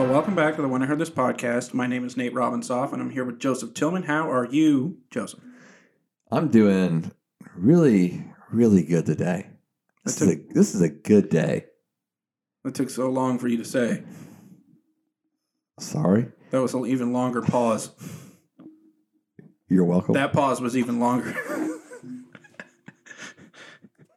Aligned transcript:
Well, 0.00 0.08
welcome 0.08 0.34
back 0.34 0.56
to 0.56 0.62
the 0.62 0.68
When 0.68 0.82
I 0.82 0.86
Heard 0.86 0.98
This 0.98 1.10
podcast. 1.10 1.74
My 1.74 1.86
name 1.86 2.06
is 2.06 2.16
Nate 2.16 2.32
Robinsoff, 2.32 2.94
and 2.94 3.02
I'm 3.02 3.10
here 3.10 3.22
with 3.22 3.38
Joseph 3.38 3.74
Tillman. 3.74 4.04
How 4.04 4.30
are 4.30 4.46
you, 4.46 4.96
Joseph? 5.10 5.40
I'm 6.32 6.48
doing 6.48 7.12
really, 7.54 8.24
really 8.50 8.82
good 8.82 9.04
today. 9.04 9.50
This, 10.06 10.16
That 10.16 10.28
is, 10.28 10.34
a, 10.36 10.54
this 10.54 10.74
is 10.74 10.80
a 10.80 10.88
good 10.88 11.28
day. 11.28 11.66
That 12.64 12.74
took 12.74 12.88
so 12.88 13.10
long 13.10 13.38
for 13.38 13.46
you 13.46 13.58
to 13.58 13.64
say. 13.64 14.02
Sorry. 15.78 16.28
That 16.48 16.62
was 16.62 16.72
an 16.72 16.86
even 16.86 17.12
longer 17.12 17.42
pause. 17.42 17.90
You're 19.68 19.84
welcome. 19.84 20.14
That 20.14 20.32
pause 20.32 20.62
was 20.62 20.78
even 20.78 20.98
longer. 20.98 21.36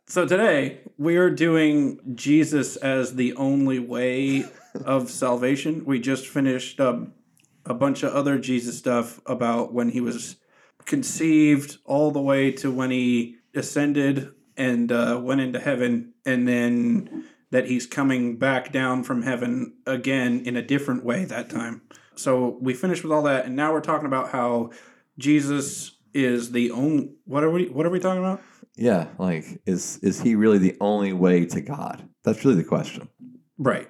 so 0.07 0.25
today 0.25 0.79
we 0.97 1.17
are 1.17 1.29
doing 1.29 1.99
Jesus 2.15 2.77
as 2.77 3.15
the 3.15 3.35
only 3.35 3.79
way 3.79 4.45
of 4.85 5.09
salvation. 5.09 5.83
We 5.85 5.99
just 5.99 6.27
finished 6.27 6.79
um, 6.79 7.13
a 7.65 7.73
bunch 7.73 8.03
of 8.03 8.13
other 8.13 8.37
Jesus 8.37 8.77
stuff 8.77 9.19
about 9.25 9.73
when 9.73 9.89
he 9.89 10.01
was 10.01 10.37
conceived 10.85 11.77
all 11.85 12.11
the 12.11 12.21
way 12.21 12.51
to 12.51 12.71
when 12.71 12.91
he 12.91 13.37
ascended 13.55 14.31
and 14.57 14.91
uh, 14.91 15.19
went 15.21 15.41
into 15.41 15.59
heaven, 15.59 16.13
and 16.25 16.47
then 16.47 17.25
that 17.51 17.67
he's 17.67 17.87
coming 17.87 18.37
back 18.37 18.71
down 18.71 19.03
from 19.03 19.23
heaven 19.23 19.73
again 19.87 20.43
in 20.45 20.55
a 20.55 20.61
different 20.61 21.03
way 21.03 21.25
that 21.25 21.49
time. 21.49 21.81
So 22.15 22.57
we 22.61 22.73
finished 22.73 23.03
with 23.03 23.11
all 23.11 23.23
that, 23.23 23.45
and 23.45 23.55
now 23.55 23.73
we're 23.73 23.81
talking 23.81 24.05
about 24.05 24.29
how 24.29 24.71
Jesus 25.17 25.97
is 26.13 26.51
the 26.51 26.71
only. 26.71 27.13
What 27.25 27.43
are 27.43 27.49
we? 27.49 27.67
What 27.67 27.85
are 27.85 27.89
we 27.89 27.99
talking 27.99 28.23
about? 28.23 28.41
yeah, 28.75 29.07
like 29.17 29.61
is 29.65 29.97
is 29.99 30.21
he 30.21 30.35
really 30.35 30.57
the 30.57 30.75
only 30.81 31.13
way 31.13 31.45
to 31.45 31.61
God? 31.61 32.07
That's 32.23 32.43
really 32.43 32.57
the 32.57 32.63
question. 32.63 33.07
Right. 33.57 33.87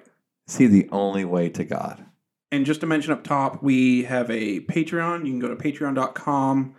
Is 0.48 0.56
he 0.56 0.66
the 0.66 0.88
only 0.90 1.24
way 1.24 1.48
to 1.50 1.64
God? 1.64 2.04
And 2.52 2.66
just 2.66 2.80
to 2.80 2.86
mention 2.86 3.12
up 3.12 3.24
top, 3.24 3.62
we 3.62 4.04
have 4.04 4.30
a 4.30 4.60
Patreon. 4.60 5.26
You 5.26 5.32
can 5.32 5.40
go 5.40 5.48
to 5.48 5.56
patreon.com, 5.56 6.74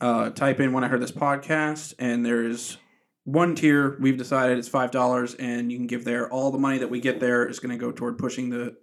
uh, 0.00 0.30
type 0.30 0.60
in 0.60 0.72
when 0.72 0.84
I 0.84 0.88
heard 0.88 1.00
this 1.00 1.12
podcast, 1.12 1.94
and 1.98 2.26
there's 2.26 2.76
one 3.24 3.54
tier 3.54 3.96
we've 4.00 4.18
decided 4.18 4.58
it's 4.58 4.68
$5, 4.68 5.36
and 5.38 5.72
you 5.72 5.78
can 5.78 5.86
give 5.86 6.04
there. 6.04 6.30
All 6.30 6.50
the 6.50 6.58
money 6.58 6.78
that 6.78 6.90
we 6.90 7.00
get 7.00 7.20
there 7.20 7.48
is 7.48 7.58
going 7.58 7.70
to 7.70 7.82
go 7.82 7.90
toward 7.90 8.18
pushing 8.18 8.50
the 8.50 8.76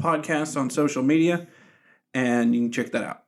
podcast 0.00 0.58
on 0.58 0.68
social 0.70 1.02
media, 1.02 1.46
and 2.12 2.54
you 2.54 2.62
can 2.62 2.72
check 2.72 2.90
that 2.92 3.04
out. 3.04 3.22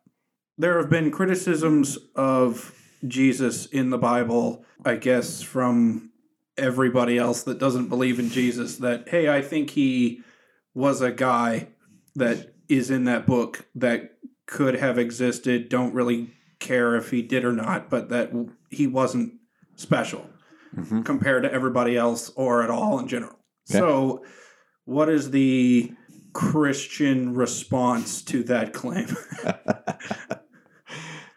There 0.59 0.81
have 0.81 0.91
been 0.91 1.11
criticisms 1.11 1.99
of 2.17 2.75
Jesus 3.07 3.67
in 3.67 3.91
the 3.91 3.99
Bible, 3.99 4.65
I 4.85 4.97
guess, 4.97 5.43
from 5.43 6.11
everybody 6.57 7.19
else 7.19 7.43
that 7.45 7.59
doesn't 7.59 7.89
believe 7.89 8.19
in 8.19 8.31
Jesus 8.31 8.79
that, 8.79 9.09
hey, 9.09 9.29
I 9.29 9.43
think 9.43 9.71
he 9.71 10.23
was 10.77 11.01
a 11.01 11.11
guy 11.11 11.67
that 12.15 12.53
is 12.69 12.91
in 12.91 13.05
that 13.05 13.27
book 13.27 13.67
that 13.75 14.13
could 14.47 14.75
have 14.77 14.99
existed. 14.99 15.71
Don't 15.71 15.95
really 15.95 16.31
care 16.61 16.95
if 16.97 17.11
he 17.11 17.23
did 17.23 17.47
or 17.47 17.53
not, 17.53 17.89
but 17.89 18.11
that 18.11 18.31
he 18.71 18.87
wasn't 18.87 19.33
special 19.77 20.29
Mhm. 20.77 21.03
compared 21.05 21.45
to 21.45 21.53
everybody 21.53 21.97
else 21.97 22.31
or 22.37 22.63
at 22.63 22.69
all 22.71 22.99
in 22.99 23.09
general. 23.09 23.39
So, 23.65 24.23
what 24.85 25.09
is 25.09 25.31
the 25.31 25.93
Christian 26.35 27.33
response 27.35 28.21
to 28.25 28.43
that 28.45 28.75
claim? 28.75 29.07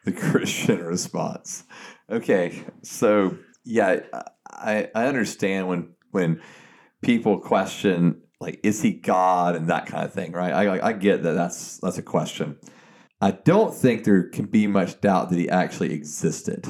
the 0.04 0.12
Christian 0.12 0.84
response. 0.84 1.64
Okay, 2.10 2.64
so 2.84 3.38
yeah, 3.64 4.02
I 4.50 4.90
I 4.94 5.06
understand 5.06 5.68
when 5.70 5.94
when 6.12 6.42
people 7.02 7.40
question 7.40 8.22
like 8.40 8.60
is 8.64 8.82
he 8.82 8.94
God 8.94 9.56
and 9.56 9.70
that 9.70 9.86
kind 9.86 10.06
of 10.06 10.14
thing, 10.14 10.32
right? 10.32 10.54
I 10.54 10.90
I 10.90 10.94
get 10.94 11.24
that 11.24 11.34
that's 11.34 11.78
that's 11.80 11.98
a 11.98 12.04
question. 12.04 12.58
I 13.22 13.32
don't 13.32 13.74
think 13.74 14.04
there 14.04 14.30
can 14.30 14.46
be 14.46 14.68
much 14.68 15.02
doubt 15.02 15.30
that 15.30 15.38
he 15.38 15.50
actually 15.50 15.94
existed. 15.94 16.66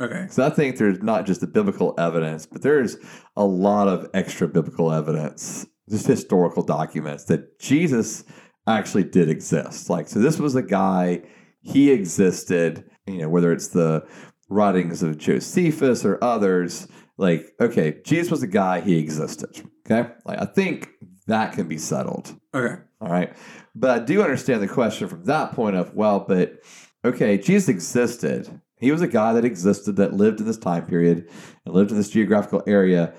okay. 0.00 0.26
So 0.30 0.44
I 0.44 0.50
think 0.50 0.78
there's 0.78 1.02
not 1.02 1.26
just 1.26 1.40
the 1.40 1.46
biblical 1.46 1.94
evidence, 1.98 2.46
but 2.46 2.62
there's 2.62 2.96
a 3.36 3.44
lot 3.44 3.88
of 3.88 4.08
extra 4.14 4.48
biblical 4.48 4.90
evidence, 4.90 5.66
just 5.90 6.06
historical 6.06 6.62
documents 6.62 7.24
that 7.24 7.58
Jesus 7.58 8.24
actually 8.66 9.04
did 9.04 9.28
exist. 9.28 9.90
Like, 9.90 10.08
so 10.08 10.18
this 10.18 10.38
was 10.38 10.54
a 10.54 10.62
guy, 10.62 11.22
he 11.60 11.90
existed, 11.90 12.84
you 13.06 13.18
know, 13.18 13.28
whether 13.28 13.52
it's 13.52 13.68
the 13.68 14.06
writings 14.48 15.02
of 15.02 15.18
Josephus 15.18 16.04
or 16.04 16.22
others, 16.22 16.88
like, 17.18 17.52
okay, 17.60 17.98
Jesus 18.04 18.30
was 18.30 18.42
a 18.42 18.46
guy, 18.46 18.80
he 18.80 18.98
existed. 18.98 19.68
Okay. 19.84 20.10
Like, 20.24 20.40
I 20.40 20.46
think 20.46 20.88
that 21.32 21.54
can 21.54 21.66
be 21.66 21.78
settled. 21.78 22.34
Okay. 22.54 22.80
All 23.00 23.08
right. 23.10 23.32
But 23.74 23.90
I 23.90 24.04
do 24.04 24.22
understand 24.22 24.62
the 24.62 24.68
question 24.68 25.08
from 25.08 25.24
that 25.24 25.52
point 25.52 25.74
of, 25.76 25.94
well, 25.94 26.24
but 26.28 26.58
okay, 27.04 27.38
Jesus 27.38 27.68
existed. 27.68 28.60
He 28.78 28.92
was 28.92 29.00
a 29.02 29.08
guy 29.08 29.32
that 29.32 29.44
existed 29.44 29.96
that 29.96 30.12
lived 30.12 30.40
in 30.40 30.46
this 30.46 30.58
time 30.58 30.86
period 30.86 31.28
and 31.64 31.74
lived 31.74 31.90
in 31.90 31.96
this 31.96 32.10
geographical 32.10 32.62
area. 32.66 33.14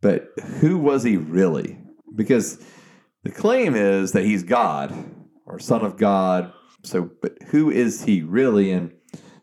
But 0.00 0.28
who 0.60 0.78
was 0.78 1.02
he 1.02 1.16
really? 1.16 1.78
Because 2.14 2.58
the 3.24 3.30
claim 3.30 3.74
is 3.74 4.12
that 4.12 4.24
he's 4.24 4.42
God 4.44 4.94
or 5.44 5.58
Son 5.58 5.84
of 5.84 5.96
God. 5.96 6.52
So, 6.84 7.10
but 7.20 7.36
who 7.48 7.70
is 7.70 8.04
he 8.04 8.22
really? 8.22 8.70
And 8.70 8.92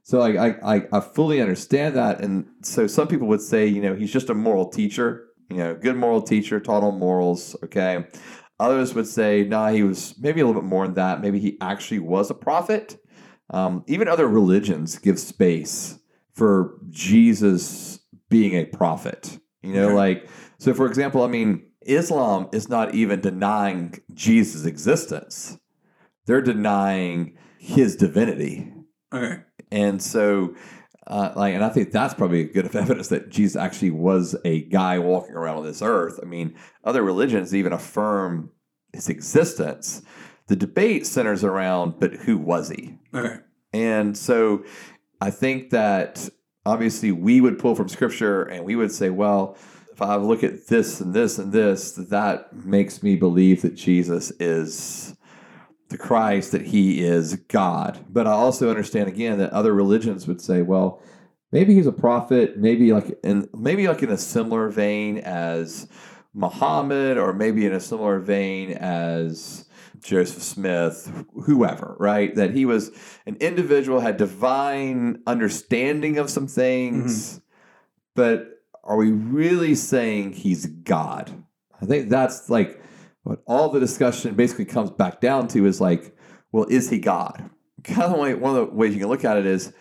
so 0.04 0.22
I, 0.22 0.48
I, 0.50 0.76
I- 0.76 0.88
I 0.94 1.00
fully 1.02 1.42
understand 1.42 1.96
that. 1.96 2.22
And 2.22 2.46
so 2.64 2.88
some 2.88 3.08
people 3.08 3.28
would 3.28 3.42
say, 3.42 3.68
you 3.68 3.82
know, 3.82 3.96
he's 3.96 4.12
just 4.14 4.30
a 4.30 4.34
moral 4.34 4.70
teacher, 4.70 5.28
you 5.50 5.58
know, 5.58 5.76
good 5.76 5.96
moral 5.96 6.22
teacher, 6.22 6.60
taught 6.60 6.84
on 6.84 7.00
morals. 7.00 7.56
Okay. 7.64 8.06
Others 8.60 8.94
would 8.94 9.08
say, 9.08 9.44
nah, 9.44 9.70
he 9.70 9.84
was 9.84 10.16
maybe 10.20 10.42
a 10.42 10.46
little 10.46 10.62
bit 10.62 10.68
more 10.68 10.86
than 10.86 10.96
that. 10.96 11.22
Maybe 11.22 11.40
he 11.40 11.58
actually 11.62 12.00
was 12.00 12.30
a 12.30 12.34
prophet. 12.34 12.98
Um, 13.50 13.84
even 13.88 14.08
other 14.08 14.28
religions 14.28 14.98
give 14.98 15.20
space 15.20 16.00
for 16.34 16.80
Jesus 16.90 18.00
being 18.30 18.54
a 18.54 18.66
prophet. 18.66 19.38
You 19.62 19.74
know, 19.74 19.86
Okay. 19.88 19.96
like, 19.96 20.30
so 20.58 20.74
for 20.74 20.86
example, 20.86 21.24
I 21.24 21.28
mean, 21.28 21.64
Islam 21.86 22.48
is 22.54 22.70
not 22.70 22.96
even 22.96 23.22
denying 23.22 23.96
Jesus' 24.14 24.66
existence, 24.66 25.58
they're 26.26 26.42
denying 26.42 27.38
his 27.60 27.96
divinity. 27.96 28.72
Okay. 29.14 29.42
And 29.72 30.02
so, 30.02 30.56
uh, 31.08 31.34
like, 31.36 31.54
and 31.54 31.64
I 31.64 31.70
think 31.70 31.92
that's 31.92 32.14
probably 32.14 32.46
good 32.46 32.66
evidence 32.76 33.10
that 33.10 33.30
Jesus 33.30 33.56
actually 33.56 33.92
was 33.92 34.36
a 34.44 34.62
guy 34.64 35.00
walking 35.00 35.36
around 35.36 35.58
on 35.58 35.66
this 35.66 35.82
earth. 35.82 36.20
I 36.22 36.26
mean, 36.26 36.56
other 36.84 37.04
religions 37.04 37.54
even 37.54 37.74
affirm 37.74 38.52
his 38.94 39.10
existence. 39.10 40.02
The 40.48 40.56
debate 40.56 41.06
centers 41.06 41.44
around, 41.44 42.00
but 42.00 42.14
who 42.14 42.38
was 42.38 42.70
he? 42.70 42.98
Okay. 43.14 43.38
And 43.74 44.18
so, 44.18 44.64
I 45.22 45.32
think 45.32 45.72
that 45.72 46.30
obviously 46.66 47.12
we 47.12 47.42
would 47.42 47.60
pull 47.60 47.76
from 47.76 47.90
scripture 47.90 48.44
and 48.44 48.66
we 48.66 48.76
would 48.76 48.92
say, 48.92 49.10
well, 49.10 49.58
if 49.92 50.02
I 50.02 50.16
look 50.18 50.44
at 50.44 50.68
this 50.68 51.00
and 51.00 51.14
this 51.14 51.40
and 51.40 51.54
this, 51.54 51.94
that 51.94 52.54
makes 52.66 53.02
me 53.02 53.16
believe 53.16 53.62
that 53.62 53.76
Jesus 53.76 54.32
is 54.40 55.15
the 55.90 55.98
Christ, 55.98 56.52
that 56.52 56.64
he 56.64 57.04
is 57.04 57.36
God. 57.48 58.04
But 58.10 58.28
I 58.28 58.32
also 58.32 58.70
understand 58.70 59.08
again 59.08 59.38
that 59.38 59.52
other 59.52 59.74
religions 59.74 60.28
would 60.28 60.42
say, 60.42 60.62
well, 60.62 61.02
maybe 61.52 61.76
he's 61.76 61.88
a 61.88 61.92
prophet, 61.92 62.58
maybe 62.58 62.92
like 62.92 63.18
in 63.24 63.48
maybe 63.54 63.88
like 63.88 64.04
in 64.04 64.10
a 64.10 64.18
similar 64.18 64.70
vein 64.70 65.20
as 65.20 65.88
Muhammad, 66.34 67.18
or 67.18 67.34
maybe 67.34 67.66
in 67.66 67.74
a 67.74 67.80
similar 67.80 68.20
vein 68.20 68.72
as 68.72 69.66
Joseph 70.02 70.44
Smith, 70.44 71.26
whoever, 71.44 71.96
right? 72.00 72.36
That 72.36 72.52
he 72.52 72.66
was 72.66 72.92
an 73.26 73.38
individual, 73.40 74.00
had 74.00 74.18
divine 74.18 75.22
understanding 75.26 76.18
of 76.18 76.30
some 76.30 76.48
things, 76.48 77.30
mm-hmm. 77.30 77.40
but 78.16 78.62
are 78.84 78.98
we 78.98 79.12
really 79.12 79.76
saying 79.76 80.34
he's 80.34 80.66
God? 80.66 81.32
I 81.82 81.86
think 81.86 82.10
that's 82.10 82.50
like 82.50 82.82
what 83.26 83.42
all 83.48 83.70
the 83.70 83.80
discussion 83.80 84.36
basically 84.36 84.66
comes 84.66 84.92
back 84.92 85.20
down 85.20 85.48
to 85.50 85.66
is 85.66 85.82
like, 85.82 86.16
well, 86.52 86.66
is 86.70 86.92
he 86.92 87.00
God? 87.00 87.50
Kind 87.84 88.14
of 88.14 88.40
one 88.40 88.56
of 88.56 88.68
the 88.70 88.74
ways 88.74 88.94
you 88.94 89.00
can 89.00 89.10
look 89.10 89.26
at 89.26 89.36
it 89.36 89.48
is 89.48 89.74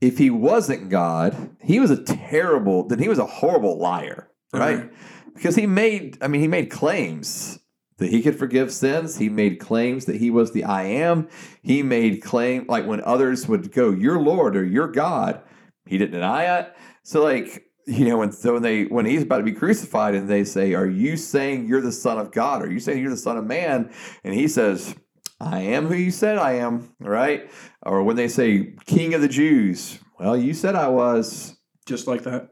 if 0.00 0.18
he 0.18 0.28
wasn't 0.28 0.90
God, 0.90 1.56
he 1.62 1.78
was 1.78 1.92
a 1.92 2.02
terrible, 2.02 2.86
then 2.86 2.98
he 2.98 3.08
was 3.08 3.20
a 3.20 3.26
horrible 3.26 3.78
liar, 3.78 4.28
uh-huh. 4.52 4.62
right? 4.62 4.78
Okay. 4.78 4.88
Because 5.34 5.54
he 5.54 5.66
made, 5.66 6.18
I 6.20 6.26
mean, 6.26 6.40
he 6.40 6.48
made 6.48 6.68
claims 6.68 7.60
that 7.98 8.10
he 8.10 8.22
could 8.22 8.36
forgive 8.36 8.72
sins. 8.72 9.18
He 9.18 9.28
made 9.28 9.60
claims 9.60 10.06
that 10.06 10.16
he 10.16 10.30
was 10.30 10.52
the 10.52 10.64
I 10.64 10.82
am. 10.82 11.28
He 11.62 11.82
made 11.84 12.22
claim 12.22 12.66
like 12.68 12.86
when 12.86 13.02
others 13.02 13.46
would 13.46 13.72
go, 13.72 13.90
"Your 13.90 14.20
Lord" 14.20 14.56
or 14.56 14.64
"Your 14.64 14.88
God," 14.88 15.40
he 15.86 15.96
didn't 15.98 16.12
deny 16.12 16.58
it. 16.58 16.74
So 17.02 17.22
like 17.22 17.64
you 17.86 18.06
know, 18.06 18.18
when 18.18 18.32
so 18.32 18.54
when 18.54 18.62
they 18.62 18.84
when 18.84 19.06
he's 19.06 19.22
about 19.22 19.38
to 19.38 19.44
be 19.44 19.52
crucified 19.52 20.14
and 20.14 20.28
they 20.28 20.44
say, 20.44 20.74
"Are 20.74 20.86
you 20.86 21.16
saying 21.16 21.66
you're 21.66 21.80
the 21.80 21.92
Son 21.92 22.18
of 22.18 22.32
God? 22.32 22.62
Are 22.62 22.70
you 22.70 22.80
saying 22.80 23.00
you're 23.00 23.10
the 23.10 23.16
Son 23.16 23.36
of 23.36 23.44
Man?" 23.44 23.92
and 24.22 24.34
he 24.34 24.48
says, 24.48 24.94
"I 25.40 25.60
am 25.60 25.86
who 25.86 25.94
you 25.94 26.10
said 26.10 26.38
I 26.38 26.52
am." 26.52 26.94
Right? 26.98 27.50
Or 27.82 28.02
when 28.02 28.16
they 28.16 28.28
say, 28.28 28.74
"King 28.86 29.14
of 29.14 29.20
the 29.20 29.28
Jews," 29.28 29.98
well, 30.18 30.36
you 30.36 30.54
said 30.54 30.74
I 30.74 30.88
was. 30.88 31.56
Just 31.86 32.06
like 32.06 32.22
that. 32.22 32.48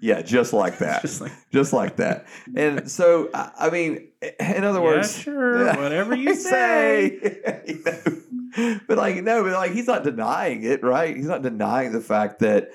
Yeah, 0.03 0.21
just 0.21 0.51
like 0.51 0.79
that. 0.79 1.01
Just 1.03 1.21
like, 1.21 1.31
just 1.53 1.71
like 1.71 1.95
that. 1.95 2.27
And 2.57 2.91
so, 2.91 3.29
I 3.33 3.51
I 3.57 3.69
mean, 3.69 4.09
in 4.21 4.65
other 4.65 4.79
yeah, 4.79 4.85
words, 4.85 5.17
sure, 5.17 5.65
whatever 5.77 6.13
you 6.13 6.35
say. 6.35 7.61
You 7.65 7.83
know? 7.85 8.21
But 8.87 8.97
like, 8.97 9.15
no, 9.23 9.43
but 9.43 9.53
like, 9.53 9.71
he's 9.71 9.87
not 9.87 10.03
denying 10.03 10.63
it, 10.63 10.83
right? 10.83 11.15
He's 11.15 11.27
not 11.27 11.41
denying 11.41 11.91
the 11.91 12.01
fact 12.01 12.39
that 12.39 12.69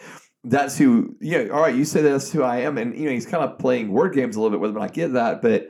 that's 0.45 0.79
who, 0.79 1.17
you 1.21 1.45
know, 1.45 1.55
all 1.55 1.61
right, 1.61 1.75
you 1.75 1.85
say 1.85 2.03
that's 2.03 2.33
who 2.33 2.43
I 2.43 2.59
am. 2.59 2.79
And, 2.79 2.97
you 2.97 3.05
know, 3.05 3.13
he's 3.13 3.27
kind 3.27 3.45
of 3.45 3.59
playing 3.59 3.93
word 3.93 4.15
games 4.15 4.37
a 4.37 4.41
little 4.41 4.57
bit 4.57 4.61
with 4.61 4.71
him, 4.71 4.77
and 4.77 4.85
I 4.85 4.89
get 4.89 5.13
that. 5.15 5.43
But, 5.43 5.69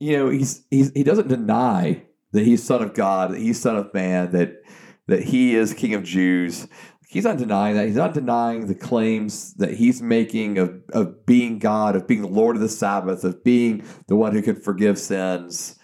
you 0.00 0.16
know, 0.16 0.28
he's, 0.28 0.64
he's, 0.70 0.90
he 0.94 1.02
doesn't 1.02 1.28
deny 1.28 2.02
that 2.32 2.44
he's 2.44 2.62
son 2.62 2.82
of 2.82 2.94
God, 2.94 3.32
that 3.32 3.38
he's 3.40 3.60
son 3.60 3.76
of 3.76 3.92
man, 3.94 4.32
that, 4.32 4.62
that 5.06 5.22
he 5.22 5.54
is 5.54 5.72
king 5.74 5.94
of 5.94 6.02
Jews. 6.02 6.66
He's 7.08 7.24
not 7.24 7.38
denying 7.38 7.76
that. 7.76 7.86
He's 7.86 7.96
not 7.96 8.14
denying 8.14 8.66
the 8.66 8.74
claims 8.74 9.54
that 9.54 9.74
he's 9.74 10.02
making 10.02 10.58
of, 10.58 10.82
of 10.92 11.24
being 11.24 11.58
God, 11.58 11.94
of 11.94 12.06
being 12.06 12.22
the 12.22 12.28
Lord 12.28 12.56
of 12.56 12.62
the 12.62 12.68
Sabbath, 12.68 13.22
of 13.22 13.44
being 13.44 13.84
the 14.08 14.16
one 14.16 14.32
who 14.32 14.42
can 14.42 14.56
forgive 14.56 14.98
sins. 14.98 15.75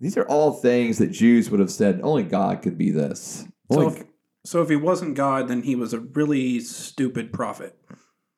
These 0.00 0.16
are 0.16 0.24
all 0.24 0.52
things 0.52 0.98
that 0.98 1.08
Jews 1.12 1.50
would 1.50 1.60
have 1.60 1.70
said, 1.70 2.00
only 2.02 2.22
God 2.22 2.62
could 2.62 2.78
be 2.78 2.90
this. 2.90 3.44
So 3.70 3.88
if, 3.88 4.04
so 4.44 4.62
if 4.62 4.68
he 4.70 4.76
wasn't 4.76 5.14
God, 5.14 5.48
then 5.48 5.62
he 5.62 5.74
was 5.76 5.92
a 5.92 6.00
really 6.00 6.60
stupid 6.60 7.32
prophet. 7.32 7.76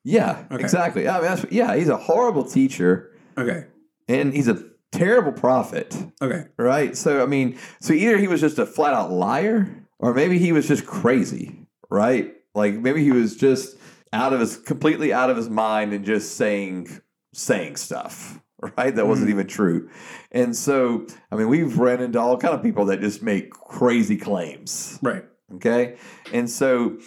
yeah, 0.05 0.45
Okay. 0.51 0.63
exactly. 0.63 1.09
I 1.09 1.21
mean, 1.37 1.47
yeah, 1.51 1.77
he's 1.77 1.89
a 1.89 1.97
horrible 1.97 2.45
teacher 2.45 3.13
Okay. 3.39 3.67
and 4.09 4.35
he's 4.35 4.49
a 4.49 4.63
terrible 4.91 5.33
prophet, 5.33 5.97
Okay. 6.21 6.47
right? 6.59 6.97
So, 6.97 7.23
I 7.23 7.27
mean, 7.27 7.57
so 7.81 7.93
either 7.95 8.19
he 8.19 8.27
was 8.29 8.41
just 8.41 8.59
a 8.59 8.67
flat 8.67 8.93
out 8.95 9.13
liar 9.13 9.69
or 10.01 10.13
maybe 10.13 10.39
he 10.39 10.51
was 10.53 10.67
just 10.67 10.85
crazy, 10.85 11.67
right? 11.89 12.35
Like 12.55 12.75
maybe 12.75 13.03
he 13.05 13.13
was 13.13 13.37
just 13.37 13.77
out 14.13 14.33
of 14.33 14.41
his, 14.41 14.57
completely 14.59 15.13
out 15.13 15.31
of 15.31 15.37
his 15.37 15.49
mind 15.49 15.93
and 15.95 16.05
just 16.05 16.35
saying, 16.37 17.01
saying 17.33 17.77
stuff. 17.77 18.41
Right, 18.77 18.95
that 18.95 19.07
wasn't 19.09 19.29
Mm. 19.29 19.33
even 19.33 19.47
true, 19.49 19.89
and 20.31 20.55
so 20.57 21.07
I 21.33 21.37
mean, 21.37 21.49
we've 21.49 21.79
ran 21.79 22.01
into 22.01 22.21
all 22.21 22.37
kind 22.39 22.55
of 22.55 22.63
people 22.63 22.85
that 22.87 23.01
just 23.01 23.23
make 23.23 23.51
crazy 23.51 24.17
claims, 24.17 24.99
Right. 25.03 25.25
Okay. 25.57 25.97
And 26.33 26.49
so 26.49 26.99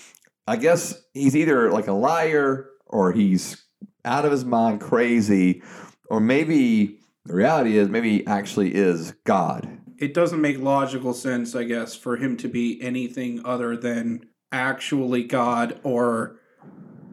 I 0.48 0.58
guess 0.58 1.02
he's 1.14 1.36
either 1.36 1.72
like 1.72 1.88
a 1.88 1.94
liar 1.94 2.70
or 2.86 3.12
he's 3.14 3.64
out 4.04 4.26
of 4.26 4.32
his 4.32 4.46
mind 4.46 4.82
crazy, 4.82 5.64
or 6.10 6.20
maybe 6.20 7.00
the 7.26 7.34
reality 7.34 7.78
is 7.78 7.90
maybe 7.90 8.18
he 8.20 8.28
actually 8.28 8.76
is 8.76 9.14
God. 9.24 9.80
It 9.98 10.14
doesn't 10.14 10.42
make 10.42 10.60
logical 10.60 11.14
sense, 11.14 11.56
I 11.56 11.64
guess, 11.64 11.96
for 11.96 12.18
him 12.18 12.38
to 12.38 12.48
be 12.48 12.80
anything 12.82 13.42
other 13.46 13.76
than 13.78 14.28
actually 14.52 15.24
God 15.24 15.80
or 15.84 16.36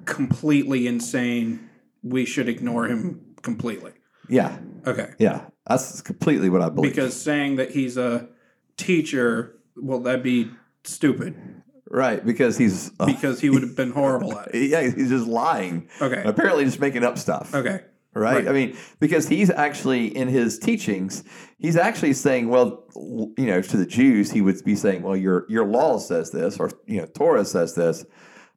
completely 0.04 0.86
insane. 0.86 1.70
We 2.02 2.24
should 2.26 2.48
ignore 2.48 2.86
him 2.88 3.20
completely. 3.40 3.92
Yeah. 4.28 4.58
Okay. 4.86 5.10
Yeah. 5.18 5.46
That's 5.66 6.00
completely 6.00 6.48
what 6.50 6.62
I 6.62 6.68
believe. 6.68 6.92
Because 6.92 7.20
saying 7.20 7.56
that 7.56 7.70
he's 7.72 7.96
a 7.96 8.28
teacher, 8.76 9.56
well, 9.76 10.00
that'd 10.00 10.22
be 10.22 10.50
stupid 10.84 11.36
right. 11.90 12.24
Because 12.24 12.56
he's, 12.56 12.90
uh, 12.98 13.06
because 13.06 13.40
he 13.40 13.50
would 13.50 13.62
have 13.62 13.76
been 13.76 13.90
horrible 13.92 14.38
at 14.38 14.48
it. 14.54 14.70
yeah, 14.70 14.80
he's 14.82 15.10
just 15.10 15.26
lying. 15.26 15.88
Okay. 16.00 16.22
Apparently 16.24 16.64
just 16.64 16.80
making 16.80 17.04
up 17.04 17.18
stuff. 17.18 17.54
Okay. 17.54 17.80
right? 18.14 18.34
Right. 18.44 18.48
I 18.48 18.52
mean, 18.52 18.76
because 18.98 19.28
he's 19.28 19.50
actually 19.50 20.06
in 20.16 20.28
his 20.28 20.58
teachings, 20.58 21.22
he's 21.58 21.76
actually 21.76 22.14
saying, 22.14 22.48
well, 22.48 22.84
you 22.96 23.46
know, 23.46 23.60
to 23.60 23.76
the 23.76 23.86
Jews, 23.86 24.30
he 24.30 24.40
would 24.40 24.62
be 24.64 24.74
saying, 24.74 25.02
well, 25.02 25.16
your 25.16 25.44
your 25.50 25.66
law 25.66 25.98
says 25.98 26.30
this, 26.30 26.58
or 26.58 26.70
you 26.86 27.00
know, 27.00 27.06
Torah 27.06 27.44
says 27.44 27.74
this, 27.74 28.04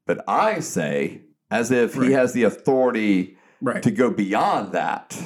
but 0.08 0.24
I 0.28 0.60
say, 0.62 1.22
as 1.52 1.72
if 1.72 1.96
Right. 1.98 2.08
he 2.08 2.14
has 2.14 2.34
the 2.34 2.44
authority 2.44 3.38
Right. 3.62 3.84
to 3.84 3.92
go 3.92 4.10
beyond 4.12 4.72
that. 4.74 5.18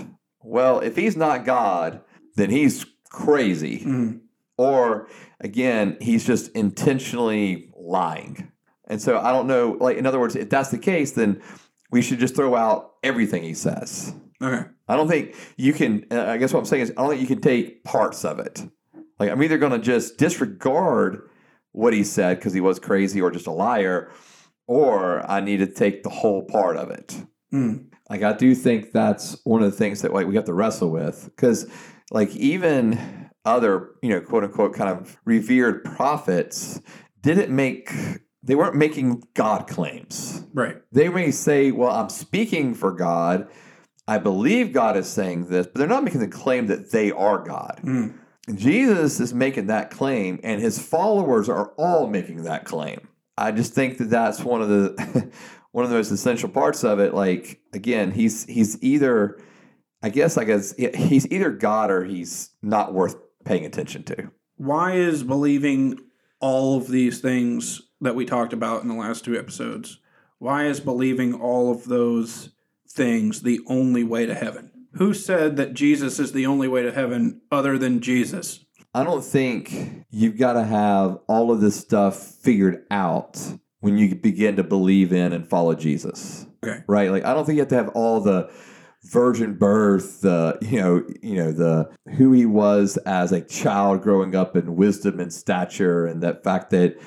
Well, 0.44 0.80
if 0.80 0.95
he's 0.95 1.18
not 1.18 1.45
God, 1.45 2.01
then 2.36 2.50
he's 2.50 2.86
crazy, 3.09 3.80
Mhm. 3.81 4.21
or 4.57 5.07
again, 5.39 5.97
he's 6.00 6.25
just 6.25 6.51
intentionally 6.51 7.71
lying. 7.75 8.51
And 8.88 9.01
so 9.01 9.19
I 9.19 9.31
don't 9.31 9.47
know, 9.47 9.77
like 9.80 9.97
in 9.97 10.06
other 10.06 10.19
words, 10.19 10.36
if 10.36 10.50
that's 10.50 10.69
the 10.71 10.77
case, 10.77 11.12
then 11.12 11.41
we 11.91 12.01
should 12.01 12.19
just 12.19 12.36
throw 12.36 12.56
out 12.56 12.94
everything 13.03 13.44
he 13.44 13.53
says. 13.53 14.13
Okay. 14.41 14.65
I 14.88 14.95
don't 14.95 15.07
think 15.07 15.36
you 15.57 15.74
can. 15.74 16.06
Uh, 16.12 16.24
I 16.27 16.38
guess 16.38 16.53
what 16.53 16.59
I'm 16.59 16.65
saying 16.65 16.83
is, 16.83 16.92
I 16.92 17.01
don't 17.01 17.09
think 17.09 17.21
you 17.21 17.27
can 17.27 17.42
take 17.42 17.83
parts 17.83 18.24
of 18.24 18.39
it. 18.39 18.63
Like 19.19 19.30
I'm 19.31 19.44
either 19.44 19.57
going 19.57 19.74
to 19.74 19.80
just 19.80 20.18
disregard 20.18 21.21
what 21.74 21.94
he 21.94 22.03
said 22.03 22.38
because 22.38 22.53
he 22.53 22.62
was 22.62 22.80
crazy 22.80 23.21
or 23.21 23.30
just 23.31 23.47
a 23.47 23.51
liar, 23.51 24.09
or 24.65 25.30
I 25.30 25.42
need 25.42 25.57
to 25.57 25.68
take 25.68 26.03
the 26.03 26.09
whole 26.09 26.44
part 26.44 26.77
of 26.77 26.89
it. 26.89 27.24
Mm. 27.54 27.86
Like 28.10 28.24
I 28.24 28.34
do 28.34 28.56
think 28.56 28.92
that's 28.92 29.38
one 29.44 29.62
of 29.63 29.72
the 29.72 29.78
things 29.78 30.01
that 30.01 30.13
like 30.13 30.28
we 30.28 30.36
have 30.36 30.46
to 30.46 30.54
wrestle 30.54 30.90
with 30.90 31.25
because 31.25 31.69
like 32.12 32.36
even 32.36 33.30
other 33.46 33.92
you 34.01 34.10
know 34.10 34.22
quote 34.22 34.44
unquote 34.44 34.74
kind 34.74 34.90
of 34.90 35.18
revered 35.25 35.84
prophets 35.84 36.81
didn't 37.22 37.56
make 37.56 37.92
they 38.44 38.56
weren't 38.56 38.75
making 38.75 39.24
God 39.34 39.68
claims 39.68 40.46
Right. 40.54 40.78
they 40.92 41.10
may 41.10 41.31
say, 41.31 41.72
Well, 41.72 41.92
I'm 41.92 42.10
speaking 42.10 42.74
for 42.74 42.92
God. 42.92 43.48
I 44.07 44.18
believe 44.18 44.74
God 44.74 44.98
is 44.98 45.07
saying 45.07 45.50
this, 45.50 45.68
but 45.68 45.75
they're 45.75 45.88
not 45.88 46.04
making 46.04 46.22
the 46.22 46.28
claim 46.28 46.66
that 46.68 46.92
they 46.92 47.12
are 47.12 47.38
God. 47.44 47.80
Mm. 47.84 48.18
Jesus 48.56 49.19
is 49.19 49.34
making 49.36 49.68
that 49.68 49.92
claim, 49.92 50.40
and 50.44 50.60
his 50.60 50.81
followers 50.81 51.48
are 51.48 51.68
all 51.78 52.07
making 52.07 52.44
that 52.44 52.66
claim. 52.66 53.07
I 53.38 53.52
just 53.52 53.74
think 53.74 54.00
that 54.00 54.10
that's 54.10 54.44
one 54.44 54.63
of 54.63 54.69
the 54.69 55.31
one 55.71 55.83
of 55.83 55.92
the 55.92 55.98
most 55.98 56.12
essential 56.12 56.50
parts 56.50 56.83
of 56.83 57.00
it. 57.00 57.13
Like 57.13 57.62
again, 57.74 58.12
he's 58.12 58.45
he's 58.45 58.81
either, 58.83 59.42
I 60.01 60.10
guess, 60.10 60.38
I 60.38 60.44
guess 60.44 60.74
he's 60.75 61.30
either 61.31 61.51
God 61.51 61.92
or 61.92 62.06
he's 62.06 62.51
not 62.62 62.94
worth 62.94 63.16
paying 63.45 63.66
attention 63.66 64.04
to. 64.04 64.31
Why 64.57 64.94
is 64.94 65.24
believing 65.24 66.00
all 66.39 66.77
of 66.77 66.88
these 66.88 67.19
things 67.19 67.81
that 68.01 68.16
we 68.16 68.25
talked 68.25 68.54
about 68.54 68.81
in 68.81 68.88
the 68.88 68.95
last 68.95 69.25
two 69.25 69.38
episodes, 69.38 70.00
why 70.38 70.66
is 70.66 70.80
believing 70.80 71.33
all 71.33 71.71
of 71.71 71.86
those 71.86 72.50
things 72.88 73.42
the 73.42 73.60
only 73.68 74.04
way 74.04 74.25
to 74.25 74.33
heaven? 74.33 74.71
Who 74.94 75.13
said 75.13 75.57
that 75.57 75.74
Jesus 75.74 76.19
is 76.19 76.31
the 76.31 76.45
only 76.45 76.68
way 76.68 76.81
to 76.83 76.92
heaven 76.92 77.42
other 77.51 77.77
than 77.77 78.00
Jesus? 78.00 78.66
I 78.94 79.04
don't 79.04 79.24
think 79.24 80.06
you've 80.10 80.38
got 80.38 80.54
to 80.54 80.63
have 80.63 81.19
all 81.27 81.51
of 81.51 81.62
this 81.62 81.75
stuff 81.75 82.18
figured 82.18 82.86
out 82.89 83.38
when 83.80 83.98
you 83.98 84.16
begin 84.16 84.56
to 84.58 84.64
believe 84.64 85.14
in 85.14 85.34
and 85.34 85.48
follow 85.48 85.76
Jesus. 85.76 86.46
Okay. 86.64 86.84
Right? 86.88 87.12
Like 87.12 87.26
I 87.26 87.34
don't 87.34 87.46
think 87.46 87.56
you 87.56 87.62
have 87.62 87.70
to 87.70 87.76
have 87.76 87.90
all 87.90 88.20
the 88.22 88.52
virgin 89.04 89.56
birth, 89.56 90.22
the 90.22 90.58
you 90.62 90.80
know, 90.80 91.04
you 91.22 91.36
know, 91.36 91.52
the 91.52 91.90
who 92.18 92.34
he 92.34 92.46
was 92.46 92.98
as 92.98 93.31
a 93.31 93.42
child 93.42 94.02
growing 94.02 94.36
up 94.36 94.56
in 94.56 94.76
wisdom 94.76 95.19
and 95.19 95.33
stature 95.33 96.06
and 96.06 96.21
that 96.21 96.44
fact 96.44 96.71
that 96.71 96.98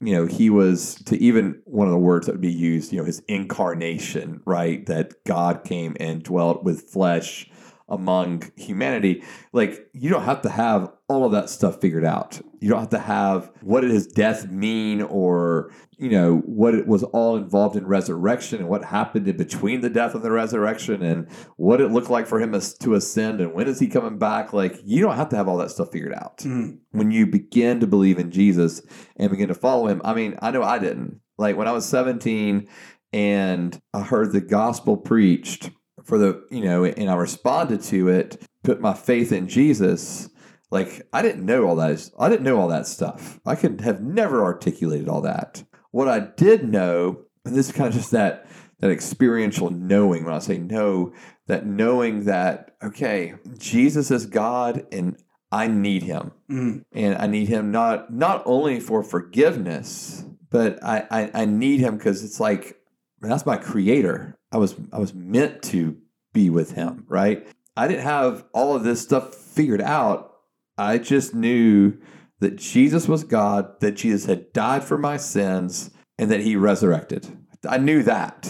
you 0.00 0.12
know, 0.12 0.26
he 0.26 0.48
was 0.48 0.94
to 1.06 1.16
even 1.20 1.60
one 1.64 1.88
of 1.88 1.92
the 1.92 1.98
words 1.98 2.26
that 2.26 2.32
would 2.32 2.40
be 2.40 2.52
used, 2.52 2.92
you 2.92 2.98
know, 2.98 3.04
his 3.04 3.20
incarnation, 3.26 4.40
right? 4.44 4.86
That 4.86 5.24
God 5.24 5.64
came 5.64 5.96
and 5.98 6.22
dwelt 6.22 6.62
with 6.62 6.82
flesh 6.82 7.50
among 7.88 8.50
humanity. 8.56 9.24
Like, 9.52 9.88
you 9.92 10.10
don't 10.10 10.22
have 10.22 10.42
to 10.42 10.50
have 10.50 10.92
all 11.08 11.24
of 11.24 11.32
that 11.32 11.50
stuff 11.50 11.80
figured 11.80 12.04
out. 12.04 12.40
You 12.60 12.68
don't 12.68 12.80
have 12.80 12.88
to 12.90 12.98
have 12.98 13.50
what 13.62 13.82
did 13.82 13.90
his 13.90 14.06
death 14.06 14.50
mean 14.50 15.02
or, 15.02 15.72
you 15.96 16.08
know, 16.10 16.38
what 16.38 16.74
it 16.74 16.86
was 16.86 17.02
all 17.04 17.36
involved 17.36 17.76
in 17.76 17.86
resurrection 17.86 18.60
and 18.60 18.68
what 18.68 18.84
happened 18.84 19.28
in 19.28 19.36
between 19.36 19.80
the 19.80 19.90
death 19.90 20.14
and 20.14 20.24
the 20.24 20.30
resurrection 20.30 21.02
and 21.02 21.28
what 21.56 21.80
it 21.80 21.90
looked 21.92 22.10
like 22.10 22.26
for 22.26 22.40
him 22.40 22.54
as, 22.54 22.74
to 22.78 22.94
ascend 22.94 23.40
and 23.40 23.52
when 23.52 23.68
is 23.68 23.78
he 23.80 23.86
coming 23.88 24.18
back. 24.18 24.52
Like, 24.52 24.76
you 24.84 25.02
don't 25.02 25.16
have 25.16 25.28
to 25.30 25.36
have 25.36 25.48
all 25.48 25.56
that 25.58 25.70
stuff 25.70 25.90
figured 25.92 26.14
out 26.14 26.38
Mm. 26.38 26.78
when 26.92 27.10
you 27.10 27.26
begin 27.26 27.80
to 27.80 27.86
believe 27.86 28.18
in 28.18 28.30
Jesus 28.30 28.82
and 29.16 29.30
begin 29.30 29.48
to 29.48 29.54
follow 29.54 29.86
him. 29.88 30.00
I 30.04 30.14
mean, 30.14 30.36
I 30.42 30.50
know 30.50 30.62
I 30.62 30.78
didn't. 30.78 31.20
Like 31.36 31.56
when 31.56 31.68
I 31.68 31.72
was 31.72 31.86
17 31.86 32.68
and 33.12 33.80
I 33.94 34.02
heard 34.02 34.32
the 34.32 34.40
gospel 34.40 34.96
preached 34.96 35.70
for 36.04 36.18
the, 36.18 36.44
you 36.50 36.62
know, 36.64 36.84
and 36.84 37.10
I 37.10 37.14
responded 37.14 37.82
to 37.84 38.08
it, 38.08 38.42
put 38.64 38.80
my 38.80 38.94
faith 38.94 39.30
in 39.32 39.48
Jesus. 39.48 40.28
Like 40.70 41.06
I 41.12 41.22
didn't 41.22 41.44
know 41.46 41.66
all 41.66 41.76
that. 41.76 42.10
I 42.18 42.28
didn't 42.28 42.44
know 42.44 42.58
all 42.60 42.68
that 42.68 42.86
stuff. 42.86 43.40
I 43.46 43.54
could 43.54 43.80
have 43.80 44.02
never 44.02 44.42
articulated 44.44 45.08
all 45.08 45.22
that. 45.22 45.64
What 45.90 46.08
I 46.08 46.20
did 46.20 46.68
know, 46.68 47.24
and 47.44 47.54
this 47.54 47.68
is 47.70 47.74
kind 47.74 47.88
of 47.88 47.94
just 47.94 48.10
that 48.10 48.46
that 48.80 48.90
experiential 48.90 49.70
knowing. 49.70 50.24
When 50.24 50.34
I 50.34 50.38
say 50.40 50.58
know, 50.58 51.12
that 51.46 51.66
knowing 51.66 52.24
that 52.24 52.76
okay, 52.82 53.34
Jesus 53.58 54.10
is 54.10 54.26
God 54.26 54.86
and 54.92 55.16
I 55.50 55.66
need 55.66 56.02
him 56.02 56.32
Mm. 56.50 56.84
and 56.92 57.16
I 57.16 57.26
need 57.26 57.48
him 57.48 57.70
not 57.70 58.12
not 58.12 58.42
only 58.44 58.80
for 58.80 59.02
forgiveness, 59.02 60.24
but 60.50 60.82
I 60.84 61.06
I, 61.10 61.30
I 61.42 61.44
need 61.46 61.80
him 61.80 61.96
because 61.96 62.22
it's 62.24 62.40
like 62.40 62.76
that's 63.20 63.46
my 63.46 63.56
creator. 63.56 64.38
I 64.52 64.58
was 64.58 64.74
I 64.92 64.98
was 64.98 65.14
meant 65.14 65.62
to 65.64 65.96
be 66.32 66.50
with 66.50 66.72
him, 66.72 67.04
right? 67.08 67.46
I 67.76 67.88
didn't 67.88 68.04
have 68.04 68.44
all 68.52 68.76
of 68.76 68.82
this 68.84 69.00
stuff 69.00 69.34
figured 69.34 69.80
out. 69.80 70.32
I 70.78 70.98
just 70.98 71.34
knew 71.34 71.98
that 72.40 72.56
Jesus 72.56 73.08
was 73.08 73.24
God, 73.24 73.80
that 73.80 73.92
Jesus 73.92 74.26
had 74.26 74.52
died 74.52 74.84
for 74.84 74.96
my 74.96 75.16
sins, 75.16 75.90
and 76.18 76.30
that 76.30 76.40
he 76.40 76.56
resurrected. 76.56 77.26
I 77.68 77.78
knew 77.78 78.02
that, 78.04 78.48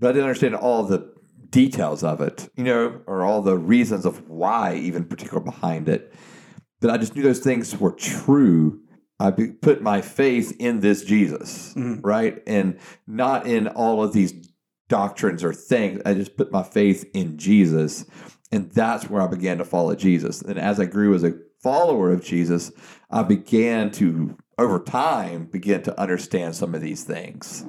but 0.00 0.08
I 0.08 0.12
didn't 0.12 0.24
understand 0.24 0.54
all 0.54 0.84
the 0.84 1.12
details 1.50 2.02
of 2.02 2.20
it, 2.20 2.48
you 2.56 2.64
know, 2.64 3.00
or 3.06 3.22
all 3.22 3.42
the 3.42 3.56
reasons 3.56 4.06
of 4.06 4.28
why, 4.28 4.74
even 4.74 5.04
particular 5.04 5.40
behind 5.40 5.88
it. 5.88 6.14
But 6.80 6.90
I 6.90 6.98
just 6.98 7.14
knew 7.14 7.22
those 7.22 7.40
things 7.40 7.78
were 7.78 7.92
true. 7.92 8.80
I 9.20 9.30
put 9.30 9.82
my 9.82 10.00
faith 10.00 10.54
in 10.58 10.80
this 10.80 11.02
Jesus, 11.04 11.74
Mhm. 11.74 12.00
right? 12.02 12.42
And 12.46 12.76
not 13.06 13.46
in 13.46 13.66
all 13.66 14.02
of 14.02 14.12
these 14.12 14.32
doctrines 14.88 15.42
or 15.42 15.52
things. 15.52 16.00
I 16.06 16.14
just 16.14 16.36
put 16.36 16.52
my 16.52 16.62
faith 16.62 17.04
in 17.12 17.36
Jesus. 17.36 18.04
And 18.52 18.70
that's 18.70 19.10
where 19.10 19.20
I 19.20 19.26
began 19.26 19.58
to 19.58 19.64
follow 19.64 19.94
Jesus. 19.94 20.40
And 20.40 20.58
as 20.58 20.80
I 20.80 20.86
grew 20.86 21.14
as 21.14 21.24
a 21.24 21.34
follower 21.62 22.12
of 22.12 22.22
Jesus, 22.24 22.70
I 23.10 23.22
began 23.22 23.90
to, 23.92 24.36
over 24.58 24.78
time, 24.78 25.46
begin 25.46 25.82
to 25.82 26.00
understand 26.00 26.54
some 26.54 26.74
of 26.74 26.80
these 26.80 27.04
things. 27.04 27.64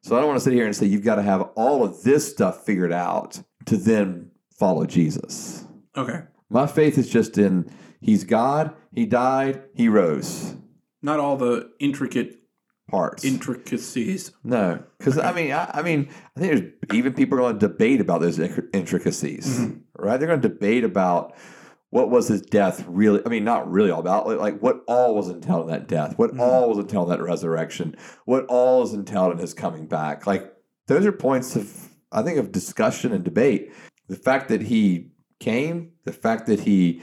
So 0.00 0.16
I 0.16 0.20
don't 0.20 0.28
want 0.28 0.38
to 0.40 0.44
sit 0.44 0.52
here 0.52 0.66
and 0.66 0.74
say 0.74 0.86
you've 0.86 1.04
got 1.04 1.16
to 1.16 1.22
have 1.22 1.42
all 1.54 1.84
of 1.84 2.02
this 2.02 2.28
stuff 2.30 2.64
figured 2.64 2.92
out 2.92 3.40
to 3.66 3.76
then 3.76 4.30
follow 4.50 4.84
Jesus. 4.86 5.64
Okay. 5.96 6.22
My 6.50 6.66
faith 6.66 6.98
is 6.98 7.08
just 7.08 7.38
in 7.38 7.70
He's 8.00 8.24
God, 8.24 8.74
He 8.92 9.06
died, 9.06 9.62
He 9.74 9.88
rose. 9.88 10.56
Not 11.02 11.20
all 11.20 11.36
the 11.36 11.70
intricate 11.78 12.38
Parts. 12.90 13.24
intricacies. 13.24 14.32
no, 14.44 14.82
because 14.98 15.18
I 15.18 15.32
mean, 15.32 15.52
I, 15.52 15.70
I 15.72 15.82
mean, 15.82 16.08
I 16.36 16.40
think 16.40 16.52
there's 16.52 16.72
even 16.98 17.14
people 17.14 17.38
are 17.38 17.42
going 17.42 17.58
to 17.58 17.68
debate 17.68 18.00
about 18.00 18.20
those 18.20 18.38
intric- 18.38 18.68
intricacies, 18.74 19.60
Mhm. 19.60 19.80
right? 19.98 20.18
They're 20.18 20.28
going 20.28 20.40
to 20.42 20.48
debate 20.48 20.84
about 20.84 21.34
what 21.92 22.08
was 22.08 22.26
his 22.28 22.40
death 22.40 22.84
really. 22.88 23.20
I 23.24 23.28
mean, 23.28 23.44
not 23.44 23.70
really 23.70 23.90
all 23.90 24.00
about 24.00 24.26
like, 24.26 24.58
what 24.60 24.82
all 24.88 25.14
was 25.14 25.28
entailed 25.28 25.66
in 25.66 25.70
that 25.72 25.86
death, 25.88 26.18
what 26.18 26.32
Mhm. 26.32 26.40
all 26.40 26.70
was 26.70 26.78
entailed 26.78 27.12
in 27.12 27.18
that 27.18 27.22
resurrection, 27.22 27.94
what 28.24 28.46
all 28.46 28.82
is 28.82 28.94
entailed 28.94 29.32
in 29.32 29.38
his 29.38 29.52
coming 29.52 29.86
back. 29.86 30.26
Like 30.26 30.50
those 30.88 31.04
are 31.04 31.12
points 31.12 31.54
of 31.54 31.90
I 32.10 32.22
think 32.22 32.38
of 32.38 32.50
discussion 32.50 33.12
and 33.12 33.22
debate. 33.22 33.72
The 34.08 34.16
fact 34.16 34.48
that 34.48 34.62
he 34.62 35.10
came, 35.38 35.90
the 36.04 36.12
fact 36.12 36.46
that 36.46 36.60
he 36.60 37.02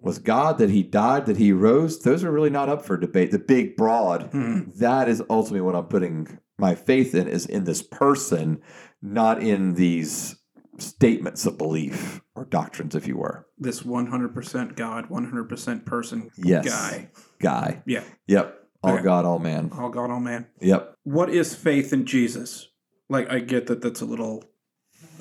was 0.00 0.18
God, 0.18 0.56
that 0.56 0.70
he 0.70 0.82
died, 0.82 1.26
that 1.26 1.36
he 1.36 1.52
rose, 1.52 2.00
those 2.00 2.24
are 2.24 2.32
really 2.32 2.48
not 2.50 2.70
up 2.70 2.82
for 2.82 2.96
debate. 2.96 3.32
The 3.32 3.38
big, 3.38 3.76
broad, 3.76 4.30
Mhm. 4.32 4.74
that 4.78 5.06
is 5.08 5.22
ultimately 5.28 5.60
what 5.60 5.76
I'm 5.76 5.84
putting 5.84 6.38
my 6.58 6.74
faith 6.74 7.14
in 7.14 7.28
is 7.28 7.44
in 7.44 7.64
this 7.64 7.82
person, 7.82 8.60
not 9.02 9.42
in 9.42 9.74
these 9.74 10.36
statements 10.80 11.46
of 11.46 11.58
belief 11.58 12.20
or 12.34 12.44
doctrines, 12.44 12.94
if 12.94 13.06
you 13.06 13.16
were. 13.16 13.46
This 13.58 13.82
100% 13.82 14.76
God, 14.76 15.08
100% 15.08 15.84
person 15.84 16.30
Yes. 16.36 16.66
guy. 16.68 17.10
Guy. 17.40 17.82
Yeah. 17.86 18.02
Yep. 18.26 18.56
All 18.82 18.94
Okay. 18.94 19.02
God, 19.02 19.24
all 19.24 19.38
man. 19.38 19.70
All 19.76 19.90
God, 19.90 20.10
all 20.10 20.20
man. 20.20 20.46
Yep. 20.60 20.94
What 21.04 21.30
is 21.30 21.54
faith 21.54 21.92
in 21.92 22.06
Jesus? 22.06 22.68
Like, 23.08 23.30
I 23.30 23.40
get 23.40 23.66
that 23.66 23.82
that's 23.82 24.00
a 24.00 24.06
little. 24.06 24.44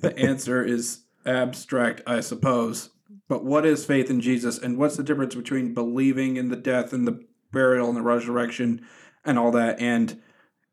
the 0.00 0.14
answer 0.16 0.64
is 0.64 1.04
abstract, 1.24 2.02
I 2.06 2.20
suppose. 2.20 2.90
But 3.28 3.44
what 3.44 3.64
is 3.64 3.84
faith 3.84 4.10
in 4.10 4.20
Jesus, 4.20 4.58
and 4.58 4.76
what's 4.76 4.96
the 4.96 5.02
difference 5.02 5.34
between 5.34 5.74
believing 5.74 6.36
in 6.36 6.48
the 6.48 6.56
death 6.56 6.92
and 6.92 7.06
the 7.06 7.20
burial 7.52 7.88
and 7.88 7.96
the 7.96 8.02
resurrection 8.02 8.84
and 9.24 9.38
all 9.38 9.52
that, 9.52 9.80
and 9.80 10.20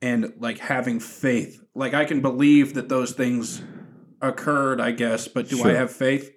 and 0.01 0.34
like 0.39 0.58
having 0.60 1.00
faith? 1.00 1.62
Like, 1.75 1.94
I 1.94 2.06
can 2.06 2.22
believe 2.22 2.74
that 2.74 2.89
those 2.89 3.13
things 3.13 3.62
occurred, 4.22 4.80
I 4.82 4.92
guess, 4.92 5.28
but 5.28 5.48
do 5.50 5.64
I 5.64 5.74
have 5.74 5.92
faith? 5.92 6.32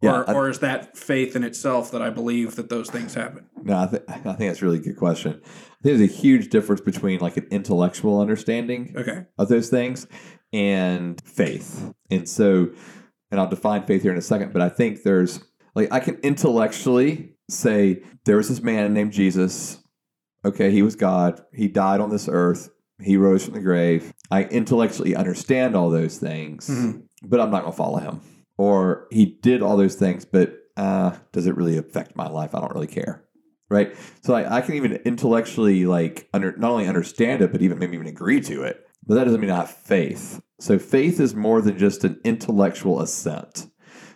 Yeah, 0.00 0.16
or, 0.22 0.30
I- 0.30 0.34
or 0.34 0.48
is 0.50 0.58
that 0.60 0.96
faith 0.98 1.36
in 1.36 1.44
itself 1.44 1.90
that 1.92 2.02
I 2.02 2.10
believe 2.10 2.56
that 2.56 2.68
those 2.68 2.90
things 2.90 3.14
happen? 3.14 3.46
No, 3.62 3.78
I, 3.82 3.86
th- 3.86 4.02
I 4.08 4.14
think 4.34 4.38
that's 4.50 4.60
a 4.60 4.64
really 4.64 4.80
good 4.80 4.96
question. 4.96 5.40
I 5.44 5.46
think 5.46 5.98
there's 5.98 6.00
a 6.00 6.06
huge 6.06 6.48
difference 6.50 6.80
between 6.80 7.20
like 7.20 7.36
an 7.36 7.46
intellectual 7.52 8.20
understanding 8.20 8.94
Okay. 8.96 9.26
of 9.38 9.48
those 9.48 9.68
things 9.68 10.06
and 10.52 11.20
faith. 11.24 11.92
And 12.10 12.28
so, 12.28 12.70
and 13.30 13.40
I'll 13.40 13.48
define 13.48 13.84
faith 13.86 14.02
here 14.02 14.10
in 14.12 14.18
a 14.18 14.22
second, 14.22 14.52
but 14.52 14.60
I 14.60 14.68
think 14.68 15.04
there's 15.04 15.40
like, 15.76 15.92
I 15.92 16.00
can 16.00 16.16
intellectually 16.16 17.34
say 17.48 18.02
there 18.24 18.36
was 18.38 18.48
this 18.48 18.60
man 18.60 18.92
named 18.92 19.12
Jesus. 19.12 19.78
Okay, 20.44 20.72
he 20.72 20.82
was 20.82 20.96
God. 20.96 21.40
He 21.54 21.68
died 21.68 22.00
on 22.00 22.10
this 22.10 22.28
earth. 22.28 22.70
He 23.02 23.16
rose 23.16 23.44
from 23.44 23.54
the 23.54 23.60
grave. 23.60 24.12
I 24.30 24.44
intellectually 24.44 25.14
understand 25.16 25.74
all 25.76 25.90
those 25.90 26.18
things, 26.18 26.68
Mhm. 26.68 27.02
but 27.24 27.40
I'm 27.40 27.50
not 27.50 27.62
going 27.62 27.72
to 27.72 27.76
follow 27.76 27.98
him. 27.98 28.20
Or 28.58 29.06
he 29.10 29.26
did 29.42 29.62
all 29.62 29.76
those 29.76 29.94
things, 29.96 30.24
but 30.24 30.54
uh, 30.76 31.12
does 31.32 31.46
it 31.46 31.56
really 31.56 31.76
affect 31.76 32.16
my 32.16 32.28
life? 32.28 32.54
I 32.54 32.60
don't 32.60 32.72
really 32.74 32.86
care. 32.86 33.24
Right. 33.68 33.94
So 34.22 34.34
I, 34.34 34.58
I 34.58 34.60
can 34.60 34.74
even 34.74 34.92
intellectually 35.04 35.86
like 35.86 36.28
under 36.34 36.54
not 36.56 36.70
only 36.72 36.86
understand 36.86 37.40
it, 37.42 37.52
but 37.52 37.62
even 37.62 37.78
maybe 37.78 37.94
even 37.94 38.06
agree 38.06 38.40
to 38.42 38.62
it. 38.62 38.86
But 39.06 39.14
that 39.16 39.24
doesn't 39.24 39.40
mean 39.40 39.50
I 39.50 39.56
have 39.56 39.70
faith. 39.70 40.40
So 40.60 40.78
faith 40.78 41.18
is 41.18 41.34
more 41.34 41.60
than 41.62 41.78
just 41.78 42.04
an 42.04 42.20
intellectual 42.24 43.00
assent. 43.00 43.66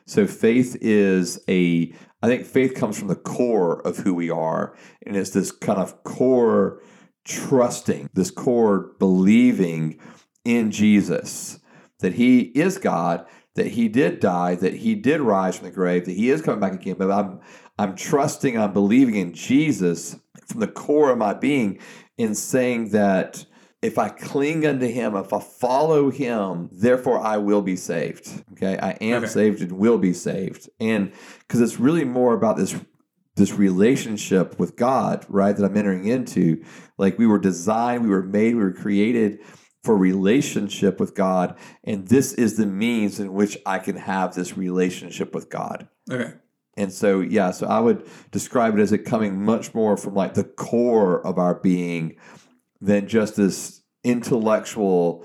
So 0.06 0.26
faith 0.26 0.76
is 0.80 1.40
a 1.48 1.92
I 2.22 2.26
think 2.28 2.44
faith 2.46 2.74
comes 2.74 2.98
from 2.98 3.08
the 3.08 3.16
core 3.16 3.80
of 3.86 3.98
who 3.98 4.14
we 4.14 4.30
are. 4.30 4.76
And 5.06 5.16
it's 5.16 5.30
this 5.30 5.50
kind 5.52 5.78
of 5.78 6.02
core 6.04 6.80
trusting, 7.26 8.08
this 8.14 8.30
core 8.30 8.92
believing 8.98 9.98
in 10.44 10.70
Jesus, 10.70 11.58
that 12.00 12.14
he 12.14 12.40
is 12.40 12.78
God, 12.78 13.26
that 13.54 13.68
he 13.68 13.88
did 13.88 14.20
die, 14.20 14.54
that 14.54 14.74
he 14.74 14.94
did 14.94 15.20
rise 15.20 15.56
from 15.56 15.68
the 15.68 15.74
grave, 15.74 16.04
that 16.04 16.12
he 16.12 16.30
is 16.30 16.42
coming 16.42 16.60
back 16.60 16.72
again. 16.72 16.96
But 16.98 17.10
I'm 17.10 17.40
I'm 17.78 17.94
trusting, 17.94 18.58
I'm 18.58 18.72
believing 18.72 19.16
in 19.16 19.34
Jesus 19.34 20.16
from 20.46 20.60
the 20.60 20.68
core 20.68 21.10
of 21.10 21.18
my 21.18 21.34
being 21.34 21.78
in 22.16 22.34
saying 22.34 22.90
that 22.90 23.44
if 23.82 23.98
I 23.98 24.08
cling 24.08 24.66
unto 24.66 24.86
him, 24.86 25.14
if 25.16 25.32
I 25.32 25.40
follow 25.40 26.10
him, 26.10 26.70
therefore 26.72 27.20
I 27.20 27.36
will 27.36 27.62
be 27.62 27.76
saved. 27.76 28.42
Okay. 28.52 28.78
I 28.78 28.92
am 29.00 29.24
Okay. 29.24 29.32
saved 29.32 29.60
and 29.60 29.72
will 29.72 29.98
be 29.98 30.12
saved. 30.12 30.68
And 30.80 31.12
because 31.40 31.60
it's 31.60 31.78
really 31.78 32.04
more 32.04 32.34
about 32.34 32.56
this 32.56 32.74
this 33.36 33.52
relationship 33.52 34.58
with 34.58 34.76
God, 34.76 35.24
right, 35.28 35.56
that 35.56 35.64
I'm 35.64 35.76
entering 35.76 36.06
into. 36.06 36.64
Like 36.98 37.18
we 37.18 37.26
were 37.26 37.38
designed, 37.38 38.02
we 38.04 38.10
were 38.10 38.22
made, 38.22 38.56
we 38.56 38.62
were 38.62 38.72
created 38.72 39.40
for 39.84 39.96
relationship 39.96 40.98
with 40.98 41.14
God. 41.14 41.56
And 41.84 42.08
this 42.08 42.32
is 42.32 42.56
the 42.56 42.66
means 42.66 43.20
in 43.20 43.32
which 43.32 43.56
I 43.64 43.78
can 43.78 43.96
have 43.96 44.34
this 44.34 44.56
relationship 44.56 45.34
with 45.34 45.48
God. 45.48 45.88
Okay. 46.10 46.32
And 46.76 46.92
so, 46.92 47.20
yeah, 47.20 47.52
so 47.52 47.66
I 47.66 47.80
would 47.80 48.06
describe 48.32 48.76
it 48.76 48.80
as 48.80 48.92
it 48.92 48.98
coming 48.98 49.44
much 49.44 49.72
more 49.74 49.96
from 49.96 50.14
like 50.14 50.34
the 50.34 50.44
core 50.44 51.24
of 51.24 51.38
our 51.38 51.54
being 51.54 52.16
than 52.80 53.06
just 53.06 53.36
this 53.36 53.82
intellectual 54.04 55.24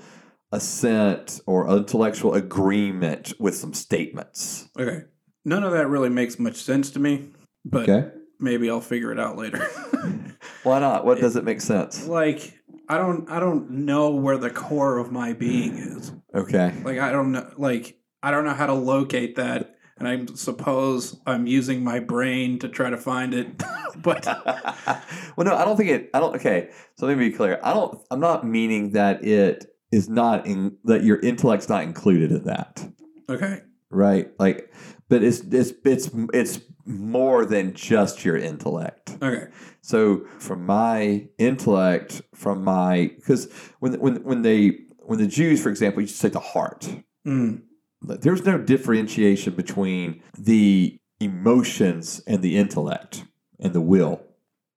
assent 0.50 1.40
or 1.46 1.68
intellectual 1.68 2.34
agreement 2.34 3.32
with 3.38 3.56
some 3.56 3.74
statements. 3.74 4.68
Okay. 4.78 5.04
None 5.44 5.64
of 5.64 5.72
that 5.72 5.88
really 5.88 6.08
makes 6.08 6.38
much 6.38 6.56
sense 6.56 6.90
to 6.92 6.98
me, 6.98 7.30
but 7.64 7.88
Okay. 7.88 8.10
maybe 8.40 8.70
I'll 8.70 8.80
figure 8.80 9.12
it 9.12 9.18
out 9.20 9.36
later. 9.36 9.58
Why 10.62 10.78
not? 10.80 11.04
What 11.04 11.20
does 11.20 11.36
it 11.36 11.44
make 11.44 11.60
sense? 11.60 12.06
like 12.06 12.58
I 12.88 12.98
don't 12.98 13.30
I 13.30 13.40
don't 13.40 13.70
know 13.70 14.10
where 14.10 14.36
the 14.36 14.50
core 14.50 14.98
of 14.98 15.12
my 15.12 15.32
being 15.32 15.76
is. 15.76 16.12
Okay. 16.34 16.74
Like 16.84 16.98
I 16.98 17.10
don't 17.12 17.32
know 17.32 17.50
like 17.56 17.98
I 18.22 18.30
don't 18.30 18.44
know 18.44 18.54
how 18.54 18.66
to 18.66 18.74
locate 18.74 19.36
that 19.36 19.76
and 19.98 20.08
I 20.08 20.34
suppose 20.34 21.20
I'm 21.26 21.46
using 21.46 21.84
my 21.84 22.00
brain 22.00 22.58
to 22.60 22.68
try 22.68 22.90
to 22.90 22.96
find 22.96 23.34
it. 23.34 23.62
but 24.02 24.26
well, 25.36 25.46
no, 25.46 25.54
I 25.54 25.64
don't 25.64 25.76
think 25.76 25.90
it. 25.90 26.10
I 26.12 26.20
don't. 26.20 26.34
Okay, 26.36 26.70
so 26.96 27.06
let 27.06 27.16
me 27.16 27.28
be 27.28 27.36
clear. 27.36 27.60
I 27.62 27.72
don't. 27.72 27.98
I'm 28.10 28.20
not 28.20 28.44
meaning 28.46 28.92
that 28.92 29.24
it 29.24 29.66
is 29.92 30.08
not 30.08 30.46
in 30.46 30.76
that 30.84 31.04
your 31.04 31.18
intellect's 31.20 31.68
not 31.68 31.84
included 31.84 32.32
in 32.32 32.44
that, 32.44 32.84
okay. 33.28 33.60
right? 33.90 34.30
Like, 34.38 34.72
but 35.08 35.22
it's 35.22 35.40
it's 35.40 35.72
it's 35.84 36.10
it's 36.32 36.60
more 36.84 37.44
than 37.44 37.74
just 37.74 38.24
your 38.24 38.36
intellect. 38.36 39.16
Okay. 39.22 39.48
So 39.80 40.24
from 40.38 40.66
my 40.66 41.28
intellect, 41.38 42.22
from 42.34 42.64
my 42.64 43.12
because 43.16 43.52
when 43.80 43.94
when 44.00 44.22
when 44.22 44.42
they 44.42 44.78
when 44.98 45.18
the 45.18 45.26
Jews, 45.26 45.62
for 45.62 45.68
example, 45.68 46.00
used 46.02 46.14
to 46.14 46.20
say 46.20 46.28
the 46.28 46.40
heart. 46.40 46.88
Mm. 47.26 47.62
There's 48.02 48.44
no 48.44 48.58
differentiation 48.58 49.54
between 49.54 50.22
the 50.36 50.98
emotions 51.20 52.20
and 52.26 52.42
the 52.42 52.56
intellect 52.56 53.24
and 53.60 53.72
the 53.72 53.80
will. 53.80 54.22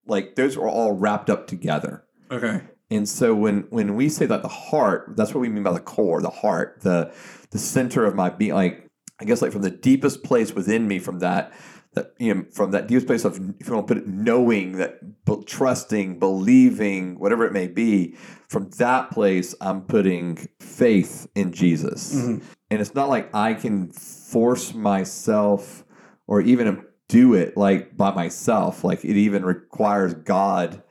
Like 0.06 0.36
those 0.36 0.56
are 0.58 0.68
all 0.68 0.94
wrapped 0.94 1.30
up 1.30 1.48
together. 1.48 2.04
Okay. 2.30 2.62
And 2.92 3.10
so 3.10 3.34
when 3.34 3.66
when 3.70 3.96
we 3.96 4.10
say 4.10 4.26
that 4.28 4.44
the 4.44 4.48
heart, 4.48 5.14
that's 5.16 5.34
what 5.34 5.42
we 5.42 5.50
mean 5.50 5.64
by 5.64 5.74
the 5.74 5.80
core, 5.80 6.22
the 6.22 6.30
heart, 6.30 6.82
the 6.82 7.12
the 7.50 7.58
center 7.58 8.06
of 8.06 8.16
my 8.16 8.30
being. 8.30 8.54
Like 8.54 8.88
I 9.20 9.26
guess 9.26 9.42
like 9.42 9.52
from 9.52 9.64
the 9.64 9.72
deepest 9.72 10.24
place 10.24 10.54
within 10.54 10.88
me, 10.88 11.00
from 11.00 11.20
that 11.20 11.52
that 11.96 12.14
you 12.20 12.34
know 12.34 12.46
from 12.52 12.72
that 12.72 12.88
deepest 12.88 13.08
place 13.08 13.26
of 13.26 13.36
if 13.60 13.68
you 13.68 13.74
want 13.74 13.88
to 13.88 13.94
put 13.96 14.04
it, 14.04 14.08
knowing 14.08 14.74
that, 14.74 15.00
trusting, 15.48 16.20
believing, 16.20 17.18
whatever 17.20 17.46
it 17.46 17.54
may 17.54 17.68
be. 17.68 18.16
From 18.48 18.70
that 18.78 19.10
place, 19.12 19.56
I'm 19.60 19.82
putting 19.82 20.48
faith 20.60 21.28
in 21.36 21.52
Jesus, 21.52 22.14
Mhm. 22.16 22.44
and 22.70 22.82
it's 22.82 22.94
not 22.94 23.10
like 23.10 23.34
I 23.34 23.54
can 23.56 23.88
force 23.92 24.74
myself 24.74 25.84
or 26.28 26.42
even 26.42 26.82
do 27.08 27.34
it 27.34 27.58
like 27.58 27.98
by 27.98 28.14
myself. 28.14 28.84
Like 28.84 29.04
it 29.04 29.16
even 29.18 29.44
requires 29.44 30.14
God 30.14 30.82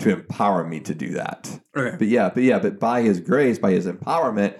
to 0.00 0.10
empower 0.10 0.66
me 0.66 0.80
to 0.80 0.94
do 0.94 1.10
that. 1.14 1.60
Okay. 1.76 1.96
But 1.96 2.08
yeah, 2.08 2.30
but 2.34 2.42
yeah, 2.42 2.58
but 2.58 2.78
by 2.80 3.02
his 3.02 3.20
grace, 3.20 3.58
by 3.58 3.70
his 3.70 3.86
empowerment, 3.86 4.54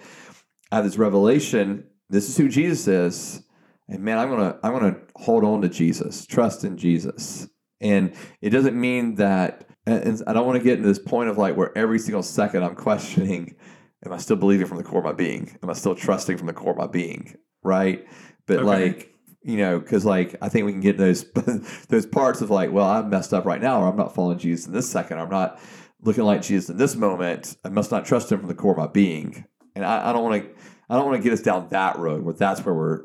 I 0.72 0.76
have 0.76 0.84
this 0.84 0.98
revelation. 0.98 1.84
This 2.08 2.28
is 2.28 2.36
who 2.36 2.48
Jesus 2.48 2.86
is, 2.88 3.42
and 3.88 4.02
man, 4.02 4.18
I'm 4.18 4.28
gonna 4.28 4.58
I'm 4.62 4.72
gonna 4.72 4.96
hold 5.14 5.44
on 5.44 5.62
to 5.62 5.68
Jesus, 5.68 6.26
trust 6.26 6.64
in 6.64 6.76
Jesus, 6.76 7.48
and 7.80 8.14
it 8.40 8.50
doesn't 8.50 8.78
mean 8.78 9.16
that. 9.16 9.68
And 9.88 10.20
I 10.26 10.32
don't 10.32 10.46
want 10.46 10.58
to 10.58 10.64
get 10.64 10.78
into 10.78 10.88
this 10.88 10.98
point 10.98 11.28
of 11.30 11.38
like 11.38 11.56
where 11.56 11.76
every 11.78 12.00
single 12.00 12.24
second 12.24 12.64
I'm 12.64 12.74
questioning, 12.74 13.54
am 14.04 14.12
I 14.12 14.16
still 14.18 14.34
believing 14.34 14.66
from 14.66 14.78
the 14.78 14.82
core 14.82 14.98
of 14.98 15.04
my 15.04 15.12
being? 15.12 15.56
Am 15.62 15.70
I 15.70 15.74
still 15.74 15.94
trusting 15.94 16.38
from 16.38 16.48
the 16.48 16.52
core 16.52 16.72
of 16.72 16.76
my 16.76 16.88
being? 16.88 17.36
Right? 17.62 18.04
But 18.46 18.60
Okay. 18.60 18.66
like 18.66 19.12
you 19.42 19.58
know, 19.58 19.78
because 19.78 20.04
like 20.04 20.34
I 20.42 20.48
think 20.48 20.66
we 20.66 20.72
can 20.72 20.80
get 20.80 20.98
those 20.98 21.24
those 21.88 22.04
parts 22.04 22.40
of 22.40 22.50
like, 22.50 22.72
well, 22.72 22.86
I'm 22.86 23.08
messed 23.08 23.32
up 23.32 23.44
right 23.44 23.62
now, 23.62 23.80
or 23.80 23.88
I'm 23.88 23.96
not 23.96 24.12
following 24.14 24.38
Jesus 24.38 24.66
in 24.66 24.72
this 24.72 24.90
second, 24.90 25.18
or 25.18 25.20
I'm 25.20 25.30
not 25.30 25.60
looking 26.02 26.24
like 26.24 26.42
Jesus 26.42 26.68
in 26.68 26.78
this 26.78 26.96
moment. 26.96 27.56
I 27.64 27.68
must 27.68 27.92
not 27.92 28.04
trust 28.04 28.32
Him 28.32 28.40
from 28.40 28.48
the 28.48 28.54
core 28.54 28.72
of 28.72 28.78
my 28.78 28.88
being, 28.88 29.44
and 29.76 29.84
I, 29.84 30.10
I 30.10 30.12
don't 30.12 30.24
want 30.24 30.42
to. 30.42 30.50
I 30.90 30.96
don't 30.96 31.06
want 31.06 31.16
to 31.16 31.22
get 31.22 31.32
us 31.32 31.42
down 31.42 31.68
that 31.70 31.96
road 31.98 32.22
where 32.24 32.34
that's 32.34 32.64
where 32.64 32.74
we're 32.74 33.02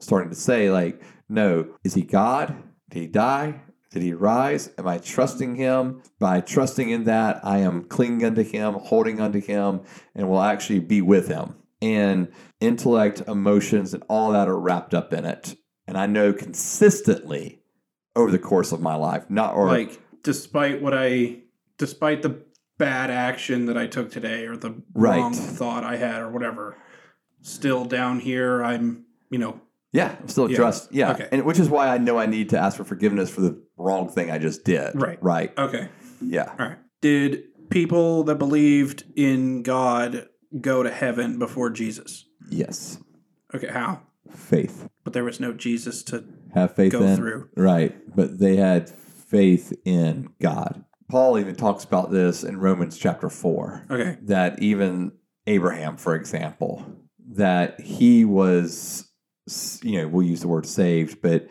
starting 0.00 0.30
to 0.30 0.36
say 0.36 0.70
like, 0.70 1.00
no, 1.28 1.68
is 1.84 1.94
He 1.94 2.02
God? 2.02 2.56
Did 2.90 3.00
He 3.00 3.06
die? 3.06 3.60
Did 3.90 4.02
He 4.02 4.12
rise? 4.12 4.70
Am 4.78 4.86
I 4.88 4.98
trusting 4.98 5.54
Him? 5.54 6.02
By 6.18 6.40
trusting 6.40 6.90
in 6.90 7.04
that, 7.04 7.40
I 7.44 7.58
am 7.58 7.84
clinging 7.84 8.24
unto 8.24 8.42
Him, 8.42 8.74
holding 8.74 9.20
unto 9.20 9.40
Him, 9.40 9.80
and 10.14 10.28
will 10.28 10.42
actually 10.42 10.80
be 10.80 11.00
with 11.00 11.28
Him. 11.28 11.56
And 11.82 12.28
intellect, 12.60 13.22
emotions, 13.26 13.94
and 13.94 14.02
all 14.08 14.32
that 14.32 14.48
are 14.48 14.58
wrapped 14.58 14.92
up 14.92 15.12
in 15.12 15.24
it 15.24 15.56
and 15.90 15.98
I 15.98 16.06
know 16.06 16.32
consistently 16.32 17.62
over 18.14 18.30
the 18.30 18.38
course 18.38 18.70
of 18.70 18.80
my 18.80 18.94
life, 18.94 19.28
not 19.28 19.54
or 19.56 19.66
like 19.66 20.00
despite 20.22 20.80
what 20.80 20.94
I 20.96 21.38
despite 21.78 22.22
the 22.22 22.44
bad 22.78 23.10
action 23.10 23.66
that 23.66 23.76
I 23.76 23.88
took 23.88 24.12
today 24.12 24.46
or 24.46 24.56
the 24.56 24.80
Right. 24.94 25.18
wrong 25.18 25.34
thought 25.34 25.82
I 25.82 25.96
had 25.96 26.22
or 26.22 26.30
whatever, 26.30 26.76
still 27.40 27.84
down 27.84 28.20
here 28.20 28.62
I'm, 28.62 29.04
you 29.30 29.38
know, 29.38 29.60
yeah, 29.92 30.16
I'm 30.20 30.28
still 30.28 30.50
Yeah. 30.50 30.56
trust, 30.56 30.92
yeah, 30.92 31.12
Okay. 31.12 31.28
and 31.32 31.44
which 31.44 31.58
is 31.58 31.68
why 31.68 31.88
I 31.88 31.98
know 31.98 32.18
I 32.18 32.26
need 32.26 32.50
to 32.50 32.58
ask 32.58 32.76
for 32.76 32.84
forgiveness 32.84 33.30
for 33.30 33.40
the 33.40 33.62
wrong 33.76 34.08
thing 34.08 34.30
I 34.30 34.38
just 34.38 34.64
did. 34.64 35.00
Right. 35.00 35.18
right, 35.22 35.52
okay. 35.58 35.88
yeah. 36.20 36.52
All 36.58 36.66
right. 36.68 36.78
Did 37.00 37.44
people 37.70 38.24
that 38.24 38.36
believed 38.36 39.04
in 39.16 39.62
God 39.62 40.28
go 40.60 40.82
to 40.82 40.90
heaven 40.90 41.38
before 41.38 41.70
Jesus? 41.70 42.26
Yes, 42.50 42.98
Okay, 43.54 43.68
how? 43.68 44.02
faith. 44.30 44.88
But 45.04 45.12
there 45.12 45.24
was 45.24 45.40
no 45.40 45.52
Jesus 45.52 46.02
to 46.04 46.24
Have 46.54 46.74
faith 46.74 46.92
go 46.92 47.02
in 47.02 47.16
through. 47.16 47.48
right, 47.56 47.96
but 48.14 48.38
they 48.38 48.56
had 48.56 48.88
faith 48.88 49.72
in 49.84 50.28
God. 50.40 50.84
Paul 51.08 51.38
even 51.38 51.56
talks 51.56 51.82
about 51.84 52.12
this 52.12 52.44
in 52.44 52.58
Romans 52.58 52.96
chapter 52.98 53.28
four. 53.28 53.84
Okay. 53.90 54.18
that 54.22 54.60
even 54.62 55.12
Abraham, 55.48 55.96
for 55.96 56.14
example, 56.14 56.84
that 57.32 57.80
he 57.80 58.24
was, 58.24 59.09
you 59.82 59.98
know, 59.98 60.08
we'll 60.08 60.26
use 60.26 60.40
the 60.40 60.48
word 60.48 60.66
saved, 60.66 61.20
but 61.22 61.48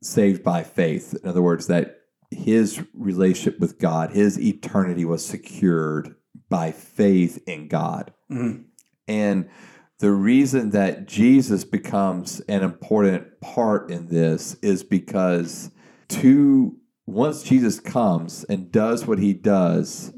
saved 0.00 0.42
by 0.42 0.62
faith. 0.62 1.14
In 1.22 1.28
other 1.28 1.42
words, 1.42 1.66
that 1.66 1.98
his 2.30 2.82
relationship 2.94 3.60
with 3.60 3.78
God, 3.78 4.10
his 4.10 4.40
eternity 4.40 5.04
was 5.04 5.24
secured 5.24 6.14
by 6.48 6.72
faith 6.72 7.42
in 7.46 7.68
God. 7.68 8.12
Mhm. 8.30 8.64
And 9.08 9.48
the 9.98 10.12
reason 10.12 10.70
that 10.70 11.06
Jesus 11.06 11.64
becomes 11.64 12.40
an 12.48 12.62
important 12.62 13.40
part 13.40 13.90
in 13.90 14.08
this 14.08 14.56
is 14.62 14.82
because 14.82 15.70
to 16.08 16.76
once 17.06 17.42
Jesus 17.42 17.80
comes 17.80 18.44
and 18.44 18.70
does 18.70 19.06
what 19.06 19.18
he 19.18 19.32
does, 19.32 20.12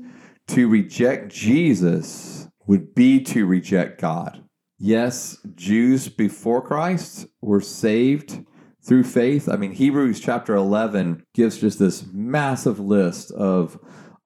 to 0.48 0.68
reject 0.68 1.32
Jesus 1.32 2.48
would 2.66 2.94
be 2.94 3.20
to 3.24 3.46
reject 3.46 4.00
God. 4.00 4.43
Yes, 4.84 5.38
Jews 5.54 6.10
before 6.10 6.60
Christ 6.60 7.26
were 7.40 7.62
saved 7.62 8.44
through 8.86 9.04
faith. 9.04 9.48
I 9.48 9.56
mean, 9.56 9.72
Hebrews 9.72 10.20
chapter 10.20 10.54
11 10.54 11.24
gives 11.32 11.58
just 11.58 11.78
this 11.78 12.04
massive 12.12 12.78
list 12.78 13.30
of 13.30 13.78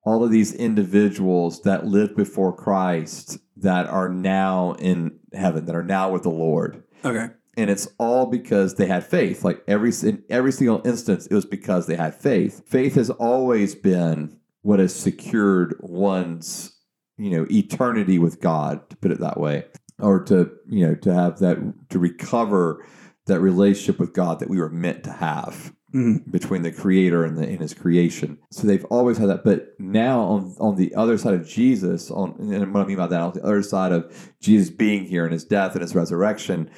all 0.02 0.24
of 0.24 0.32
these 0.32 0.52
individuals 0.52 1.62
that 1.62 1.86
lived 1.86 2.16
before 2.16 2.52
Christ 2.52 3.38
that 3.58 3.86
are 3.86 4.08
now 4.08 4.72
in 4.80 5.20
heaven, 5.32 5.64
that 5.66 5.76
are 5.76 5.84
now 5.84 6.10
with 6.10 6.24
the 6.24 6.30
Lord. 6.30 6.82
Okay. 7.04 7.28
And 7.56 7.70
it's 7.70 7.86
all 7.96 8.26
because 8.26 8.74
they 8.74 8.86
had 8.86 9.06
faith. 9.06 9.44
Like 9.44 9.62
every 9.68 9.92
in 10.02 10.24
every 10.28 10.50
single 10.50 10.82
instance, 10.84 11.28
it 11.28 11.34
was 11.36 11.46
because 11.46 11.86
they 11.86 11.94
had 11.94 12.16
faith. 12.16 12.64
Faith 12.66 12.96
has 12.96 13.10
always 13.10 13.76
been 13.76 14.40
what 14.62 14.80
has 14.80 14.92
secured 14.92 15.76
one's, 15.78 16.76
you 17.16 17.30
know, 17.30 17.46
eternity 17.48 18.18
with 18.18 18.40
God, 18.40 18.90
to 18.90 18.96
put 18.96 19.12
it 19.12 19.20
that 19.20 19.38
way, 19.38 19.64
or 20.00 20.22
to 20.24 20.50
you 20.68 20.86
know 20.86 20.94
to 20.96 21.12
have 21.14 21.38
that 21.40 21.58
to 21.90 21.98
recover 21.98 22.84
that 23.26 23.40
relationship 23.40 23.98
with 23.98 24.12
God 24.14 24.38
that 24.40 24.48
we 24.48 24.58
were 24.58 24.70
meant 24.70 25.04
to 25.04 25.12
have 25.12 25.74
Mhm. 25.94 26.30
between 26.30 26.62
the 26.62 26.70
creator 26.72 27.24
and, 27.24 27.38
the, 27.38 27.48
and 27.48 27.60
his 27.60 27.72
creation. 27.72 28.36
So 28.50 28.66
they've 28.66 28.84
always 28.86 29.16
had 29.16 29.30
that. 29.30 29.42
But 29.42 29.74
now 29.78 30.20
on, 30.20 30.54
on 30.60 30.76
the 30.76 30.94
other 30.94 31.16
side 31.16 31.32
of 31.32 31.46
Jesus, 31.48 32.10
on 32.10 32.34
and 32.38 32.74
what 32.74 32.84
I 32.84 32.86
mean 32.86 32.98
by 32.98 33.06
that, 33.06 33.20
on 33.22 33.32
the 33.32 33.42
other 33.42 33.62
side 33.62 33.92
of 33.92 34.30
Jesus 34.38 34.68
being 34.68 35.04
here 35.04 35.24
and 35.24 35.32
his 35.32 35.44
death 35.44 35.72
and 35.72 35.80
his 35.80 35.94
resurrection, 35.94 36.68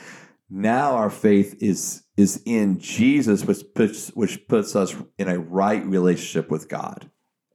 now 0.49 0.93
our 0.93 1.11
faith 1.11 1.57
is 1.61 2.05
is 2.17 2.41
in 2.47 2.79
Jesus, 2.79 3.45
which 3.45 3.65
puts 3.75 4.11
which 4.11 4.47
puts 4.47 4.77
us 4.77 4.95
in 5.19 5.29
a 5.29 5.41
right 5.41 5.85
relationship 5.85 6.49
with 6.49 6.69
God. 6.69 7.11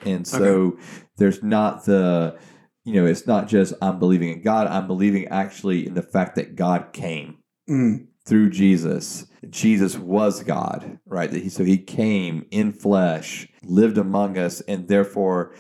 And 0.06 0.28
so 0.28 0.78
there's 1.18 1.42
not 1.42 1.86
the 1.86 2.38
you 2.86 2.94
know, 2.94 3.06
it's 3.06 3.28
not 3.28 3.48
just 3.48 3.74
I'm 3.82 4.00
believing 4.00 4.30
in 4.30 4.42
God, 4.42 4.68
I'm 4.68 4.88
believing 4.88 5.28
actually 5.28 5.86
in 5.88 5.96
the 5.96 6.02
fact 6.04 6.36
that 6.36 6.56
God 6.56 6.94
came 6.94 7.40
Mm. 7.68 8.08
through 8.26 8.52
Jesus. 8.52 9.26
Jesus 9.50 9.98
was 9.98 10.44
God, 10.44 11.00
right? 11.08 11.32
That 11.32 11.42
he 11.44 11.50
so 11.50 11.64
he 11.64 11.78
came 11.80 12.46
in 12.52 12.72
flesh, 12.74 13.48
lived 13.64 13.98
among 13.98 14.38
us, 14.38 14.62
and 14.62 14.88
therefore 14.88 15.54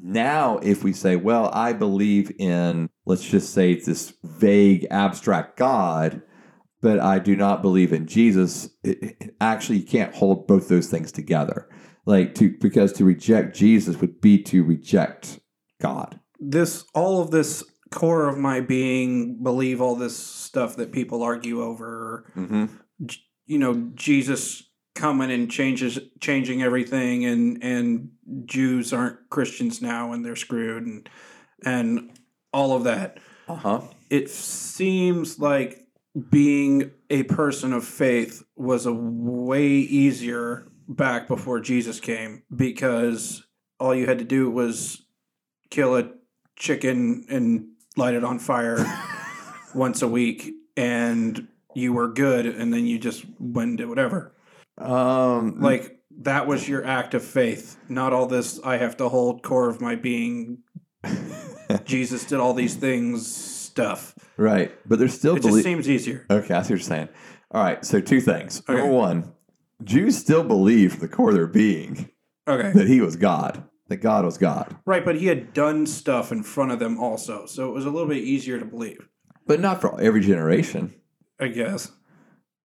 now 0.00 0.58
if 0.58 0.84
we 0.84 0.92
say, 0.92 1.16
well, 1.16 1.50
I 1.52 1.72
believe 1.72 2.30
in 2.38 2.88
let's 3.06 3.28
just 3.28 3.52
say 3.52 3.74
this 3.74 4.14
vague 4.22 4.86
abstract 4.90 5.56
God, 5.56 6.22
but 6.80 7.00
I 7.00 7.18
do 7.18 7.34
not 7.34 7.60
believe 7.62 7.92
in 7.92 8.06
Jesus, 8.06 8.70
it, 8.84 9.02
it- 9.20 9.34
actually 9.40 9.78
you 9.78 9.86
can't 9.86 10.14
hold 10.14 10.46
both 10.46 10.68
those 10.68 10.88
things 10.88 11.10
together. 11.10 11.68
Like 12.06 12.34
to 12.36 12.54
because 12.60 12.92
to 12.94 13.04
reject 13.04 13.56
Jesus 13.56 14.00
would 14.00 14.20
be 14.20 14.40
to 14.44 14.62
reject 14.62 15.40
God. 15.80 16.17
This 16.38 16.84
all 16.94 17.20
of 17.20 17.30
this 17.30 17.64
core 17.90 18.28
of 18.28 18.36
my 18.38 18.60
being 18.60 19.42
believe 19.42 19.80
all 19.80 19.96
this 19.96 20.16
stuff 20.16 20.76
that 20.76 20.92
people 20.92 21.22
argue 21.22 21.62
over 21.62 22.30
Mm-hmm. 22.36 22.66
You 23.46 23.58
know 23.58 23.90
Jesus 23.94 24.64
coming 24.94 25.30
and 25.30 25.50
changes 25.50 25.98
changing 26.20 26.62
everything 26.62 27.24
and 27.24 27.62
and 27.62 28.10
Jews 28.44 28.92
aren't 28.92 29.30
Christians 29.30 29.80
now 29.80 30.12
and 30.12 30.24
they're 30.24 30.36
screwed 30.36 30.84
and 30.86 31.08
and 31.64 32.10
all 32.52 32.74
of 32.76 32.84
that 32.84 33.18
Uh 33.48 33.54
huh. 33.54 33.80
it 34.10 34.28
seems 34.28 35.38
like 35.38 35.86
being 36.30 36.90
a 37.10 37.22
person 37.24 37.72
of 37.72 37.84
faith 37.84 38.42
was 38.56 38.86
a 38.86 38.92
way 38.92 39.68
easier 39.68 40.66
back 40.88 41.28
before 41.28 41.60
Jesus 41.60 42.00
came 42.00 42.42
because 42.54 43.44
all 43.78 43.94
you 43.94 44.06
had 44.06 44.18
to 44.18 44.24
do 44.24 44.50
was 44.50 45.06
kill 45.70 45.96
a 45.96 46.10
chicken 46.58 47.24
and 47.28 47.68
light 47.96 48.14
it 48.14 48.24
on 48.24 48.38
fire 48.38 48.84
once 49.74 50.02
a 50.02 50.08
week 50.08 50.52
and 50.76 51.46
you 51.74 51.92
were 51.92 52.08
good 52.08 52.46
and 52.46 52.72
then 52.72 52.86
you 52.86 52.98
just 52.98 53.24
went 53.38 53.68
and 53.70 53.78
did 53.78 53.88
whatever. 53.88 54.32
Um, 54.76 55.60
Like 55.60 56.00
that 56.22 56.46
was 56.46 56.68
your 56.68 56.84
act 56.84 57.14
of 57.14 57.24
faith, 57.24 57.76
not 57.88 58.12
all 58.12 58.26
this 58.26 58.60
I 58.64 58.76
have 58.78 58.96
to 58.98 59.08
hold 59.08 59.42
core 59.42 59.68
of 59.68 59.80
my 59.80 59.94
being 59.96 60.58
Jesus 61.84 62.24
did 62.24 62.38
all 62.40 62.54
these 62.54 62.74
things 62.74 63.26
stuff. 63.34 64.14
right, 64.36 64.72
but 64.86 64.98
there's 64.98 65.14
still 65.14 65.36
It 65.36 65.42
just 65.42 65.62
seems 65.62 65.88
easier. 65.88 66.26
Okay, 66.30 66.54
I 66.54 66.62
see 66.62 66.64
what 66.64 66.68
you're 66.70 66.78
saying. 66.80 67.08
All 67.52 67.62
right, 67.62 67.84
so 67.84 68.00
two 68.00 68.20
things. 68.20 68.62
Okay. 68.68 68.78
Number 68.78 68.92
one, 68.92 69.32
Jews 69.84 70.18
still 70.18 70.42
believe 70.42 70.92
from 70.92 71.00
the 71.00 71.08
core 71.08 71.30
of 71.30 71.36
their 71.36 71.46
being 71.46 72.10
Okay. 72.48 72.72
that 72.72 72.88
he 72.88 73.00
was 73.00 73.16
God, 73.16 73.62
that 73.88 73.98
God 73.98 74.24
was 74.24 74.38
God, 74.38 74.76
Right, 74.84 75.04
but 75.04 75.16
he 75.16 75.26
had 75.26 75.52
done 75.52 75.86
stuff 75.86 76.30
in 76.30 76.42
front 76.42 76.72
of 76.72 76.78
them 76.78 76.98
also, 76.98 77.46
so 77.46 77.68
it 77.68 77.74
was 77.74 77.86
a 77.86 77.90
little 77.90 78.08
bit 78.08 78.18
easier 78.18 78.58
to 78.58 78.64
believe, 78.64 79.08
but 79.46 79.60
not 79.60 79.80
for 79.80 80.00
every 80.00 80.20
generation. 80.20 80.94
I 81.40 81.48
guess. 81.48 81.92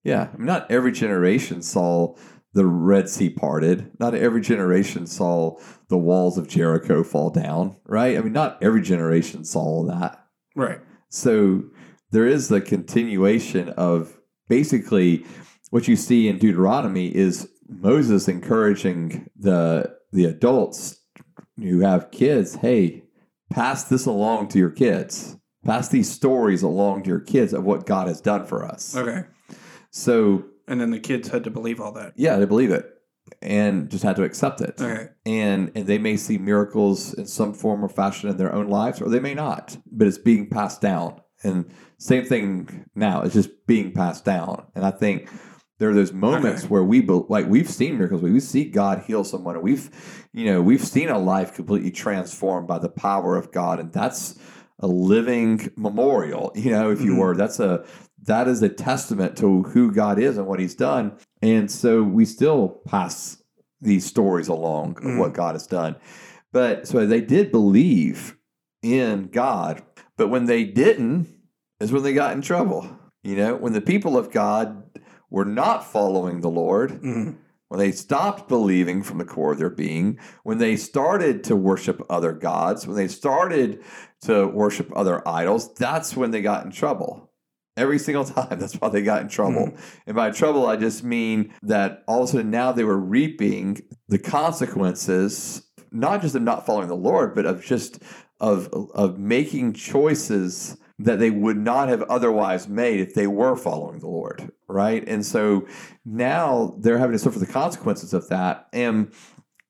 Yeah, 0.04 0.30
I 0.34 0.38
mean, 0.38 0.48
not 0.48 0.70
every 0.70 0.92
generation 0.92 1.62
saw 1.62 2.16
the 2.54 2.66
Red 2.66 3.10
Sea 3.10 3.30
parted. 3.30 3.92
Not 4.00 4.16
every 4.16 4.42
generation 4.42 5.08
saw 5.08 5.58
the 5.90 5.98
walls 5.98 6.38
of 6.38 6.48
Jericho 6.48 7.04
fall 7.04 7.30
down, 7.30 7.78
right? 7.86 8.18
I 8.18 8.22
mean, 8.22 8.34
not 8.34 8.62
every 8.62 8.82
generation 8.82 9.44
saw 9.44 9.60
all 9.60 9.86
that. 9.88 10.24
Right. 10.56 10.80
So 11.10 11.64
there 12.12 12.28
is 12.28 12.50
the 12.50 12.62
continuation 12.62 13.70
of 13.70 14.20
basically 14.48 15.26
what 15.72 15.88
you 15.88 15.96
see 15.96 16.28
in 16.28 16.38
Deuteronomy 16.38 17.14
is 17.16 17.50
Moses 17.68 18.28
encouraging 18.28 19.30
the 19.36 19.96
the 20.12 20.26
adults 20.26 21.00
who 21.58 21.80
have 21.82 22.12
kids, 22.12 22.56
hey, 22.56 23.04
pass 23.52 23.84
this 23.84 24.06
along 24.06 24.48
to 24.50 24.60
your 24.60 24.70
kids. 24.72 25.38
pass 25.66 25.88
these 25.90 26.12
stories 26.12 26.62
along 26.64 27.04
to 27.04 27.10
your 27.10 27.20
kids 27.20 27.54
of 27.54 27.64
what 27.64 27.86
God 27.86 28.08
has 28.08 28.20
done 28.22 28.46
for 28.46 28.66
us. 28.66 28.96
Okay. 28.96 29.24
So 29.92 30.46
And 30.68 30.80
then 30.82 30.92
the 30.92 31.00
kids 31.00 31.30
had 31.30 31.44
to 31.46 31.50
believe 31.52 31.80
all 31.80 31.92
that. 31.94 32.14
yeah, 32.16 32.38
they 32.38 32.46
believe 32.46 32.72
it 32.72 32.90
and 33.42 33.90
just 33.90 34.04
had 34.04 34.16
to 34.18 34.24
accept 34.24 34.60
it. 34.62 34.76
Okay. 34.82 35.08
And 35.26 35.72
and 35.76 35.88
they 35.88 35.98
may 35.98 36.18
see 36.18 36.38
miracles 36.38 37.14
in 37.14 37.26
some 37.28 37.54
form 37.54 37.84
or 37.84 37.90
fashion 37.90 38.30
in 38.30 38.38
their 38.38 38.54
own 38.54 38.68
lives, 38.68 39.02
or 39.02 39.10
they 39.10 39.20
may 39.22 39.34
not. 39.34 39.78
But 39.92 40.08
it's 40.08 40.18
being 40.18 40.50
passed 40.50 40.82
down. 40.82 41.22
And 41.44 41.70
same 42.00 42.26
thing 42.26 42.86
now. 42.96 43.22
It's 43.22 43.34
just 43.34 43.66
being 43.68 43.92
passed 43.94 44.26
down. 44.26 44.66
And 44.76 44.86
I 44.86 44.92
think 44.92 45.30
there 45.84 45.90
are 45.90 45.94
those 45.94 46.14
moments 46.14 46.62
Okay. 46.62 46.70
where 46.70 46.84
we 46.86 47.02
like 47.02 47.46
we've 47.50 47.70
seen 47.70 47.98
miracles. 47.98 48.22
We 48.22 48.40
see 48.40 48.64
God 48.64 49.04
heal 49.06 49.26
someone, 49.26 49.56
and 49.56 49.64
we've 49.66 49.90
you 50.32 50.46
know 50.46 50.62
we've 50.62 50.82
seen 50.86 51.10
a 51.10 51.20
life 51.20 51.54
completely 51.54 51.92
transformed 51.92 52.70
by 52.70 52.80
the 52.80 52.88
power 52.88 53.36
of 53.36 53.52
God, 53.52 53.82
and 53.82 53.92
that's 53.92 54.36
a 54.80 54.88
living 54.88 55.70
memorial. 55.76 56.54
You 56.56 56.72
know, 56.72 56.90
if 56.90 57.02
you 57.02 57.12
Mhm. 57.16 57.18
were, 57.18 57.36
that's 57.36 57.60
a 57.60 57.84
that 58.26 58.48
is 58.48 58.62
a 58.64 58.70
testament 58.70 59.36
to 59.40 59.64
who 59.64 59.92
God 59.92 60.18
is 60.20 60.38
and 60.38 60.48
what 60.48 60.62
He's 60.62 60.74
done. 60.74 61.18
And 61.42 61.70
so 61.70 62.02
we 62.02 62.24
still 62.24 62.80
pass 62.88 63.44
these 63.82 64.06
stories 64.06 64.48
along 64.48 64.92
of 65.00 65.04
Mhm. 65.04 65.18
what 65.18 65.34
God 65.34 65.56
has 65.56 65.68
done. 65.68 65.98
But 66.54 66.88
so 66.88 67.06
they 67.06 67.20
did 67.20 67.52
believe 67.52 68.38
in 68.82 69.28
God, 69.34 69.82
but 70.16 70.30
when 70.30 70.46
they 70.46 70.64
didn't, 70.64 71.28
is 71.82 71.92
when 71.92 72.04
they 72.04 72.14
got 72.14 72.34
in 72.34 72.42
trouble. 72.42 72.88
You 73.22 73.36
know, 73.36 73.56
when 73.58 73.74
the 73.74 73.82
people 73.82 74.18
of 74.18 74.32
God 74.32 74.83
were 75.34 75.44
not 75.44 75.84
following 75.84 76.42
the 76.42 76.50
Lord, 76.50 77.02
Mhm. 77.02 77.36
when 77.68 77.80
they 77.80 77.92
stopped 77.92 78.48
believing 78.48 79.02
from 79.02 79.18
the 79.18 79.26
core 79.26 79.52
of 79.54 79.58
their 79.58 79.70
being, 79.72 80.20
when 80.44 80.60
they 80.60 80.76
started 80.76 81.44
to 81.46 81.56
worship 81.56 82.04
other 82.08 82.32
gods, 82.34 82.86
when 82.86 82.96
they 82.96 83.08
started 83.08 83.82
to 84.22 84.46
worship 84.48 84.92
other 84.96 85.28
idols, 85.28 85.74
that's 85.74 86.16
when 86.16 86.30
they 86.30 86.42
got 86.44 86.64
in 86.64 86.72
trouble. 86.72 87.32
Every 87.76 87.98
single 87.98 88.24
time, 88.38 88.60
that's 88.60 88.76
why 88.76 88.90
they 88.90 89.02
got 89.02 89.24
in 89.24 89.28
trouble. 89.28 89.74
And 90.06 90.16
by 90.16 90.30
trouble, 90.30 90.68
I 90.68 90.76
just 90.76 91.04
mean 91.04 91.52
that 91.64 92.04
all 92.08 92.22
of 92.22 92.30
a 92.30 92.32
sudden 92.32 92.52
now 92.52 92.72
they 92.72 92.84
were 92.84 93.00
reaping 93.00 93.82
the 94.08 94.20
consequences, 94.20 95.64
not 95.92 96.22
just 96.22 96.36
of 96.36 96.44
not 96.44 96.68
following 96.68 96.88
the 96.90 96.96
Lord, 96.96 97.34
but 97.34 97.48
of 97.48 97.64
just 97.66 97.98
of 98.40 98.68
of 98.94 99.18
making 99.18 99.74
choices 99.74 100.78
that 101.00 101.20
they 101.20 101.32
would 101.32 101.58
not 101.58 101.90
have 101.90 102.04
otherwise 102.04 102.68
made 102.68 103.00
if 103.00 103.14
they 103.14 103.28
were 103.28 103.56
following 103.56 104.00
the 104.00 104.08
Lord, 104.08 104.52
right? 104.68 105.04
And 105.08 105.26
so 105.26 105.68
now 106.06 106.76
they're 106.80 107.00
having 107.00 107.14
to 107.14 107.20
suffer 107.20 107.40
the 107.40 107.46
consequences 107.46 108.14
of 108.14 108.30
that. 108.30 108.68
And 108.74 109.12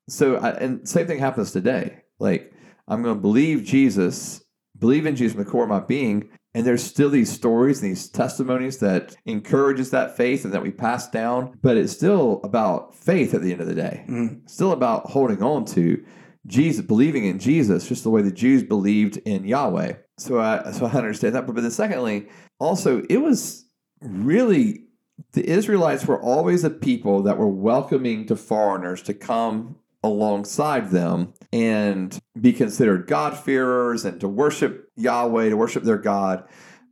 so, 0.10 0.36
I, 0.36 0.52
and 0.52 0.88
same 0.88 1.08
thing 1.08 1.20
happens 1.20 1.52
today. 1.52 2.04
Like 2.20 2.54
I'm 2.88 3.02
going 3.02 3.16
to 3.16 3.22
believe 3.22 3.64
Jesus, 3.64 4.44
believe 4.78 5.06
in 5.06 5.16
Jesus 5.16 5.34
from 5.34 5.46
the 5.46 5.50
core 5.50 5.64
of 5.64 5.70
my 5.70 5.80
being, 5.80 6.30
and 6.54 6.66
there's 6.68 6.84
still 6.84 7.10
these 7.10 7.32
stories 7.32 7.82
and 7.82 7.90
these 7.90 8.10
testimonies 8.10 8.78
that 8.80 9.16
encourages 9.26 9.90
that 9.92 10.16
faith 10.16 10.46
and 10.46 10.54
that 10.54 10.62
we 10.62 10.72
pass 10.72 11.10
down. 11.10 11.58
But 11.64 11.78
it's 11.78 11.94
still 11.94 12.42
about 12.44 12.94
faith 12.94 13.34
at 13.34 13.42
the 13.42 13.52
end 13.52 13.62
of 13.62 13.68
the 13.68 13.74
day. 13.74 14.06
Mhm. 14.08 14.48
Still 14.48 14.72
about 14.72 15.10
holding 15.12 15.42
on 15.42 15.66
to 15.66 16.04
Jesus, 16.46 16.86
believing 16.86 17.24
in 17.24 17.40
Jesus, 17.40 17.88
just 17.88 18.04
the 18.04 18.10
way 18.10 18.22
the 18.22 18.32
Jews 18.32 18.62
believed 18.64 19.18
in 19.26 19.46
Yahweh. 19.46 19.94
So 20.18 20.40
I 20.40 20.72
so 20.72 20.86
I 20.86 20.92
understand 20.92 21.36
that. 21.36 21.46
But, 21.46 21.56
but 21.56 21.62
then 21.62 21.72
secondly, 21.72 22.28
also 22.60 23.02
it 23.10 23.18
was 23.18 23.66
really 24.02 24.86
the 25.34 25.48
Israelites 25.48 26.06
were 26.06 26.22
always 26.22 26.64
a 26.64 26.70
people 26.70 27.24
that 27.24 27.38
were 27.38 27.48
welcoming 27.48 28.26
to 28.28 28.36
foreigners 28.36 29.02
to 29.04 29.14
come 29.14 29.78
alongside 30.04 30.92
them 30.92 31.34
and 31.54 32.20
be 32.40 32.52
considered 32.52 33.08
God-fearers 33.08 34.04
and 34.04 34.20
to 34.20 34.28
worship 34.28 34.92
Yahweh, 34.98 35.50
to 35.50 35.56
worship 35.56 35.84
their 35.84 35.98
God. 35.98 36.44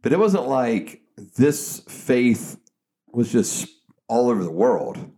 But 0.01 0.13
it 0.13 0.19
wasn't 0.19 0.47
like 0.47 1.01
this 1.38 1.81
faith 1.81 2.57
was 3.12 3.31
just 3.31 3.67
all 4.07 4.29
over 4.29 4.43
the 4.43 4.51
world. 4.51 5.12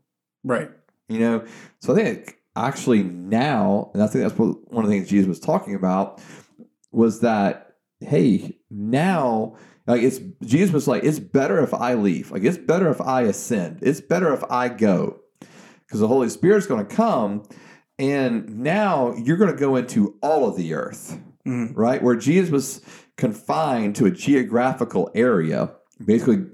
Right. 0.44 0.72
You 1.08 1.20
know, 1.20 1.46
so 1.80 1.94
I 1.94 1.96
think 1.96 2.38
actually 2.56 3.04
now, 3.04 3.92
and 3.94 4.02
I 4.02 4.08
think 4.08 4.24
that's 4.24 4.38
what 4.38 4.72
one 4.72 4.84
of 4.86 4.89
the 4.89 4.98
things 4.98 5.10
Jesus 5.10 5.28
was 5.28 5.39
talking 5.39 5.76
about 5.76 6.22
was 6.92 7.20
that 7.22 7.73
hey, 8.04 8.58
now 8.70 9.56
like 9.88 10.02
it's 10.02 10.20
Jesus 10.44 10.72
was 10.74 10.88
like 10.88 11.04
it's 11.04 11.20
better 11.20 11.62
if 11.62 11.74
I 11.74 11.94
leave. 11.96 12.32
Like 12.32 12.44
it's 12.44 12.58
better 12.58 12.89
if 12.89 13.02
I 13.02 13.22
ascend. 13.24 13.80
It's 13.82 14.02
better 14.02 14.34
if 14.34 14.44
I 14.50 14.70
go 14.70 15.20
because 15.86 16.00
the 16.00 16.08
Holy 16.08 16.30
Spirit's 16.30 16.68
going 16.68 16.86
to 16.86 16.96
come, 16.96 17.44
and 18.00 18.60
now 18.60 19.13
you're 19.16 19.38
going 19.38 19.52
to 19.52 19.60
go 19.60 19.76
into 19.76 20.18
all 20.22 20.48
of 20.48 20.56
the 20.58 20.74
earth 20.74 21.20
Mhm. 21.46 21.74
right? 21.76 22.02
Where 22.02 22.16
Jesus 22.16 22.50
was 22.52 22.82
confined 23.18 23.96
to 23.98 24.06
a 24.06 24.12
geographical 24.12 25.12
area, 25.13 25.72
basically 26.04 26.46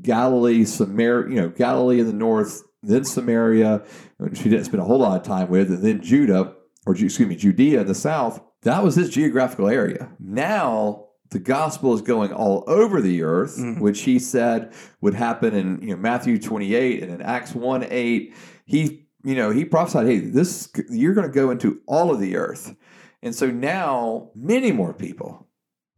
Galilee, 0.00 0.64
Samaria, 0.64 1.28
you 1.28 1.40
know, 1.40 1.48
Galilee 1.50 2.00
in 2.00 2.06
the 2.06 2.12
north, 2.14 2.62
then 2.82 3.04
Samaria, 3.04 3.82
which 4.16 4.40
he 4.40 4.48
didn't 4.48 4.64
spend 4.64 4.80
a 4.80 4.86
whole 4.86 4.98
lot 5.00 5.20
of 5.20 5.26
time 5.26 5.48
with, 5.50 5.68
and 5.70 5.82
then 5.82 6.00
Judah, 6.00 6.54
or 6.86 6.94
excuse 6.94 7.28
me, 7.28 7.36
Judea 7.36 7.82
in 7.82 7.86
the 7.86 7.94
south. 7.94 8.40
That 8.62 8.82
was 8.82 8.94
his 8.96 9.10
geographical 9.10 9.68
area. 9.68 10.10
Now 10.18 11.04
the 11.30 11.38
gospel 11.38 11.92
is 11.94 12.00
going 12.00 12.32
all 12.32 12.64
over 12.66 13.00
the 13.02 13.22
earth, 13.22 13.58
Mhm. 13.58 13.80
which 13.80 14.00
he 14.02 14.18
said 14.18 14.72
would 15.00 15.14
happen 15.14 15.54
in 15.54 15.80
you 15.82 15.90
know 15.94 15.96
Matthew 15.96 16.38
28 16.38 17.02
and 17.02 17.12
in 17.12 17.20
Acts 17.22 17.54
1 17.54 17.84
8. 17.88 18.32
He 18.64 19.06
you 19.24 19.34
know 19.34 19.50
he 19.50 19.64
prophesied, 19.64 20.06
hey, 20.06 20.18
this 20.20 20.70
you're 20.90 21.14
going 21.14 21.26
to 21.26 21.32
go 21.32 21.50
into 21.50 21.80
all 21.86 22.10
of 22.10 22.20
the 22.20 22.36
earth. 22.36 22.74
And 23.22 23.34
so 23.34 23.50
now 23.50 24.30
many 24.34 24.72
more 24.72 24.92
people 24.94 25.46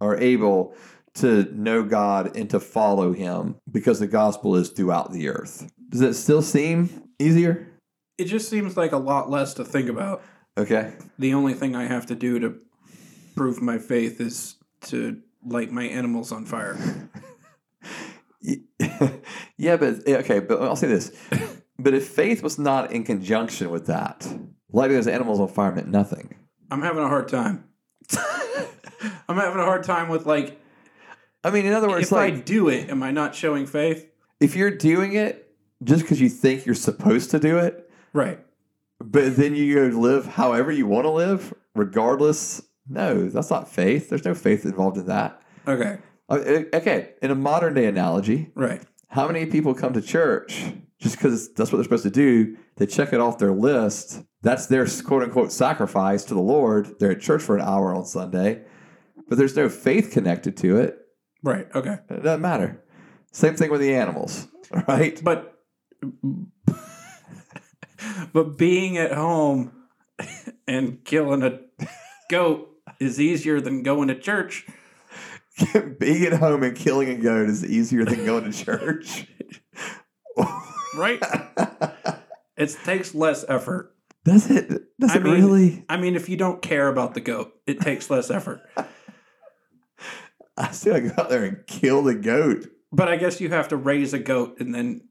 are 0.01 0.17
able 0.17 0.75
to 1.13 1.45
know 1.55 1.83
God 1.83 2.37
and 2.37 2.49
to 2.51 2.59
follow 2.61 3.13
him 3.13 3.57
because 3.71 3.99
the 4.01 4.07
gospel 4.07 4.57
is 4.57 4.71
throughout 4.71 5.13
the 5.13 5.29
earth. 5.29 5.71
Does 5.91 6.01
it 6.01 6.15
still 6.15 6.41
seem 6.41 6.89
easier? 7.19 7.67
It 8.17 8.25
just 8.25 8.49
seems 8.49 8.77
like 8.77 8.93
a 8.93 8.97
lot 8.97 9.29
less 9.31 9.55
to 9.55 9.65
think 9.65 9.89
about. 9.89 10.23
Okay. 10.59 10.93
The 11.19 11.35
only 11.35 11.55
thing 11.55 11.75
I 11.77 11.85
have 11.85 12.07
to 12.07 12.15
do 12.15 12.39
to 12.41 12.59
prove 13.37 13.63
my 13.63 13.79
faith 13.79 14.21
is 14.21 14.57
to 14.83 15.21
light 15.45 15.71
my 15.71 15.85
animals 15.85 16.33
on 16.33 16.45
fire. 16.45 16.77
yeah, 19.57 19.77
but 19.77 20.07
okay, 20.07 20.41
but 20.41 20.61
I'll 20.63 20.77
say 20.77 20.89
this. 20.89 21.13
But 21.83 21.95
if 21.95 22.09
faith 22.09 22.43
was 22.43 22.59
not 22.59 22.93
in 22.93 23.05
conjunction 23.05 23.71
with 23.71 23.87
that, 23.87 24.31
lighting 24.71 24.97
those 24.97 25.07
animals 25.07 25.41
on 25.41 25.49
fire 25.49 25.73
meant 25.73 25.89
nothing. 25.89 26.35
I'm 26.71 26.83
having 26.83 27.03
a 27.03 27.09
hard 27.09 27.29
time. 27.29 27.65
I'm 29.27 29.37
having 29.39 29.59
a 29.59 29.65
hard 29.65 29.85
time 29.85 30.11
with 30.11 30.27
like 30.27 30.61
I 31.43 31.49
mean, 31.49 31.65
in 31.65 31.73
other 31.73 31.89
words, 31.89 32.09
if 32.09 32.13
I 32.13 32.29
do 32.29 32.69
it, 32.69 32.91
am 32.91 33.03
I 33.03 33.13
not 33.13 33.35
showing 33.35 33.65
faith? 33.67 34.07
if 34.41 34.57
you're 34.57 34.71
doing 34.71 35.15
it 35.15 35.55
just 35.83 36.03
because 36.03 36.21
you 36.21 36.29
think 36.29 36.67
you're 36.67 36.75
supposed 36.75 37.31
to 37.31 37.39
do 37.39 37.57
it, 37.57 37.91
Right. 38.13 38.41
But 39.01 39.37
then 39.37 39.55
you 39.55 39.75
go 39.91 39.97
live 39.99 40.27
however 40.27 40.71
you 40.71 40.87
want 40.87 41.05
to 41.05 41.11
live, 41.11 41.53
regardless. 41.75 42.63
No, 42.89 43.29
that's 43.29 43.51
not 43.51 43.69
faith. 43.71 44.09
There's 44.09 44.25
no 44.25 44.35
faith 44.35 44.65
involved 44.65 44.97
in 44.99 45.07
that. 45.07 45.41
Okay. 45.67 45.99
Okay, 46.31 47.11
in 47.23 47.31
a 47.31 47.35
modern 47.35 47.75
day 47.75 47.87
analogy, 47.87 48.51
Right. 48.55 48.83
how 49.09 49.27
many 49.27 49.47
people 49.47 49.75
come 49.75 49.93
to 49.95 50.01
church 50.03 50.65
just 51.01 51.17
because 51.17 51.53
that's 51.55 51.73
what 51.73 51.79
they're 51.79 51.85
supposed 51.85 52.05
to 52.05 52.11
do? 52.11 52.57
They 52.77 52.87
check 52.87 53.13
it 53.13 53.21
off 53.21 53.39
their 53.39 53.53
list. 53.53 54.23
That's 54.43 54.67
their 54.67 54.87
quote 55.05 55.23
unquote 55.25 55.51
sacrifice 55.53 56.25
to 56.27 56.35
the 56.35 56.41
Lord. 56.41 56.99
They're 56.99 57.11
at 57.13 57.21
church 57.21 57.43
for 57.43 57.57
an 57.57 57.63
hour 57.63 57.95
on 57.95 58.05
Sunday, 58.07 58.63
but 59.29 59.39
there's 59.39 59.57
no 59.57 59.69
faith 59.69 60.11
connected 60.13 60.57
to 60.59 60.77
it. 60.77 60.99
Right. 61.43 61.67
Okay. 61.75 61.99
It 62.11 62.23
doesn't 62.23 62.41
matter. 62.43 62.83
Same 63.33 63.55
thing 63.57 63.71
with 63.71 63.81
the 63.81 63.95
animals, 63.95 64.47
right? 64.89 65.21
But 65.23 65.59
but 68.33 68.57
being 68.59 68.97
at 68.99 69.13
home 69.13 69.73
and 70.67 71.05
killing 71.05 71.43
a 71.43 71.61
goat 72.31 72.69
is 72.99 73.21
easier 73.21 73.61
than 73.61 73.83
going 73.83 74.09
to 74.09 74.15
church. 74.19 74.67
Being 75.99 76.25
at 76.25 76.35
home 76.35 76.63
and 76.63 76.75
killing 76.77 77.11
a 77.11 77.17
goat 77.17 77.51
is 77.51 77.65
easier 77.65 78.05
than 78.05 78.25
going 78.25 78.51
to 78.51 78.65
church. 78.65 79.27
Right? 80.97 81.23
It 82.57 82.77
takes 82.85 83.15
less 83.15 83.43
effort. 83.49 83.95
Does 84.25 84.51
it? 84.51 84.69
Does 85.01 85.13
I 85.13 85.17
it 85.17 85.23
mean- 85.23 85.33
really? 85.33 85.85
I 85.89 85.97
mean, 85.97 86.15
if 86.15 86.29
you 86.29 86.37
don't 86.37 86.61
care 86.61 86.89
about 86.89 87.15
the 87.15 87.21
goat, 87.23 87.53
it 87.67 87.81
takes 87.81 88.11
less 88.11 88.31
effort. 88.31 88.61
I 90.59 90.71
still 90.73 91.01
go 91.01 91.11
out 91.17 91.31
there 91.31 91.45
and 91.45 91.67
kill 91.67 92.03
the 92.03 92.15
goat. 92.15 92.67
But 92.93 93.09
I 93.09 93.17
guess 93.17 93.41
you 93.41 93.49
have 93.49 93.69
to 93.69 93.77
raise 93.79 94.13
a 94.13 94.19
goat 94.19 94.61
and 94.61 94.75
then 94.75 95.09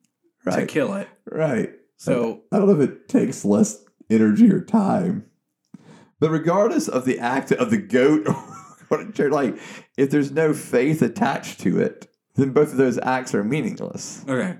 to 0.51 0.67
kill 0.67 0.93
it. 0.93 1.07
Right. 1.25 1.71
So 1.99 2.43
I 2.51 2.57
don't 2.57 2.67
know 2.67 2.81
if 2.81 2.89
it 2.89 3.07
takes 3.09 3.43
less 3.45 3.83
energy 4.09 4.49
or 4.51 4.61
time. 4.61 5.25
But 6.19 6.31
regardless 6.31 6.87
of 6.87 7.05
the 7.05 7.19
act 7.19 7.51
of 7.51 7.69
the 7.71 7.77
goat 7.77 8.25
or 8.89 9.29
like 9.29 9.57
if 9.97 10.09
there's 10.09 10.31
no 10.31 10.53
faith 10.53 11.01
attached 11.01 11.59
to 11.61 11.79
it, 11.79 12.07
then 12.35 12.51
both 12.51 12.71
of 12.71 12.77
those 12.77 12.97
acts 12.99 13.35
are 13.35 13.43
meaningless. 13.43 14.23
okay, 14.27 14.57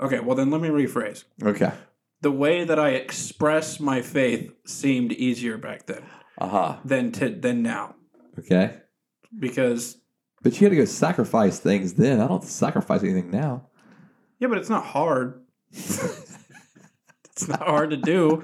okay. 0.00 0.20
Well, 0.20 0.34
then 0.34 0.50
let 0.50 0.60
me 0.62 0.68
rephrase. 0.68 1.24
Okay. 1.42 1.72
The 2.22 2.30
way 2.32 2.64
that 2.64 2.78
I 2.78 2.90
express 2.90 3.78
my 3.78 4.02
faith 4.02 4.52
seemed 4.66 5.12
easier 5.12 5.56
back 5.58 5.86
then 5.86 6.02
Aha. 6.38 6.80
than 6.84 7.12
to 7.12 7.28
than 7.28 7.62
now 7.62 7.94
Okay. 8.38 8.76
because 9.38 9.98
But 10.42 10.58
you 10.60 10.64
had 10.66 10.70
to 10.70 10.76
go 10.76 10.84
sacrifice 10.86 11.58
things 11.60 11.94
then. 11.94 12.20
I 12.20 12.26
don't 12.28 12.42
sacrifice 12.44 13.02
anything 13.02 13.30
now. 13.30 13.68
Yeah, 14.40 14.48
but 14.48 14.56
it's 14.58 14.70
not 14.70 14.84
hard. 14.86 15.42
it's 17.38 17.48
not 17.48 17.62
hard 17.62 17.90
to 17.90 17.96
do. 17.96 18.42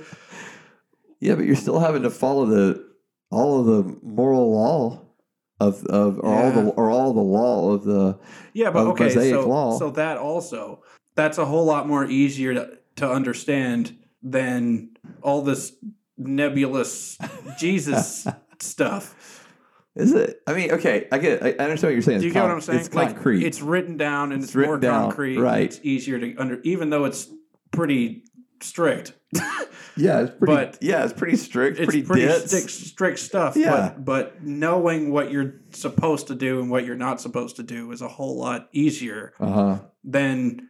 Yeah, 1.21 1.35
but 1.35 1.45
you're 1.47 1.57
still 1.57 1.81
having 1.81 2.03
to 2.03 2.11
follow 2.11 2.47
the 2.47 2.85
all 3.31 3.61
of 3.61 3.67
the 3.67 3.97
moral 4.03 4.53
law 4.53 5.01
of 5.61 5.85
of 5.87 6.19
or 6.21 6.33
all 6.35 6.51
the 6.53 6.69
or 6.71 6.91
all 6.91 7.13
the 7.13 7.21
law 7.21 7.73
of 7.73 7.85
the 7.85 8.19
Yeah, 8.53 8.71
but 8.71 8.87
okay, 8.89 9.09
so 9.11 9.49
law. 9.49 9.79
so 9.79 9.91
that 9.91 10.17
also 10.19 10.83
that's 11.17 11.39
a 11.39 11.45
whole 11.45 11.65
lot 11.65 11.89
more 11.89 12.05
easier 12.05 12.55
to, 12.55 12.79
to 12.97 13.11
understand 13.11 13.97
than 14.23 14.91
all 15.23 15.43
this 15.43 15.73
nebulous 16.17 17.19
Jesus 17.59 18.27
stuff. 18.61 19.47
is 19.97 20.13
it? 20.13 20.41
I 20.47 20.55
mean, 20.55 20.71
okay, 20.73 21.09
I 21.11 21.19
get 21.19 21.43
I 21.43 21.49
I 21.49 21.65
understand 21.65 21.83
what 21.83 21.93
you're 21.95 22.03
saying. 22.03 22.19
Do 22.21 22.27
you 22.27 22.31
It's 22.31 22.35
get 22.35 22.43
what 22.43 22.51
I'm 22.53 22.61
saying? 22.61 22.79
It's 22.81 22.89
concrete. 22.89 23.37
Like 23.39 23.47
it's 23.47 23.61
written 23.63 23.97
down 23.97 24.31
and 24.33 24.43
It's 24.43 24.55
it's, 24.55 24.67
more 24.67 24.79
down, 24.79 25.09
concrete. 25.09 25.39
right. 25.39 25.63
It's 25.63 25.81
easier 25.83 26.19
to 26.21 26.37
under, 26.37 26.61
even 26.63 26.91
though 26.91 27.05
it's 27.07 27.29
pretty 27.73 28.25
strict. 28.65 29.13
yeah, 29.97 30.21
it's 30.23 30.37
pretty 30.39 30.55
but 30.55 30.79
yeah, 30.81 31.05
it's 31.05 31.13
pretty 31.13 31.37
strict, 31.37 31.79
it's 31.79 31.87
pretty, 31.87 32.03
pretty, 32.03 32.29
strict, 32.47 32.71
strict 32.71 33.19
stuff. 33.19 33.57
Yeah. 33.57 33.93
But, 33.97 34.05
but 34.05 34.43
knowing 34.43 35.11
what 35.13 35.31
you're 35.31 35.55
supposed 35.71 36.29
to 36.29 36.35
do 36.35 36.61
and 36.61 36.71
what 36.71 36.85
you're 36.85 36.97
not 36.97 37.21
supposed 37.21 37.57
to 37.57 37.63
do 37.63 37.91
is 37.93 38.03
a 38.03 38.09
whole 38.09 38.37
lot 38.39 38.69
easier 38.73 39.33
Uh-huh. 39.41 39.79
than 40.05 40.69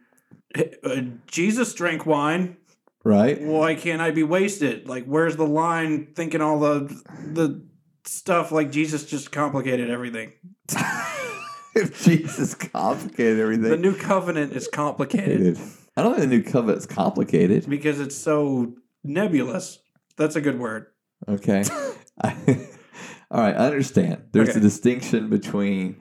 uh, 0.83 1.01
Jesus 1.27 1.73
drank 1.73 2.05
wine. 2.05 2.57
Right? 3.03 3.39
Why 3.39 3.75
can't 3.75 4.01
I 4.01 4.09
be 4.11 4.23
wasted? 4.23 4.87
Like, 4.89 5.05
where's 5.05 5.35
the 5.35 5.45
line? 5.45 6.07
Thinking 6.15 6.41
all 6.41 6.59
the 6.59 6.79
the 7.33 7.61
stuff 8.05 8.51
like 8.51 8.71
Jesus 8.71 9.05
just 9.05 9.31
complicated 9.31 9.91
everything. 9.91 10.33
if 11.75 12.03
Jesus 12.03 12.55
complicated 12.55 13.39
everything. 13.39 13.69
The 13.69 13.77
new 13.77 13.95
covenant 13.95 14.53
is 14.53 14.67
complicated 14.67 15.59
I 15.97 16.03
don't 16.03 16.15
think 16.17 16.29
the 16.29 16.35
new 16.37 16.43
covenant's 16.43 16.85
complicated. 16.85 17.69
because 17.69 17.99
it's 17.99 18.15
so 18.15 18.73
nebulous. 19.03 19.79
That's 20.17 20.35
a 20.35 20.41
good 20.41 20.59
word. 20.59 20.87
Okay. 21.27 21.63
I, 22.21 22.35
all 23.31 23.41
right, 23.41 23.55
I 23.55 23.65
understand. 23.67 24.23
There's 24.31 24.49
Okay. 24.49 24.59
a 24.59 24.61
distinction 24.61 25.29
between 25.29 25.97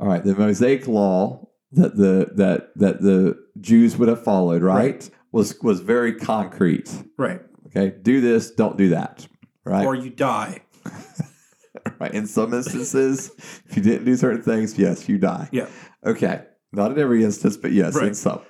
all 0.00 0.06
right, 0.06 0.22
the 0.22 0.34
Mosaic 0.34 0.86
law 0.86 1.48
that 1.72 1.96
the 1.96 2.30
that 2.36 2.70
that 2.76 3.00
the 3.02 3.36
Jews 3.60 3.96
would 3.96 4.08
have 4.08 4.22
followed, 4.22 4.62
right? 4.62 5.08
Was 5.32 5.58
was 5.62 5.80
very 5.80 6.14
concrete. 6.14 6.90
Right. 7.18 7.40
Okay? 7.66 7.94
Do 8.00 8.20
this, 8.20 8.50
don't 8.52 8.76
do 8.78 8.90
that. 8.90 9.26
Right? 9.64 9.84
Or 9.84 9.94
you 9.94 10.08
die. 10.10 10.60
right. 12.00 12.14
In 12.14 12.26
some 12.26 12.54
instances, 12.54 13.30
if 13.66 13.76
you 13.76 13.82
didn't 13.82 14.04
do 14.06 14.16
certain 14.16 14.42
things, 14.42 14.78
yes, 14.78 15.08
you 15.08 15.18
die. 15.18 15.48
Yeah. 15.52 15.66
Okay. 16.06 16.44
Not 16.72 16.92
in 16.92 16.98
every 16.98 17.24
instance, 17.24 17.56
but 17.56 17.72
yes, 17.72 17.96
in 17.96 18.02
Right. 18.02 18.16
some. 18.16 18.40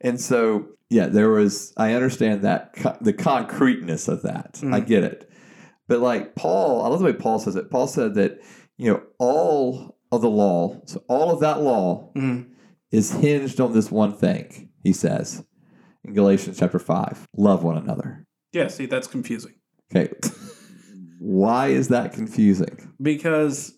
And 0.00 0.20
so, 0.20 0.66
yeah, 0.90 1.06
there 1.06 1.30
was, 1.30 1.72
I 1.76 1.92
understand 1.94 2.42
that, 2.42 2.74
co- 2.74 2.96
the 3.00 3.12
concreteness 3.12 4.08
of 4.08 4.22
that. 4.22 4.60
I 4.64 4.80
Mhm. 4.80 4.86
get 4.86 5.04
it. 5.04 5.30
But 5.88 6.00
like 6.00 6.34
Paul, 6.34 6.82
I 6.82 6.88
love 6.88 6.98
the 6.98 7.04
way 7.04 7.12
Paul 7.12 7.38
says 7.38 7.56
it. 7.56 7.70
Paul 7.70 7.86
said 7.86 8.14
that, 8.14 8.40
you 8.76 8.90
know, 8.92 9.02
all 9.18 9.96
of 10.12 10.20
the 10.20 10.30
law, 10.30 10.80
so 10.86 11.02
all 11.08 11.30
of 11.30 11.40
that 11.40 11.62
law 11.62 12.10
Mhm. 12.14 12.46
is 12.92 13.12
hinged 13.12 13.60
on 13.60 13.72
this 13.72 13.90
one 13.90 14.12
thing, 14.12 14.68
he 14.82 14.92
says 14.92 15.44
in 16.04 16.12
Galatians 16.14 16.58
chapter 16.58 16.78
5 16.78 17.26
love 17.36 17.62
one 17.64 17.76
another. 17.76 18.24
Yeah, 18.52 18.68
see, 18.68 18.86
that's 18.86 19.06
confusing. 19.08 19.54
Okay. 19.94 20.12
Why 21.18 21.68
is 21.68 21.88
that 21.88 22.12
confusing? 22.12 22.92
Because, 23.00 23.72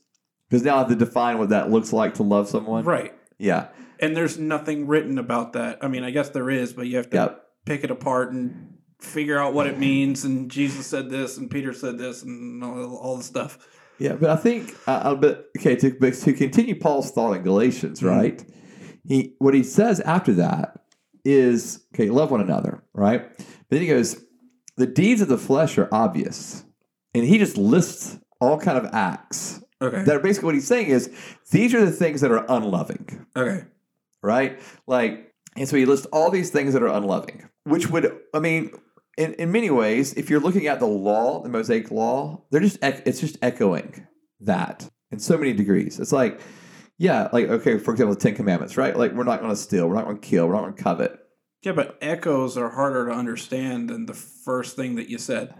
Because 0.48 0.64
now 0.64 0.76
I 0.76 0.78
have 0.78 0.88
to 0.88 0.96
define 0.96 1.38
what 1.38 1.50
that 1.50 1.70
looks 1.70 1.92
like 1.92 2.14
to 2.14 2.22
love 2.22 2.48
someone. 2.48 2.84
right. 2.84 3.12
Yeah. 3.38 3.68
And 4.00 4.16
there's 4.16 4.38
nothing 4.38 4.86
written 4.86 5.18
about 5.18 5.52
that. 5.54 5.78
I 5.82 5.88
mean, 5.88 6.04
I 6.04 6.10
guess 6.10 6.30
there 6.30 6.50
is, 6.50 6.72
but 6.72 6.86
you 6.86 6.96
have 6.96 7.10
to 7.10 7.16
Yep. 7.16 7.42
pick 7.66 7.84
it 7.84 7.90
apart 7.90 8.32
and 8.32 8.74
figure 9.00 9.38
out 9.38 9.54
what 9.54 9.66
it 9.66 9.78
means. 9.78 10.24
And 10.24 10.50
Jesus 10.50 10.86
said 10.86 11.10
this, 11.10 11.36
and 11.38 11.50
Peter 11.50 11.72
said 11.72 11.98
this, 11.98 12.22
and 12.22 12.62
all, 12.62 12.96
all 12.96 13.16
the 13.16 13.22
stuff. 13.24 13.58
Yeah, 13.98 14.14
but 14.14 14.30
I 14.30 14.36
think, 14.36 14.74
uh, 14.86 15.14
but 15.16 15.48
okay, 15.58 15.74
to 15.76 15.90
but 16.00 16.14
to 16.14 16.32
continue 16.32 16.78
Paul's 16.78 17.10
thought 17.10 17.32
in 17.32 17.42
Galatians, 17.42 18.00
Mhm. 18.00 18.08
right? 18.08 18.44
He 19.04 19.34
what 19.38 19.54
he 19.54 19.64
says 19.64 19.98
after 20.00 20.32
that 20.34 20.80
is 21.24 21.84
okay, 21.94 22.08
love 22.08 22.30
one 22.30 22.40
another, 22.40 22.84
right? 22.94 23.28
But 23.36 23.46
then 23.70 23.80
he 23.80 23.88
goes, 23.88 24.24
the 24.76 24.86
deeds 24.86 25.20
of 25.20 25.26
the 25.28 25.38
flesh 25.38 25.76
are 25.78 25.88
obvious, 25.90 26.64
and 27.12 27.24
he 27.24 27.38
just 27.38 27.58
lists 27.58 28.18
all 28.40 28.56
kind 28.58 28.78
of 28.78 28.88
acts 28.94 29.62
Okay. 29.82 30.04
that 30.04 30.14
are 30.14 30.20
basically 30.20 30.46
what 30.46 30.54
he's 30.54 30.66
saying 30.68 30.86
is 30.86 31.10
these 31.50 31.74
are 31.74 31.84
the 31.84 31.90
things 31.90 32.20
that 32.20 32.30
are 32.30 32.44
unloving, 32.48 33.26
okay. 33.36 33.64
Right? 34.22 34.60
Like, 34.86 35.32
and 35.56 35.68
so 35.68 35.76
he 35.76 35.86
lists 35.86 36.06
all 36.12 36.30
these 36.30 36.50
things 36.50 36.72
that 36.74 36.82
are 36.82 36.88
unloving, 36.88 37.48
which 37.64 37.88
would, 37.90 38.16
I 38.34 38.38
mean, 38.38 38.70
in, 39.16 39.34
in 39.34 39.50
many 39.50 39.70
ways, 39.70 40.14
if 40.14 40.30
you're 40.30 40.40
looking 40.40 40.66
at 40.66 40.80
the 40.80 40.86
law, 40.86 41.42
the 41.42 41.48
Mosaic 41.48 41.90
law, 41.90 42.44
they're 42.50 42.60
just, 42.60 42.78
it's 42.82 43.20
just 43.20 43.36
echoing 43.42 44.06
that 44.40 44.88
in 45.10 45.18
so 45.18 45.36
many 45.36 45.52
degrees. 45.52 45.98
It's 45.98 46.12
like, 46.12 46.40
yeah, 46.98 47.28
like, 47.32 47.48
okay, 47.48 47.78
for 47.78 47.92
example, 47.92 48.14
the 48.14 48.20
Ten 48.20 48.34
Commandments, 48.34 48.76
right? 48.76 48.96
Like, 48.96 49.12
we're 49.12 49.24
not 49.24 49.40
going 49.40 49.50
to 49.50 49.56
steal, 49.56 49.88
we're 49.88 49.94
not 49.94 50.04
going 50.04 50.18
to 50.18 50.26
kill, 50.26 50.46
we're 50.46 50.54
not 50.54 50.62
going 50.62 50.74
to 50.74 50.82
covet. 50.82 51.18
Yeah, 51.62 51.72
but 51.72 51.98
echoes 52.00 52.56
are 52.56 52.70
harder 52.70 53.06
to 53.06 53.12
understand 53.12 53.90
than 53.90 54.06
the 54.06 54.14
first 54.14 54.76
thing 54.76 54.94
that 54.96 55.08
you 55.08 55.18
said. 55.18 55.54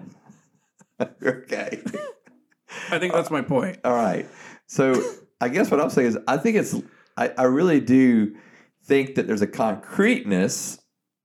okay. 1.01 1.83
I 2.91 2.99
think 2.99 3.13
that's 3.13 3.31
my 3.31 3.43
point. 3.43 3.79
All 3.85 3.95
right. 3.95 4.29
So 4.67 5.03
I 5.41 5.49
guess 5.49 5.71
what 5.71 5.81
I'm 5.81 5.91
saying 5.91 6.09
is 6.09 6.19
I 6.29 6.37
think 6.37 6.57
it's 6.57 6.75
I, 7.17 7.33
I 7.37 7.45
really 7.45 7.81
do 7.81 8.37
think 8.89 9.15
that 9.15 9.27
there's 9.27 9.43
a 9.43 9.47
concreteness. 9.47 10.81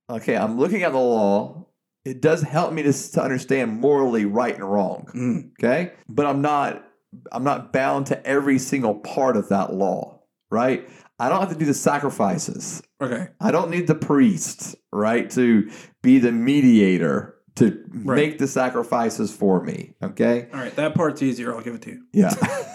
Okay, 0.09 0.35
I'm 0.35 0.59
looking 0.59 0.83
at 0.83 0.91
the 0.91 0.99
law. 0.99 1.65
It 2.05 2.21
does 2.21 2.41
help 2.41 2.73
me 2.73 2.83
to, 2.83 2.91
to 3.13 3.23
understand 3.23 3.79
morally 3.79 4.25
right 4.25 4.53
and 4.53 4.69
wrong. 4.69 5.07
Mm. 5.15 5.51
Okay? 5.59 5.93
But 6.09 6.25
I'm 6.25 6.41
not 6.41 6.85
I'm 7.31 7.43
not 7.43 7.71
bound 7.71 8.07
to 8.07 8.25
every 8.27 8.59
single 8.59 8.95
part 8.95 9.37
of 9.37 9.49
that 9.49 9.73
law, 9.73 10.19
right? 10.51 10.87
I 11.19 11.29
don't 11.29 11.39
have 11.39 11.49
to 11.49 11.55
do 11.55 11.65
the 11.65 11.73
sacrifices. 11.73 12.81
Okay. 12.99 13.29
I 13.39 13.51
don't 13.51 13.69
need 13.69 13.87
the 13.87 13.95
priest, 13.95 14.75
right, 14.91 15.29
to 15.31 15.69
be 16.01 16.19
the 16.19 16.31
mediator 16.31 17.35
to 17.55 17.79
Right. 17.93 18.15
make 18.15 18.37
the 18.39 18.47
sacrifices 18.47 19.33
for 19.33 19.63
me. 19.63 19.93
Okay? 20.01 20.47
All 20.51 20.59
right. 20.59 20.75
That 20.75 20.95
part's 20.95 21.21
easier. 21.21 21.53
I'll 21.53 21.61
give 21.61 21.75
it 21.75 21.83
to 21.83 21.91
you. 21.91 22.03
Yeah. 22.11 22.33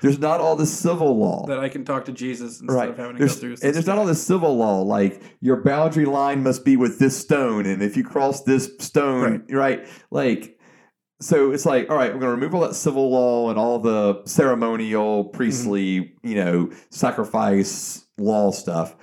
there's 0.00 0.18
not 0.18 0.40
all 0.40 0.56
the 0.56 0.66
civil 0.66 1.16
law. 1.18 1.46
That 1.46 1.58
I 1.58 1.68
can 1.68 1.84
talk 1.84 2.04
to 2.06 2.12
Jesus 2.12 2.60
instead 2.60 2.74
Right. 2.76 2.88
of 2.90 2.96
having 2.96 3.16
to 3.16 3.18
There's, 3.20 3.34
go 3.36 3.40
through. 3.40 3.56
and 3.62 3.74
there's 3.74 3.86
not 3.86 3.98
all 3.98 4.06
the 4.06 4.14
civil 4.14 4.56
law 4.56 4.80
like 4.82 5.22
your 5.40 5.56
boundary 5.62 6.04
line 6.04 6.42
must 6.42 6.64
be 6.64 6.76
with 6.76 6.98
this 6.98 7.16
stone, 7.16 7.66
and 7.66 7.82
if 7.82 7.96
you 7.96 8.04
cross 8.04 8.42
this 8.42 8.70
stone, 8.80 9.44
right? 9.50 9.86
Like, 10.10 10.58
so 11.20 11.52
it's 11.52 11.64
like, 11.64 11.88
all 11.90 11.96
right, 11.96 12.12
we're 12.12 12.20
going 12.20 12.30
to 12.34 12.40
remove 12.40 12.54
all 12.54 12.60
that 12.62 12.74
civil 12.74 13.10
law 13.10 13.48
and 13.48 13.58
all 13.58 13.78
the 13.78 14.22
ceremonial, 14.26 15.24
priestly, 15.24 16.00
Mm-hmm. 16.00 16.28
you 16.28 16.34
know, 16.36 16.70
sacrifice 16.90 18.04
law 18.18 18.50
stuff, 18.50 18.96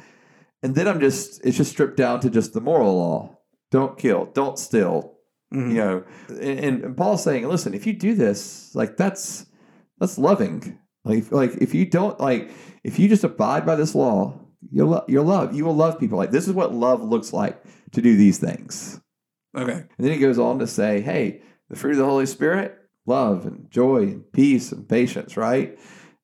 and 0.64 0.76
then 0.76 0.88
I'm 0.88 1.00
just 1.00 1.44
it's 1.46 1.58
just 1.58 1.72
stripped 1.72 1.98
down 1.98 2.20
to 2.22 2.30
just 2.30 2.54
the 2.54 2.62
moral 2.62 2.96
law: 2.98 3.38
don't 3.72 3.98
kill, 3.98 4.26
don't 4.34 4.58
steal, 4.60 5.16
Mhm. 5.54 5.70
you 5.70 5.76
know 5.76 6.04
and, 6.30 6.84
and 6.86 6.96
paul's 6.96 7.24
saying 7.24 7.46
listen 7.46 7.74
if 7.74 7.86
you 7.86 7.92
do 7.92 8.14
this 8.16 8.74
like 8.74 8.96
that's 8.96 9.46
that's 10.00 10.18
loving 10.18 10.80
like 11.04 11.32
like 11.32 11.52
if 11.56 11.74
you 11.74 11.86
don't 11.86 12.20
like 12.20 12.52
if 12.84 13.00
you 13.00 13.08
just 13.08 13.24
abide 13.24 13.66
by 13.66 13.76
this 13.76 13.96
law 13.96 14.40
you'll 14.72 14.90
lo- 14.90 15.06
you'll 15.08 15.26
love 15.26 15.56
you 15.56 15.66
will 15.66 15.76
love 15.76 16.00
people. 16.00 16.18
Like 16.18 16.32
this 16.32 16.48
is 16.48 16.54
what 16.54 16.74
love 16.74 17.02
looks 17.04 17.34
like 17.34 17.62
to 17.92 18.02
do 18.02 18.16
these 18.16 18.38
things. 18.38 19.02
Okay. 19.56 19.74
and 19.74 19.90
then 19.98 20.12
he 20.12 20.18
goes 20.18 20.40
on 20.40 20.60
to 20.60 20.68
say 20.68 21.02
hey 21.02 21.42
the 21.70 21.76
fruit 21.76 21.92
of 21.92 21.98
the 21.98 22.06
holy 22.06 22.26
spirit 22.26 22.78
love 23.06 23.46
and 23.46 23.70
joy 23.70 24.04
and 24.04 24.32
peace 24.32 24.72
and 24.72 24.88
patience 24.88 25.36
right? 25.36 25.78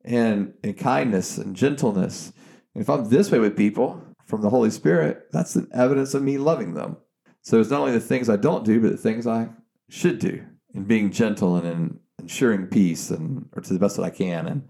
And 0.06 0.54
and 0.64 0.78
kindness 0.78 1.38
and 1.38 1.56
gentleness. 1.56 2.32
And 2.74 2.82
if 2.84 2.90
i'm 2.90 3.10
this 3.10 3.32
way 3.32 3.40
with 3.40 3.58
people 3.58 4.02
from 4.26 4.42
the 4.42 4.50
holy 4.50 4.70
spirit 4.70 5.28
that's 5.32 5.56
an 5.56 5.68
evidence 5.74 6.14
of 6.14 6.24
me 6.24 6.38
loving 6.38 6.74
them. 6.74 6.98
So 7.42 7.60
it's 7.60 7.70
not 7.70 7.80
only 7.80 7.94
the 7.94 8.02
things 8.02 8.30
I 8.30 8.36
don't 8.36 8.66
do, 8.66 8.82
but 8.82 8.92
the 8.92 8.98
things 8.98 9.26
I 9.26 9.50
should 9.90 10.20
do 10.20 10.44
in 10.74 10.84
being 10.84 11.12
gentle 11.12 11.56
and 11.56 11.66
in 11.66 12.00
ensuring 12.28 12.68
peace 12.68 13.10
and 13.10 13.48
or 13.56 13.62
to 13.62 13.74
the 13.74 13.80
best 13.80 13.96
that 13.96 14.04
I 14.04 14.10
can 14.10 14.48
and 14.48 14.68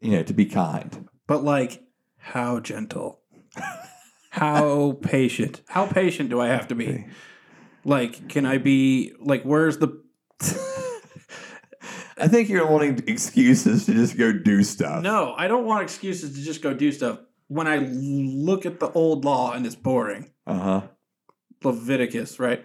you 0.00 0.12
know 0.12 0.22
to 0.22 0.34
be 0.34 0.44
kind. 0.46 1.08
But 1.26 1.42
like, 1.42 1.82
how 2.18 2.60
gentle? 2.60 3.20
how 4.30 4.98
patient? 5.00 5.62
How 5.68 5.86
patient 5.86 6.28
do 6.28 6.40
I 6.40 6.48
have 6.48 6.68
to 6.68 6.74
be? 6.74 7.06
Like, 7.84 8.28
can 8.28 8.44
I 8.46 8.58
be 8.58 9.12
like? 9.20 9.42
Where's 9.42 9.78
the? 9.78 10.02
I 12.18 12.28
think 12.28 12.48
you're 12.48 12.70
wanting 12.70 13.02
excuses 13.08 13.86
to 13.86 13.94
just 13.94 14.16
go 14.16 14.32
do 14.32 14.62
stuff. 14.62 15.02
No, 15.02 15.34
I 15.36 15.48
don't 15.48 15.64
want 15.64 15.82
excuses 15.82 16.34
to 16.36 16.42
just 16.42 16.62
go 16.62 16.74
do 16.74 16.92
stuff. 16.92 17.18
When 17.48 17.66
I 17.66 17.78
look 17.78 18.64
at 18.66 18.80
the 18.80 18.90
old 18.92 19.24
law 19.24 19.52
and 19.52 19.66
it's 19.66 19.74
boring, 19.74 20.30
Uh 20.46 20.58
huh. 20.58 20.82
Leviticus, 21.64 22.38
right? 22.38 22.64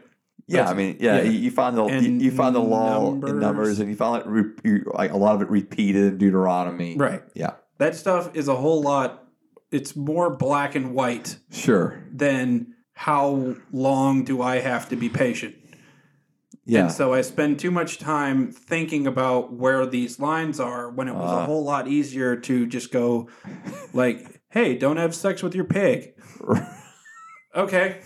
Yeah, 0.50 0.58
That's- 0.64 0.74
I 0.74 0.78
mean, 0.78 0.98
yeah, 1.00 1.18
yeah. 1.18 1.22
You, 1.24 1.32
you 1.32 1.52
find 1.52 1.78
the 1.78 1.86
you, 1.86 2.12
you 2.20 2.32
find 2.32 2.56
the 2.56 2.60
law 2.62 3.00
in 3.12 3.20
Numbers. 3.20 3.42
numbers, 3.42 3.80
and 3.80 3.90
you 3.90 3.96
find 3.98 4.22
it 4.22 4.28
re, 4.28 4.82
like 4.94 5.12
a 5.12 5.18
lot 5.18 5.36
of 5.36 5.42
it 5.42 5.50
repeated 5.50 6.04
in 6.14 6.18
Deuteronomy. 6.18 6.96
Right. 6.96 7.22
Yeah. 7.34 7.56
That 7.80 7.96
stuff 7.96 8.34
is 8.36 8.48
a 8.48 8.56
whole 8.56 8.82
lot. 8.82 9.26
It's 9.72 9.96
more 9.96 10.30
black 10.36 10.76
and 10.76 10.94
white 10.96 11.38
Sure. 11.52 12.02
than 12.12 12.74
how 12.94 13.56
long 13.74 14.24
do 14.24 14.42
I 14.42 14.60
have 14.60 14.88
to 14.90 14.96
be 14.96 15.10
patient. 15.10 15.56
Yeah. 16.66 16.84
And 16.84 16.92
so 16.92 17.14
I 17.14 17.22
spend 17.22 17.60
too 17.60 17.70
much 17.72 17.98
time 18.00 18.52
thinking 18.52 19.06
about 19.06 19.54
where 19.54 19.86
these 19.86 20.18
lines 20.20 20.60
are 20.60 20.90
when 20.90 21.08
it 21.10 21.14
was 21.16 21.30
a 21.30 21.36
Ah. 21.36 21.46
whole 21.46 21.64
lot 21.66 21.88
easier 21.90 22.36
to 22.38 22.66
just 22.66 22.92
go 22.92 23.28
like, 23.94 24.42
"Hey, 24.50 24.78
don't 24.78 24.98
have 24.98 25.14
sex 25.14 25.44
with 25.44 25.54
your 25.56 25.66
pig." 25.66 26.14
Okay. 27.56 28.00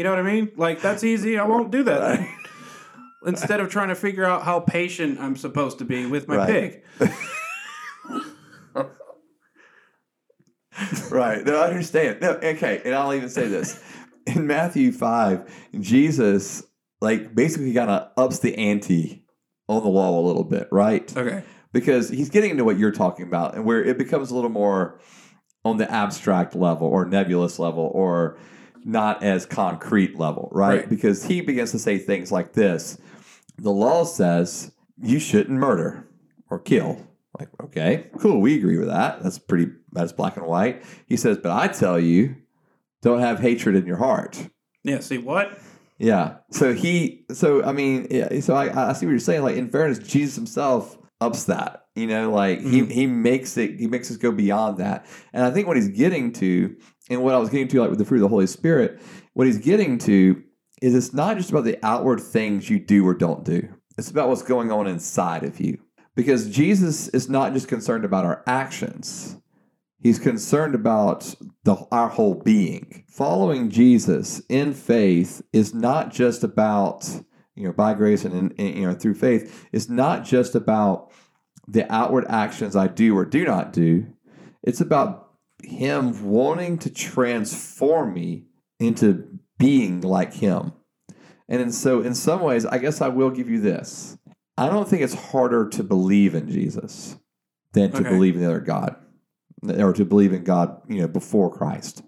You 0.00 0.04
know 0.04 0.10
what 0.12 0.18
I 0.20 0.22
mean? 0.22 0.50
Like 0.56 0.80
that's 0.80 1.04
easy. 1.04 1.36
I 1.38 1.44
won't 1.44 1.70
do 1.70 1.82
that. 1.82 2.00
then. 2.16 2.34
Instead 3.26 3.60
of 3.60 3.68
trying 3.68 3.88
to 3.88 3.94
figure 3.94 4.24
out 4.24 4.44
how 4.44 4.58
patient 4.58 5.20
I'm 5.20 5.36
supposed 5.36 5.76
to 5.80 5.84
be 5.84 6.06
with 6.06 6.26
my 6.26 6.36
Right. 6.38 6.82
pig. 6.98 7.10
right. 11.10 11.44
No, 11.44 11.60
I 11.60 11.66
understand. 11.68 12.22
No, 12.22 12.30
okay. 12.30 12.80
And 12.82 12.94
I'll 12.94 13.12
even 13.12 13.28
say 13.28 13.46
this. 13.46 13.78
In 14.26 14.46
Matthew 14.46 14.90
5, 14.90 15.68
Jesus, 15.80 16.62
like, 17.02 17.34
basically 17.34 17.74
kind 17.74 17.90
of 17.90 18.08
ups 18.16 18.38
the 18.38 18.56
ante 18.56 19.22
on 19.68 19.82
the 19.82 19.90
wall 19.90 20.24
a 20.24 20.26
little 20.26 20.44
bit, 20.44 20.66
right? 20.72 21.14
Okay. 21.14 21.44
Because 21.74 22.08
he's 22.08 22.30
getting 22.30 22.52
into 22.52 22.64
what 22.64 22.78
you're 22.78 22.90
talking 22.90 23.26
about 23.26 23.54
and 23.54 23.66
where 23.66 23.84
it 23.84 23.98
becomes 23.98 24.30
a 24.30 24.34
little 24.34 24.48
more 24.48 24.98
on 25.62 25.76
the 25.76 25.90
abstract 25.92 26.54
level 26.54 26.86
or 26.86 27.04
nebulous 27.04 27.58
level 27.58 27.90
or 27.94 28.38
not 28.84 29.22
as 29.22 29.46
concrete 29.46 30.18
level, 30.18 30.48
right? 30.52 30.80
Right. 30.80 30.88
Because 30.88 31.24
he 31.24 31.40
begins 31.40 31.70
to 31.72 31.78
say 31.78 31.98
things 31.98 32.32
like 32.32 32.52
this 32.52 32.98
The 33.58 33.70
law 33.70 34.04
says 34.04 34.72
you 35.02 35.18
shouldn't 35.18 35.58
murder 35.58 36.08
or 36.48 36.58
kill. 36.58 37.06
Like, 37.38 37.48
okay, 37.62 38.10
cool, 38.18 38.40
we 38.40 38.56
agree 38.56 38.76
with 38.76 38.88
that. 38.88 39.22
That's 39.22 39.38
pretty, 39.38 39.72
that's 39.92 40.12
black 40.12 40.36
and 40.36 40.46
white. 40.46 40.82
He 41.06 41.16
says, 41.16 41.38
but 41.38 41.52
I 41.52 41.68
tell 41.68 41.98
you, 41.98 42.36
don't 43.02 43.20
have 43.20 43.40
hatred 43.40 43.76
in 43.76 43.86
your 43.86 43.96
heart. 43.96 44.48
Yeah, 44.82 44.98
see 44.98 45.18
what? 45.18 45.58
Yeah. 45.98 46.38
So 46.50 46.74
he, 46.74 47.24
so 47.32 47.62
I 47.62 47.72
mean, 47.72 48.08
yeah, 48.10 48.40
so 48.40 48.54
I, 48.54 48.90
I 48.90 48.92
see 48.94 49.06
what 49.06 49.12
you're 49.12 49.20
saying. 49.20 49.42
Like, 49.42 49.56
in 49.56 49.68
fairness, 49.70 49.98
Jesus 50.00 50.34
himself 50.34 50.98
ups 51.20 51.44
that. 51.44 51.86
You 52.00 52.06
know, 52.06 52.30
like 52.30 52.60
he 52.60 52.80
mm-hmm. 52.80 52.90
he 52.90 53.06
makes 53.06 53.56
it, 53.58 53.78
he 53.78 53.86
makes 53.86 54.10
us 54.10 54.16
go 54.16 54.32
beyond 54.32 54.78
that. 54.78 55.06
And 55.34 55.44
I 55.44 55.50
think 55.50 55.66
what 55.66 55.76
he's 55.76 55.88
getting 55.88 56.32
to, 56.34 56.74
and 57.10 57.22
what 57.22 57.34
I 57.34 57.38
was 57.38 57.50
getting 57.50 57.68
to, 57.68 57.80
like 57.80 57.90
with 57.90 57.98
the 57.98 58.06
fruit 58.06 58.18
of 58.18 58.22
the 58.22 58.28
Holy 58.28 58.46
Spirit, 58.46 59.00
what 59.34 59.46
he's 59.46 59.58
getting 59.58 59.98
to 59.98 60.42
is 60.80 60.94
it's 60.94 61.12
not 61.12 61.36
just 61.36 61.50
about 61.50 61.64
the 61.64 61.78
outward 61.84 62.20
things 62.20 62.70
you 62.70 62.78
do 62.78 63.06
or 63.06 63.12
don't 63.12 63.44
do. 63.44 63.68
It's 63.98 64.10
about 64.10 64.28
what's 64.28 64.42
going 64.42 64.72
on 64.72 64.86
inside 64.86 65.44
of 65.44 65.60
you. 65.60 65.78
Because 66.16 66.48
Jesus 66.48 67.08
is 67.08 67.28
not 67.28 67.52
just 67.52 67.68
concerned 67.68 68.04
about 68.04 68.24
our 68.24 68.42
actions. 68.46 69.36
He's 69.98 70.18
concerned 70.18 70.74
about 70.74 71.34
the, 71.64 71.74
our 71.92 72.08
whole 72.08 72.34
being. 72.34 73.04
Following 73.08 73.68
Jesus 73.68 74.40
in 74.48 74.72
faith 74.72 75.42
is 75.52 75.74
not 75.74 76.10
just 76.10 76.42
about, 76.42 77.06
you 77.54 77.64
know, 77.64 77.72
by 77.72 77.92
grace 77.92 78.24
and, 78.24 78.34
in, 78.34 78.50
in- 78.52 78.76
you 78.78 78.86
know, 78.86 78.94
through 78.94 79.14
faith, 79.14 79.68
it's 79.72 79.90
not 79.90 80.24
just 80.24 80.54
about 80.54 81.09
the 81.70 81.90
outward 81.92 82.26
actions 82.28 82.74
I 82.74 82.88
do 82.88 83.16
or 83.16 83.24
do 83.24 83.44
not 83.44 83.72
do. 83.72 84.06
It's 84.62 84.80
about 84.80 85.30
Him 85.62 86.30
wanting 86.30 86.78
to 86.78 86.90
transform 86.90 88.14
me 88.14 88.44
into 88.78 89.38
being 89.58 90.00
like 90.00 90.34
Him. 90.34 90.72
And 91.48 91.60
in, 91.60 91.72
so, 91.72 92.00
in 92.00 92.14
some 92.14 92.40
ways, 92.40 92.64
I 92.64 92.78
guess 92.78 93.00
I 93.00 93.08
will 93.08 93.30
give 93.30 93.48
you 93.48 93.60
this. 93.60 94.16
I 94.56 94.68
don't 94.68 94.88
think 94.88 95.02
it's 95.02 95.14
harder 95.14 95.68
to 95.70 95.82
believe 95.82 96.34
in 96.34 96.50
Jesus 96.50 97.16
than 97.72 97.90
to 97.92 97.98
Okay. 97.98 98.10
believe 98.10 98.34
in 98.34 98.42
the 98.42 98.48
other 98.48 98.60
God 98.60 98.96
or 99.78 99.92
to 99.92 100.04
believe 100.04 100.32
in 100.32 100.44
God, 100.44 100.80
you 100.88 101.00
know, 101.00 101.08
before 101.08 101.50
Christ. 101.50 102.02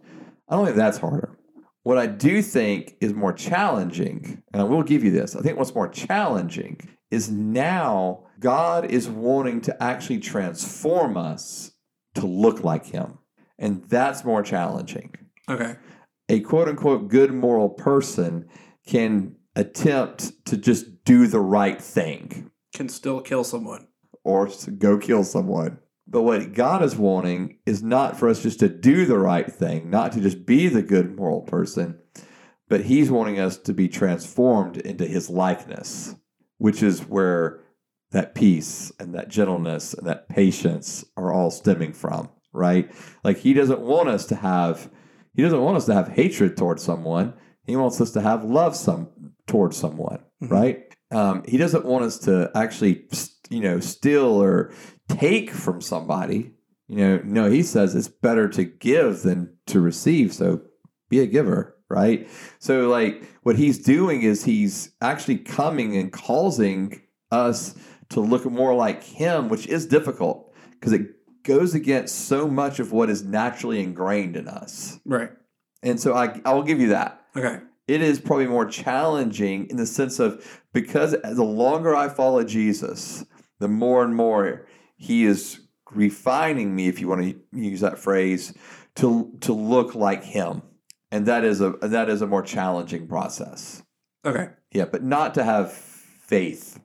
I 0.48 0.56
don't 0.56 0.64
think 0.64 0.76
that's 0.76 0.98
harder. 0.98 1.38
What 1.82 1.98
I 1.98 2.06
do 2.06 2.42
think 2.42 2.96
is 3.00 3.12
more 3.14 3.32
challenging, 3.32 4.42
and 4.52 4.62
I 4.62 4.64
will 4.64 4.82
give 4.82 5.02
you 5.02 5.10
this, 5.10 5.34
I 5.34 5.40
think 5.40 5.58
what's 5.58 5.74
more 5.74 5.88
challenging 5.88 6.78
is 7.10 7.30
now 7.30 8.24
God 8.42 8.90
is 8.90 9.08
wanting 9.08 9.60
to 9.62 9.82
actually 9.82 10.18
transform 10.18 11.16
us 11.16 11.72
to 12.14 12.26
look 12.26 12.62
like 12.64 12.86
Him. 12.86 13.18
And 13.58 13.84
that's 13.88 14.24
more 14.24 14.42
challenging. 14.42 15.14
Okay. 15.48 15.76
A 16.28 16.40
quote 16.40 16.68
unquote 16.68 17.08
good 17.08 17.32
moral 17.32 17.68
person 17.70 18.46
can 18.86 19.36
attempt 19.54 20.44
to 20.46 20.56
just 20.56 21.04
do 21.04 21.26
the 21.26 21.40
right 21.40 21.80
thing 21.80 22.50
Can 22.74 22.88
still 22.88 23.20
kill 23.20 23.44
someone. 23.44 23.86
or 24.24 24.48
go 24.78 24.98
kill 24.98 25.24
someone. 25.24 25.78
But 26.06 26.22
what 26.22 26.52
God 26.52 26.82
is 26.82 26.96
wanting 26.96 27.58
is 27.64 27.82
not 27.82 28.18
for 28.18 28.28
us 28.28 28.42
just 28.42 28.58
to 28.60 28.68
do 28.68 29.06
the 29.06 29.18
right 29.18 29.50
thing, 29.50 29.88
not 29.88 30.12
to 30.12 30.20
just 30.20 30.44
be 30.44 30.68
the 30.68 30.82
good 30.82 31.16
moral 31.16 31.42
person, 31.42 31.98
but 32.68 32.84
He's 32.86 33.10
wanting 33.10 33.38
us 33.38 33.56
to 33.58 33.72
be 33.72 33.88
transformed 33.88 34.78
into 34.78 35.06
His 35.06 35.30
likeness, 35.30 36.16
which 36.58 36.82
is 36.82 37.00
where 37.02 37.60
that 38.12 38.34
peace 38.34 38.92
and 38.98 39.14
that 39.14 39.28
gentleness 39.28 39.94
and 39.94 40.06
that 40.06 40.28
patience 40.28 41.04
are 41.16 41.32
all 41.32 41.50
stemming 41.50 41.92
from, 41.92 42.28
right? 42.52 42.90
Like 43.24 43.38
He 43.38 43.52
doesn't 43.52 43.80
want 43.80 44.08
us 44.08 44.26
to 44.26 44.36
have, 44.36 44.90
He 45.34 45.42
doesn't 45.42 45.60
want 45.60 45.76
us 45.76 45.86
to 45.86 45.94
have 45.94 46.08
hatred 46.08 46.56
towards 46.56 46.82
someone. 46.82 47.34
He 47.66 47.76
wants 47.76 48.00
us 48.00 48.10
to 48.12 48.20
have 48.20 48.44
love 48.44 48.76
some 48.76 49.08
towards 49.46 49.76
someone, 49.76 50.20
Mhm. 50.42 50.50
right? 50.50 50.84
Um, 51.10 51.42
he 51.46 51.58
doesn't 51.58 51.84
want 51.84 52.04
us 52.04 52.18
to 52.20 52.50
actually, 52.54 53.06
you 53.50 53.60
know, 53.60 53.80
steal 53.80 54.24
or 54.42 54.72
take 55.08 55.50
from 55.50 55.80
somebody. 55.82 56.54
You 56.88 56.96
know, 56.96 57.20
no, 57.24 57.50
he 57.50 57.62
says 57.62 57.94
it's 57.94 58.08
better 58.08 58.48
to 58.48 58.64
give 58.64 59.22
than 59.22 59.54
to 59.66 59.80
receive. 59.80 60.32
So 60.32 60.62
be 61.10 61.20
a 61.20 61.26
giver, 61.26 61.76
right? 61.90 62.28
So, 62.58 62.88
like, 62.88 63.22
what 63.42 63.56
he's 63.56 63.78
doing 63.78 64.22
is 64.22 64.44
he's 64.44 64.90
actually 65.02 65.38
coming 65.38 65.96
and 65.96 66.10
causing 66.12 67.00
us 67.30 67.74
to 68.12 68.20
look 68.20 68.44
more 68.44 68.74
like 68.74 69.02
him, 69.02 69.48
which 69.48 69.66
is 69.66 69.86
difficult 69.86 70.52
because 70.72 70.92
it 70.92 71.08
goes 71.42 71.74
against 71.74 72.26
so 72.26 72.46
much 72.48 72.78
of 72.78 72.92
what 72.92 73.10
is 73.10 73.22
naturally 73.24 73.82
ingrained 73.82 74.36
in 74.36 74.48
us. 74.48 74.98
Right. 75.04 75.30
And 75.82 75.98
so 76.00 76.14
I, 76.14 76.40
I 76.44 76.54
will 76.54 76.62
give 76.62 76.80
you 76.80 76.88
that 76.88 77.24
Okay. 77.36 77.58
it 77.88 78.00
is 78.00 78.20
probably 78.20 78.46
more 78.46 78.66
challenging 78.66 79.66
in 79.68 79.76
the 79.76 79.86
sense 79.86 80.18
of 80.20 80.62
because 80.72 81.12
the 81.22 81.42
longer 81.42 81.94
I 81.94 82.08
follow 82.08 82.44
Jesus, 82.44 83.24
the 83.58 83.68
more 83.68 84.04
and 84.04 84.14
more 84.14 84.66
he 84.96 85.24
is 85.24 85.60
refining 85.90 86.74
me, 86.76 86.88
if 86.88 87.00
you 87.00 87.08
want 87.08 87.22
to 87.22 87.34
use 87.52 87.80
that 87.80 87.98
phrase, 87.98 88.54
to 88.96 89.36
to 89.40 89.52
look 89.52 89.94
like 89.94 90.22
him. 90.22 90.62
And 91.10 91.26
that 91.26 91.44
is 91.44 91.60
a 91.60 91.70
that 91.82 92.08
is 92.08 92.22
a 92.22 92.26
more 92.26 92.42
challenging 92.42 93.06
process. 93.08 93.82
Okay. 94.24 94.50
Yeah, 94.70 94.84
but 94.86 95.02
not 95.02 95.34
to 95.34 95.44
have 95.44 95.72
faith. 95.72 96.78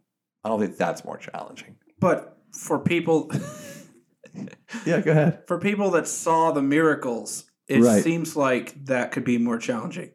I 0.44 0.50
don't 0.50 0.60
think 0.60 0.78
that's 0.78 1.04
more 1.04 1.18
challenging. 1.18 1.76
But 2.00 2.38
for 2.52 2.80
people 2.80 3.32
Yeah, 4.86 5.02
go 5.02 5.12
ahead. 5.12 5.44
for 5.48 5.60
people 5.60 5.92
that 5.92 6.08
saw 6.08 6.52
the 6.52 6.62
miracles, 6.62 7.46
it 7.68 7.82
Right. 7.82 8.04
seems 8.04 8.36
like 8.36 8.86
that 8.86 9.12
could 9.12 9.24
be 9.24 9.38
more 9.38 9.58
challenging. 9.58 10.12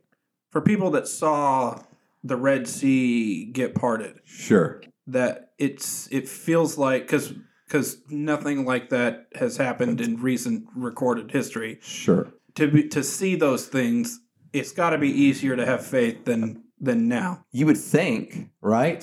For 0.51 0.61
people 0.61 0.91
that 0.93 1.09
saw 1.09 1.83
the 2.23 2.37
Red 2.37 2.69
Sea 2.69 3.47
get 3.47 3.75
parted, 3.75 4.21
Sure. 4.25 4.81
that 5.07 5.53
it's 5.59 6.09
it 6.13 6.29
feels 6.29 6.79
like 6.79 7.03
because 7.03 7.33
because 7.67 8.03
nothing 8.11 8.65
like 8.67 8.91
that 8.91 9.29
has 9.35 9.57
happened 9.57 10.01
in 10.01 10.21
recent 10.21 10.67
recorded 10.77 11.31
history. 11.31 11.79
Sure. 11.81 12.29
To 12.57 12.69
be, 12.69 12.87
to 12.89 13.03
see 13.03 13.35
those 13.35 13.67
things, 13.67 14.21
it's 14.53 14.73
got 14.73 14.91
to 14.91 14.99
be 14.99 15.09
easier 15.11 15.57
to 15.57 15.65
have 15.65 15.85
faith 15.85 16.27
than 16.27 16.65
than 16.79 17.09
now. 17.09 17.45
You 17.51 17.67
would 17.67 17.79
think, 17.79 18.51
right? 18.61 19.03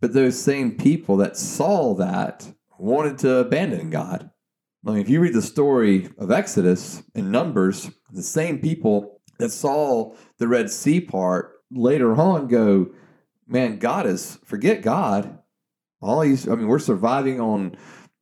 But 0.00 0.12
those 0.12 0.38
same 0.38 0.76
people 0.76 1.16
that 1.18 1.36
saw 1.36 1.94
that 1.94 2.52
wanted 2.78 3.18
to 3.18 3.36
abandon 3.36 3.90
God. 3.90 4.30
I 4.86 4.90
mean, 4.90 5.00
if 5.00 5.08
you 5.08 5.20
read 5.20 5.34
the 5.34 5.42
story 5.42 6.08
of 6.18 6.30
Exodus 6.30 7.02
and 7.14 7.32
Numbers, 7.32 7.90
the 8.12 8.22
same 8.22 8.60
people 8.60 9.20
that 9.38 9.50
saw 9.50 10.14
the 10.38 10.48
Red 10.48 10.70
Sea 10.70 11.00
part 11.00 11.56
later 11.70 12.14
on 12.14 12.46
go, 12.46 12.90
man, 13.46 13.78
God 13.78 14.06
is, 14.06 14.38
forget 14.44 14.82
God. 14.82 15.38
All 16.00 16.20
these, 16.20 16.48
I 16.48 16.54
mean, 16.54 16.68
we're 16.68 16.78
surviving 16.78 17.40
on, 17.40 17.76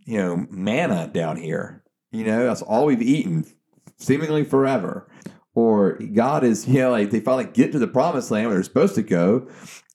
you 0.04 0.18
know, 0.18 0.46
manna 0.50 1.08
down 1.12 1.36
here. 1.36 1.84
You 2.10 2.24
know, 2.24 2.46
that's 2.46 2.62
all 2.62 2.86
we've 2.86 3.02
eaten 3.02 3.44
seemingly 3.98 4.44
forever. 4.44 5.08
Or 5.54 5.98
God 6.14 6.42
is, 6.42 6.66
you 6.68 6.80
know, 6.80 6.90
like 6.90 7.10
they 7.10 7.20
finally 7.20 7.50
get 7.52 7.72
to 7.72 7.78
the 7.78 7.86
promised 7.86 8.30
land 8.30 8.46
where 8.46 8.56
they're 8.56 8.64
supposed 8.64 8.94
to 8.94 9.02
go 9.02 9.48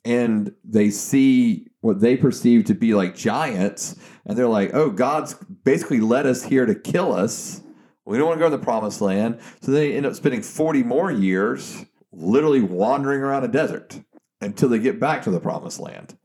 and 0.03 0.53
they 0.63 0.89
see 0.89 1.67
what 1.81 1.99
they 1.99 2.15
perceive 2.15 2.65
to 2.65 2.73
be 2.73 2.93
like 2.93 3.15
giants 3.15 3.95
and 4.25 4.37
they're 4.37 4.47
like, 4.47 4.71
oh, 4.73 4.89
God's 4.89 5.33
basically 5.63 5.99
led 5.99 6.25
us 6.25 6.43
here 6.43 6.65
to 6.65 6.75
kill 6.75 7.13
us. 7.13 7.61
We 8.05 8.17
don't 8.17 8.27
want 8.27 8.39
to 8.39 8.45
go 8.45 8.49
to 8.49 8.57
the 8.57 8.63
promised 8.63 9.01
land. 9.01 9.39
So 9.61 9.71
they 9.71 9.95
end 9.95 10.05
up 10.05 10.15
spending 10.15 10.41
40 10.41 10.83
more 10.83 11.11
years 11.11 11.85
literally 12.11 12.61
wandering 12.61 13.21
around 13.21 13.43
a 13.43 13.47
desert. 13.47 13.99
until 14.41 14.69
they 14.69 14.79
get 14.79 14.99
back 14.99 15.21
to 15.23 15.31
the 15.31 15.39
promised 15.39 15.79
land. 15.79 16.17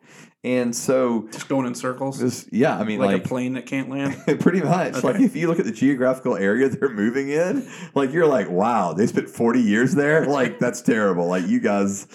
And 0.42 0.74
so, 0.76 1.28
Just 1.32 1.48
going 1.48 1.66
in 1.66 1.74
circles, 1.74 2.20
this, 2.20 2.48
yeah, 2.52 2.78
I 2.78 2.84
mean, 2.84 3.00
like, 3.00 3.14
like, 3.14 3.24
a 3.24 3.28
plane 3.28 3.54
that 3.54 3.66
can't 3.66 3.90
land. 3.90 4.16
pretty 4.40 4.60
much. 4.60 4.94
Okay. 4.94 5.06
Like, 5.06 5.20
if 5.20 5.34
you 5.34 5.48
look 5.48 5.58
at 5.58 5.64
the 5.64 5.72
geographical 5.72 6.36
area 6.36 6.68
they're 6.70 6.88
moving 6.88 7.30
in, 7.30 7.68
like, 7.94 8.12
you're 8.12 8.28
like, 8.28 8.48
wow, 8.48 8.92
they 8.92 9.06
spent 9.08 9.28
40 9.28 9.60
years 9.60 9.94
there. 9.94 10.24
Like, 10.26 10.60
that's 10.60 10.82
terrible. 10.82 11.26
Like, 11.26 11.48
you 11.48 11.58
guys, 11.58 12.06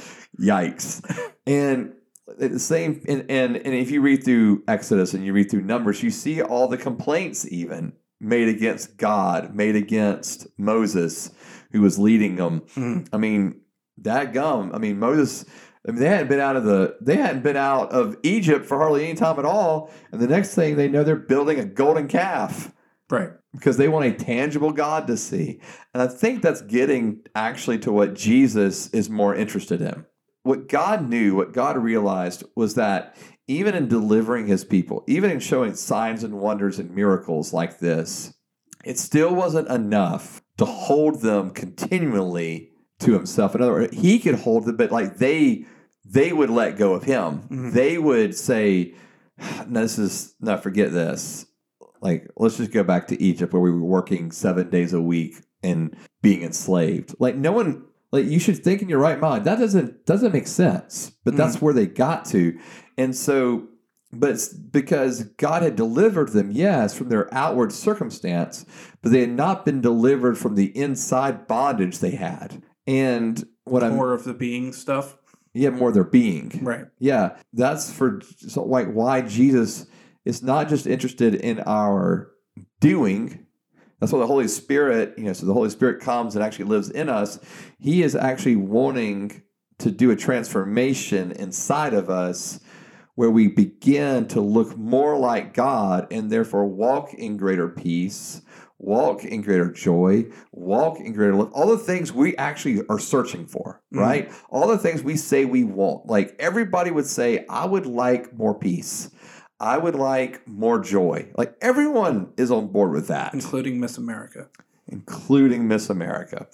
yikes. 0.41 1.01
And 1.45 1.93
the 2.37 2.59
same, 2.59 3.03
and, 3.07 3.25
and, 3.29 3.55
and 3.57 3.73
if 3.75 3.91
you 3.91 4.01
read 4.01 4.23
through 4.23 4.63
Exodus 4.67 5.13
and 5.13 5.25
you 5.25 5.33
read 5.33 5.49
through 5.51 5.61
Numbers, 5.61 6.01
you 6.03 6.09
see 6.11 6.41
all 6.41 6.67
the 6.67 6.77
complaints, 6.77 7.45
even 7.51 7.93
made 8.19 8.47
against 8.47 8.97
God, 8.97 9.55
made 9.55 9.75
against 9.75 10.47
Moses, 10.57 11.31
who 11.71 11.81
was 11.81 11.97
leading 11.97 12.35
them. 12.35 12.61
Mhm. 12.75 13.07
I 13.11 13.17
mean, 13.17 13.61
that 13.97 14.33
gum. 14.33 14.71
I 14.73 14.77
mean, 14.77 14.99
Moses. 14.99 15.45
I 15.87 15.91
mean, 15.91 15.99
they 16.01 16.07
hadn't 16.09 16.27
been 16.27 16.39
out 16.39 16.55
of 16.55 16.63
the. 16.63 16.95
They 17.01 17.15
hadn't 17.17 17.41
been 17.41 17.57
out 17.57 17.91
of 17.91 18.15
Egypt 18.23 18.65
for 18.67 18.77
hardly 18.77 19.03
any 19.05 19.15
time 19.15 19.39
at 19.39 19.45
all. 19.45 19.89
And 20.11 20.21
the 20.21 20.27
next 20.27 20.53
thing 20.53 20.75
they 20.75 20.87
know, 20.87 21.03
they're 21.03 21.15
building 21.15 21.59
a 21.59 21.65
golden 21.65 22.07
calf 22.07 22.71
Right. 23.09 23.31
because 23.51 23.77
they 23.77 23.87
want 23.87 24.05
a 24.05 24.13
tangible 24.13 24.71
God 24.71 25.07
to 25.07 25.17
see. 25.17 25.59
And 25.93 26.03
I 26.03 26.07
think 26.07 26.43
that's 26.43 26.61
getting 26.61 27.21
actually 27.33 27.79
to 27.79 27.91
what 27.91 28.13
Jesus 28.13 28.89
is 28.91 29.09
more 29.09 29.33
interested 29.35 29.81
in. 29.81 30.05
What 30.43 30.67
God 30.67 31.07
knew, 31.07 31.35
what 31.35 31.53
God 31.53 31.77
realized 31.77 32.43
was 32.55 32.75
that 32.75 33.15
even 33.47 33.75
in 33.75 33.87
delivering 33.87 34.47
his 34.47 34.63
people, 34.63 35.03
even 35.07 35.29
in 35.29 35.39
showing 35.39 35.75
signs 35.75 36.23
and 36.23 36.39
wonders 36.39 36.79
and 36.79 36.95
miracles 36.95 37.53
like 37.53 37.79
this, 37.79 38.33
it 38.83 38.97
still 38.97 39.35
wasn't 39.35 39.67
enough 39.67 40.41
to 40.57 40.65
hold 40.65 41.21
them 41.21 41.51
continually 41.51 42.69
to 42.99 43.13
himself. 43.13 43.53
In 43.55 43.61
other 43.61 43.71
words, 43.71 43.97
he 43.97 44.19
could 44.19 44.35
hold 44.35 44.65
them, 44.65 44.77
but 44.77 44.91
like 44.91 45.17
they 45.17 45.65
they 46.03 46.33
would 46.33 46.49
let 46.49 46.77
go 46.77 46.93
of 46.93 47.03
him. 47.03 47.43
Mhm. 47.49 47.73
They 47.73 47.97
would 47.97 48.35
say, 48.35 48.95
no, 49.67 49.81
this 49.81 49.99
is 49.99 50.35
no, 50.39 50.57
forget 50.57 50.91
this 50.91 51.45
like 52.01 52.29
let's 52.35 52.57
just 52.57 52.71
go 52.71 52.83
back 52.83 53.07
to 53.07 53.21
Egypt 53.21 53.53
where 53.53 53.61
we 53.61 53.71
were 53.71 53.83
working 53.83 54.31
seven 54.31 54.69
days 54.69 54.93
a 54.93 55.01
week 55.01 55.35
and 55.63 55.95
being 56.21 56.41
enslaved. 56.41 57.15
Like 57.19 57.35
no 57.35 57.51
one 57.51 57.85
like 58.12 58.26
you 58.26 58.39
should 58.39 58.64
think 58.64 58.82
in 58.82 58.89
your 58.89 58.99
right 58.99 59.20
mind. 59.20 59.45
That 59.45 59.59
doesn't 59.59 60.05
doesn't 60.05 60.34
make 60.34 60.47
sense. 60.47 61.12
But 61.24 61.36
that's 61.36 61.57
mm. 61.57 61.62
where 61.62 61.74
they 61.74 61.88
got 61.88 62.26
to. 62.26 62.57
And 62.97 63.16
so 63.16 63.68
but 64.14 64.32
it's 64.32 64.49
because 64.49 65.24
God 65.38 65.62
had 65.62 65.76
delivered 65.76 66.30
them, 66.30 66.51
yes, 66.51 66.97
from 66.97 67.09
their 67.09 67.34
outward 67.34 67.72
circumstance, 67.72 68.66
but 69.01 69.12
they 69.12 69.22
had 69.22 69.32
not 69.32 69.66
been 69.66 69.82
delivered 69.82 70.38
from 70.38 70.55
the 70.55 70.76
inside 70.78 71.47
bondage 71.47 71.99
they 71.99 72.12
had. 72.12 72.62
And 72.86 73.43
what 73.64 73.84
I'm 73.84 73.95
More 73.95 74.14
of 74.14 74.24
the 74.24 74.34
being 74.34 74.74
stuff. 74.74 75.18
yeah, 75.53 75.70
more 75.70 75.91
their 75.91 76.03
being. 76.03 76.59
Right. 76.62 76.86
Yeah, 76.99 77.38
that's 77.53 77.91
for 77.91 78.22
so 78.36 78.64
like 78.64 78.91
why 78.91 79.22
Jesus 79.22 79.88
is 80.26 80.43
not 80.43 80.68
just 80.68 80.88
interested 80.88 81.36
in 81.36 81.62
our 81.62 82.32
doing. 82.80 83.45
That's 84.01 84.11
why 84.11 84.19
the 84.19 84.27
Holy 84.27 84.47
Spirit, 84.47 85.13
you 85.15 85.25
know, 85.25 85.33
so 85.33 85.45
the 85.45 85.53
Holy 85.53 85.69
Spirit 85.69 86.01
comes 86.01 86.35
and 86.35 86.43
actually 86.43 86.65
lives 86.65 86.89
in 86.89 87.07
us. 87.07 87.39
He 87.79 88.01
is 88.01 88.15
actually 88.15 88.55
wanting 88.55 89.43
to 89.77 89.91
do 89.91 90.09
a 90.09 90.15
transformation 90.15 91.31
inside 91.33 91.93
of 91.93 92.09
us 92.09 92.59
where 93.13 93.29
we 93.29 93.47
begin 93.47 94.27
to 94.29 94.41
look 94.41 94.75
more 94.75 95.17
like 95.19 95.53
God 95.53 96.07
and 96.11 96.31
therefore 96.31 96.65
walk 96.65 97.13
in 97.13 97.37
greater 97.37 97.69
peace, 97.69 98.41
walk 98.79 99.23
in 99.23 99.41
greater 99.41 99.71
joy, 99.71 100.25
walk 100.51 100.99
in 100.99 101.13
greater 101.13 101.35
love. 101.35 101.51
All 101.53 101.67
the 101.67 101.77
things 101.77 102.11
we 102.11 102.35
actually 102.37 102.81
are 102.89 102.97
searching 102.97 103.45
for, 103.45 103.81
Mhm. 103.93 103.99
right? 103.99 104.31
All 104.49 104.67
the 104.67 104.79
things 104.79 105.03
we 105.03 105.15
say 105.15 105.45
we 105.45 105.63
want. 105.63 106.07
Like 106.07 106.35
everybody 106.39 106.89
would 106.89 107.05
say, 107.05 107.45
I 107.47 107.67
would 107.67 107.85
like 107.85 108.35
more 108.35 108.55
peace. 108.55 109.11
I 109.62 109.78
would 109.78 109.95
like 109.95 110.45
more 110.47 110.80
joy. 110.80 111.30
Like 111.38 111.55
everyone 111.62 112.34
is 112.36 112.51
on 112.51 112.68
board 112.68 112.91
with 112.91 113.07
that 113.07 113.34
Including 113.34 113.80
Miss 113.80 113.97
America. 113.97 114.49
including 114.88 115.68
Miss 115.68 115.89
America. 115.89 116.47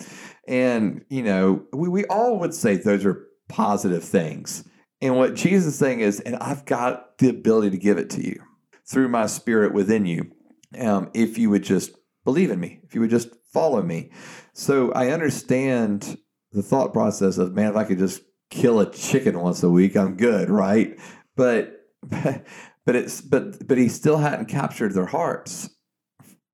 And, 0.48 1.06
you 1.10 1.24
know, 1.24 1.64
we, 1.72 1.88
we 1.88 2.06
all 2.06 2.38
would 2.40 2.54
say 2.54 2.76
those 2.76 3.06
are 3.06 3.26
positive 3.48 4.04
things. 4.04 4.68
And 5.02 5.16
what 5.16 5.36
Jesus 5.36 5.74
is 5.74 5.80
saying 5.80 6.02
is, 6.02 6.20
and 6.20 6.36
I've 6.36 6.66
got 6.66 7.18
the 7.20 7.30
ability 7.30 7.72
to 7.72 7.78
give 7.78 7.98
it 7.98 8.10
to 8.12 8.26
you 8.26 8.42
through 8.86 9.08
my 9.08 9.26
spirit 9.26 9.74
within 9.74 10.06
you, 10.06 10.32
um, 10.80 11.10
if 11.14 11.38
you 11.38 11.50
would 11.50 11.64
just 11.64 11.92
believe 12.26 12.52
in 12.52 12.60
me, 12.60 12.82
if 12.84 12.94
you 12.94 13.02
would 13.02 13.10
just 13.10 13.30
follow 13.54 13.82
me. 13.82 14.12
So 14.54 14.92
I 14.92 15.12
understand 15.12 16.18
the 16.52 16.62
thought 16.62 16.92
process 16.92 17.38
of, 17.38 17.54
man, 17.54 17.72
if 17.72 17.78
I 17.78 17.86
could 17.86 18.00
just 18.00 18.22
kill 18.50 18.82
a 18.82 18.92
chicken 18.92 19.40
once 19.40 19.64
a 19.64 19.70
week, 19.70 19.96
I'm 19.96 20.18
good, 20.18 20.50
right? 20.50 21.00
But, 21.36 21.86
but 22.04 22.44
it's, 22.96 23.22
but, 23.22 23.68
but 23.68 23.78
he 23.78 23.90
still 23.90 24.18
hadn't 24.18 24.46
captured 24.48 24.94
their 24.94 25.06
hearts. 25.06 25.70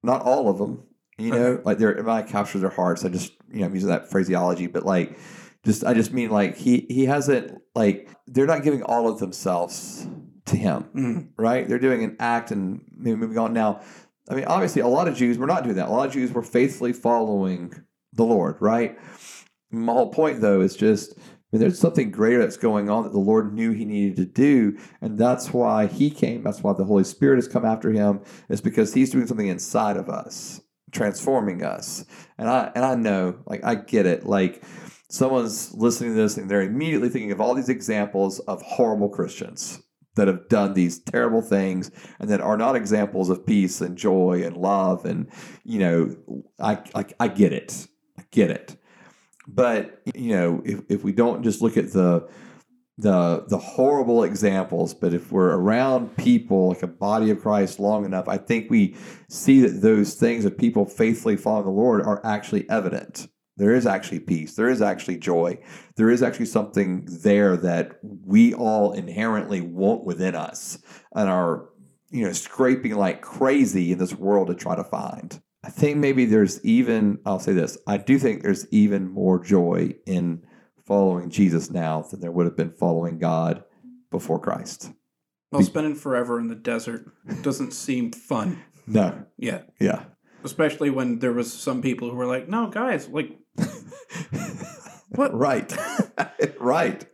Not 0.03 0.21
all 0.23 0.49
of 0.49 0.57
them, 0.57 0.83
you 1.17 1.31
know, 1.31 1.61
like 1.63 1.77
they're 1.77 1.95
when 1.95 2.09
I 2.09 2.23
capture 2.23 2.59
their 2.59 2.69
hearts. 2.69 3.05
I 3.05 3.09
just 3.09 3.31
you 3.51 3.59
know 3.61 3.67
I'm 3.67 3.73
using 3.73 3.89
that 3.89 4.09
phraseology, 4.11 4.67
but 4.67 4.85
like 4.85 5.17
just 5.63 5.85
I 5.85 5.93
just 5.93 6.11
mean 6.11 6.29
like 6.29 6.57
he 6.57 6.85
he 6.89 7.05
hasn't 7.05 7.57
like 7.73 8.09
they're 8.27 8.45
not 8.45 8.63
giving 8.63 8.83
all 8.83 9.07
of 9.07 9.19
themselves 9.19 10.05
to 10.47 10.57
him, 10.57 10.83
Mhm. 10.93 11.29
right? 11.37 11.69
They're 11.69 11.79
doing 11.79 12.03
an 12.03 12.17
act 12.19 12.51
and 12.51 12.81
maybe 12.97 13.15
moving 13.15 13.37
on. 13.37 13.53
Now, 13.53 13.79
I 14.29 14.35
mean, 14.35 14.43
obviously, 14.45 14.81
a 14.81 14.87
lot 14.87 15.07
of 15.07 15.15
Jews 15.15 15.37
were 15.37 15.47
not 15.47 15.63
doing 15.63 15.77
that. 15.77 15.87
A 15.87 15.91
lot 15.91 16.07
of 16.07 16.13
Jews 16.13 16.33
were 16.33 16.41
faithfully 16.43 16.91
following 16.91 17.73
the 18.11 18.25
Lord, 18.25 18.57
right? 18.59 18.99
My 19.71 19.93
whole 19.93 20.11
point, 20.11 20.41
though, 20.41 20.59
is 20.59 20.75
just 20.75 21.17
I 21.53 21.55
mean, 21.55 21.61
there's 21.61 21.77
something 21.77 22.09
greater 22.09 22.39
that's 22.39 22.57
going 22.57 22.89
on 22.89 23.03
that 23.03 23.11
the 23.11 23.19
Lord 23.19 23.53
knew 23.53 23.71
He 23.71 23.85
needed 23.85 24.15
to 24.15 24.25
do, 24.25 24.75
and 25.01 25.19
that's 25.19 25.53
why 25.53 25.85
He 25.85 26.09
came. 26.09 26.43
That's 26.43 26.63
why 26.63 26.73
the 26.73 26.83
Holy 26.83 27.03
Spirit 27.03 27.35
has 27.35 27.47
come 27.47 27.63
after 27.63 27.91
Him. 27.91 28.21
Is 28.49 28.59
because 28.59 28.95
He's 28.95 29.11
doing 29.11 29.27
something 29.27 29.47
inside 29.47 29.95
of 29.95 30.09
us, 30.09 30.61
transforming 30.91 31.63
us. 31.63 32.05
And 32.39 32.49
I 32.49 32.71
and 32.73 32.83
I 32.83 32.95
know, 32.95 33.37
like, 33.45 33.63
I 33.63 33.75
get 33.75 34.07
it. 34.07 34.25
Like, 34.25 34.63
someone's 35.09 35.71
listening 35.75 36.15
to 36.15 36.15
this 36.15 36.37
and 36.37 36.49
they're 36.49 36.63
immediately 36.63 37.07
thinking 37.07 37.31
of 37.31 37.39
all 37.39 37.53
these 37.53 37.69
examples 37.69 38.39
of 38.39 38.59
horrible 38.63 39.09
Christians 39.09 39.79
that 40.15 40.27
have 40.27 40.49
done 40.49 40.73
these 40.73 40.97
terrible 41.03 41.41
things 41.43 41.91
and 42.19 42.31
that 42.31 42.41
are 42.41 42.57
not 42.57 42.75
examples 42.75 43.29
of 43.29 43.45
peace 43.45 43.79
and 43.79 43.95
joy 43.95 44.41
and 44.43 44.57
love. 44.57 45.05
And 45.05 45.29
you 45.63 45.77
know, 45.77 46.15
I 46.59 46.79
I, 46.95 47.05
I 47.19 47.27
get 47.27 47.53
it. 47.53 47.87
I 48.17 48.23
get 48.31 48.49
it. 48.49 48.75
But 49.47 50.01
you 50.15 50.35
know, 50.35 50.61
if, 50.65 50.81
if 50.89 51.03
we 51.03 51.11
don't 51.11 51.43
just 51.43 51.61
look 51.61 51.77
at 51.77 51.91
the 51.91 52.27
the 52.97 53.43
the 53.47 53.57
horrible 53.57 54.23
examples, 54.23 54.93
but 54.93 55.13
if 55.13 55.31
we're 55.31 55.55
around 55.55 56.15
people 56.17 56.69
like 56.69 56.83
a 56.83 56.87
body 56.87 57.31
of 57.31 57.41
Christ 57.41 57.79
long 57.79 58.05
enough, 58.05 58.27
I 58.27 58.37
think 58.37 58.69
we 58.69 58.95
see 59.29 59.61
that 59.61 59.81
those 59.81 60.13
things 60.13 60.45
of 60.45 60.57
people 60.57 60.85
faithfully 60.85 61.35
following 61.35 61.65
the 61.65 61.71
Lord 61.71 62.01
are 62.01 62.23
actually 62.25 62.69
evident. 62.69 63.27
There 63.57 63.75
is 63.75 63.85
actually 63.85 64.19
peace. 64.19 64.55
There 64.55 64.69
is 64.69 64.81
actually 64.81 65.17
joy. 65.17 65.59
There 65.95 66.09
is 66.09 66.23
actually 66.23 66.47
something 66.47 67.07
there 67.23 67.55
that 67.57 67.99
we 68.01 68.53
all 68.53 68.93
inherently 68.93 69.61
want 69.61 70.05
within 70.05 70.35
us 70.35 70.79
and 71.15 71.29
are, 71.29 71.69
you 72.09 72.25
know, 72.25 72.33
scraping 72.33 72.95
like 72.95 73.21
crazy 73.21 73.91
in 73.91 73.99
this 73.99 74.15
world 74.15 74.47
to 74.47 74.55
try 74.55 74.75
to 74.75 74.83
find. 74.83 75.39
I 75.63 75.69
think 75.69 75.97
maybe 75.97 76.25
there's 76.25 76.63
even, 76.65 77.19
I'll 77.25 77.39
say 77.39 77.53
this, 77.53 77.77
I 77.87 77.97
do 77.97 78.19
think 78.19 78.41
there's 78.43 78.67
even 78.71 79.09
more 79.09 79.41
joy 79.43 79.95
in 80.05 80.43
following 80.85 81.29
Jesus 81.29 81.71
now 81.71 82.01
than 82.01 82.19
there 82.19 82.31
would 82.31 82.45
have 82.45 82.57
been 82.57 82.71
following 82.71 83.17
God 83.17 83.63
before 84.11 84.39
Christ. 84.39 84.91
Well, 85.51 85.61
spending 85.63 85.95
forever 85.95 86.39
in 86.39 86.47
the 86.47 86.55
desert 86.55 87.05
doesn't 87.41 87.71
seem 87.73 88.11
fun. 88.11 88.61
No. 88.85 89.23
Yeah. 89.37 89.61
Yeah. 89.79 90.03
Especially 90.43 90.89
when 90.89 91.19
there 91.19 91.31
was 91.31 91.53
some 91.53 91.81
people 91.81 92.09
who 92.09 92.17
were 92.17 92.25
like, 92.25 92.49
no, 92.49 92.67
guys, 92.67 93.07
like, 93.07 93.31
What? 95.15 95.33
Right. 95.33 95.73
right. 96.59 97.05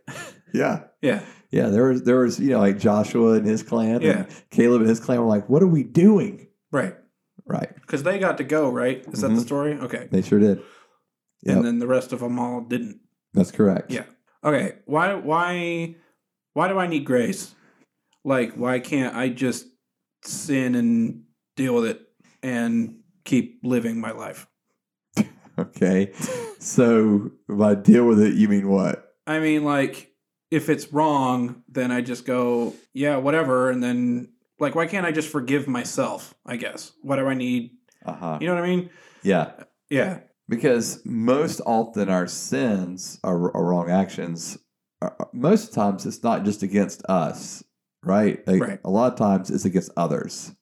Yeah. 0.52 0.84
yeah, 1.00 1.22
Yeah. 1.50 1.68
There 1.68 1.84
was 1.90 2.02
there 2.02 2.20
was, 2.20 2.40
you 2.40 2.50
know, 2.50 2.58
like 2.58 2.78
Joshua 2.78 3.34
and 3.34 3.46
his 3.46 3.62
clan 3.62 4.00
Yeah. 4.00 4.10
and 4.24 4.26
Caleb 4.50 4.80
and 4.80 4.88
his 4.90 4.98
clan 5.00 5.20
were 5.20 5.26
like, 5.26 5.48
what 5.48 5.62
are 5.62 5.68
we 5.68 5.82
doing? 5.84 6.48
right. 6.72 6.96
Right. 7.46 7.74
Because 7.74 8.02
they 8.02 8.18
got 8.18 8.38
to 8.38 8.44
go, 8.44 8.70
right? 8.70 9.04
Is 9.12 9.20
that 9.22 9.28
the 9.28 9.34
Mhm. 9.34 9.44
story? 9.44 9.72
Okay. 9.74 10.08
They 10.10 10.22
sure 10.22 10.38
did. 10.38 10.62
Yep. 11.42 11.56
And 11.56 11.64
then 11.64 11.78
the 11.78 11.86
rest 11.86 12.12
of 12.12 12.20
them 12.20 12.38
all 12.38 12.60
didn't. 12.60 13.00
That's 13.34 13.50
correct. 13.50 13.90
Yeah. 13.90 14.04
Okay. 14.44 14.76
Why, 14.86 15.14
why, 15.14 15.96
why 16.54 16.68
do 16.68 16.78
I 16.78 16.86
need 16.86 17.04
grace? 17.04 17.54
Like, 18.24 18.54
why 18.54 18.78
can't 18.80 19.14
I 19.16 19.28
just 19.30 19.66
sin 20.22 20.74
and 20.74 21.24
deal 21.56 21.74
with 21.74 21.86
it 21.86 22.02
and 22.42 23.00
keep 23.24 23.60
living 23.64 24.00
my 24.00 24.12
life? 24.12 24.46
Okay. 25.58 26.12
So 26.58 27.32
by 27.46 27.74
deal 27.74 28.06
with 28.06 28.18
it, 28.20 28.32
you 28.34 28.48
mean 28.48 28.68
what? 28.68 29.12
I 29.26 29.40
mean, 29.40 29.62
like, 29.62 30.10
if 30.50 30.70
it's 30.70 30.90
wrong, 30.90 31.62
then 31.68 31.90
I 31.92 32.00
just 32.00 32.24
go, 32.24 32.72
yeah, 32.94 33.16
whatever. 33.16 33.70
And 33.70 33.82
then, 33.82 34.30
like, 34.60 34.74
why 34.74 34.86
can't 34.86 35.06
I 35.06 35.12
just 35.12 35.28
forgive 35.28 35.66
myself? 35.66 36.34
I 36.46 36.56
guess. 36.56 36.92
What 37.02 37.16
do 37.16 37.26
I 37.26 37.34
need? 37.34 37.72
Uh-huh. 38.04 38.38
You 38.40 38.48
know 38.48 38.54
what 38.54 38.64
I 38.64 38.66
mean? 38.66 38.90
Yeah. 39.22 39.52
Yeah. 39.88 40.20
Because 40.48 41.00
most 41.04 41.60
often 41.64 42.08
our 42.08 42.26
sins, 42.26 43.18
our 43.24 43.38
wrong 43.38 43.90
actions, 43.90 44.58
uh, 45.02 45.10
most 45.32 45.64
of 45.64 45.70
the 45.70 45.76
times 45.76 46.06
it's 46.06 46.22
not 46.22 46.44
just 46.44 46.62
against 46.62 47.04
us, 47.08 47.62
right? 48.02 48.46
Like, 48.46 48.60
Right. 48.60 48.80
A 48.84 48.90
lot 48.90 49.12
of 49.12 49.18
times 49.18 49.50
it's 49.50 49.64
against 49.64 49.92
others. 49.96 50.52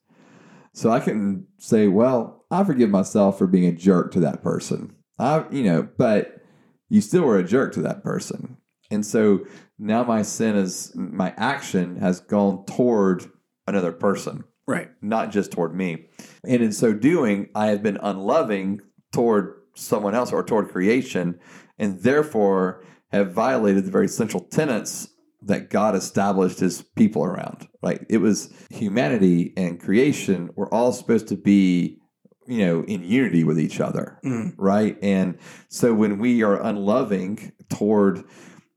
So 0.74 0.90
I 0.90 1.00
can 1.00 1.46
say, 1.58 1.88
well, 1.88 2.44
I 2.50 2.64
forgive 2.64 2.90
myself 2.90 3.38
for 3.38 3.46
being 3.46 3.66
a 3.66 3.72
jerk 3.72 4.12
to 4.12 4.20
that 4.20 4.42
person. 4.42 4.94
I, 5.18 5.44
you 5.50 5.64
know, 5.64 5.88
but 5.96 6.40
you 6.88 7.00
still 7.00 7.22
were 7.22 7.38
a 7.38 7.44
jerk 7.44 7.72
to 7.74 7.82
that 7.82 8.04
person. 8.04 8.58
And 8.90 9.04
so 9.04 9.44
now 9.78 10.04
my 10.04 10.22
sin 10.22 10.56
is 10.56 10.92
my 10.94 11.34
action 11.36 11.96
has 11.96 12.20
gone 12.20 12.64
toward 12.66 13.26
another 13.68 13.92
person, 13.92 14.44
Right. 14.66 14.88
not 15.02 15.30
just 15.30 15.50
toward 15.52 15.74
me. 15.74 16.06
And 16.44 16.62
in 16.62 16.72
so 16.72 16.92
doing, 16.92 17.48
I 17.54 17.66
have 17.68 17.82
been 17.82 17.98
unloving 18.02 18.80
toward 19.12 19.54
someone 19.74 20.14
else 20.14 20.32
or 20.32 20.42
toward 20.42 20.68
creation, 20.68 21.38
and 21.78 22.00
therefore 22.00 22.82
have 23.12 23.32
violated 23.32 23.84
the 23.84 23.90
very 23.90 24.08
central 24.08 24.42
tenets 24.44 25.08
that 25.42 25.70
God 25.70 25.94
established 25.94 26.58
his 26.60 26.82
people 26.96 27.24
around. 27.24 27.68
Right? 27.82 28.04
It 28.10 28.18
was 28.18 28.52
humanity 28.70 29.52
and 29.56 29.80
creation 29.80 30.50
were 30.56 30.72
all 30.74 30.92
supposed 30.92 31.28
to 31.28 31.36
be, 31.36 31.98
you 32.46 32.58
know, 32.66 32.82
in 32.82 33.04
unity 33.04 33.44
with 33.44 33.58
each 33.60 33.80
other 33.80 34.18
Mm. 34.24 34.54
right? 34.58 34.98
And 35.00 35.38
so 35.68 35.94
when 35.94 36.18
we 36.18 36.42
are 36.42 36.60
unloving 36.60 37.52
toward 37.70 38.24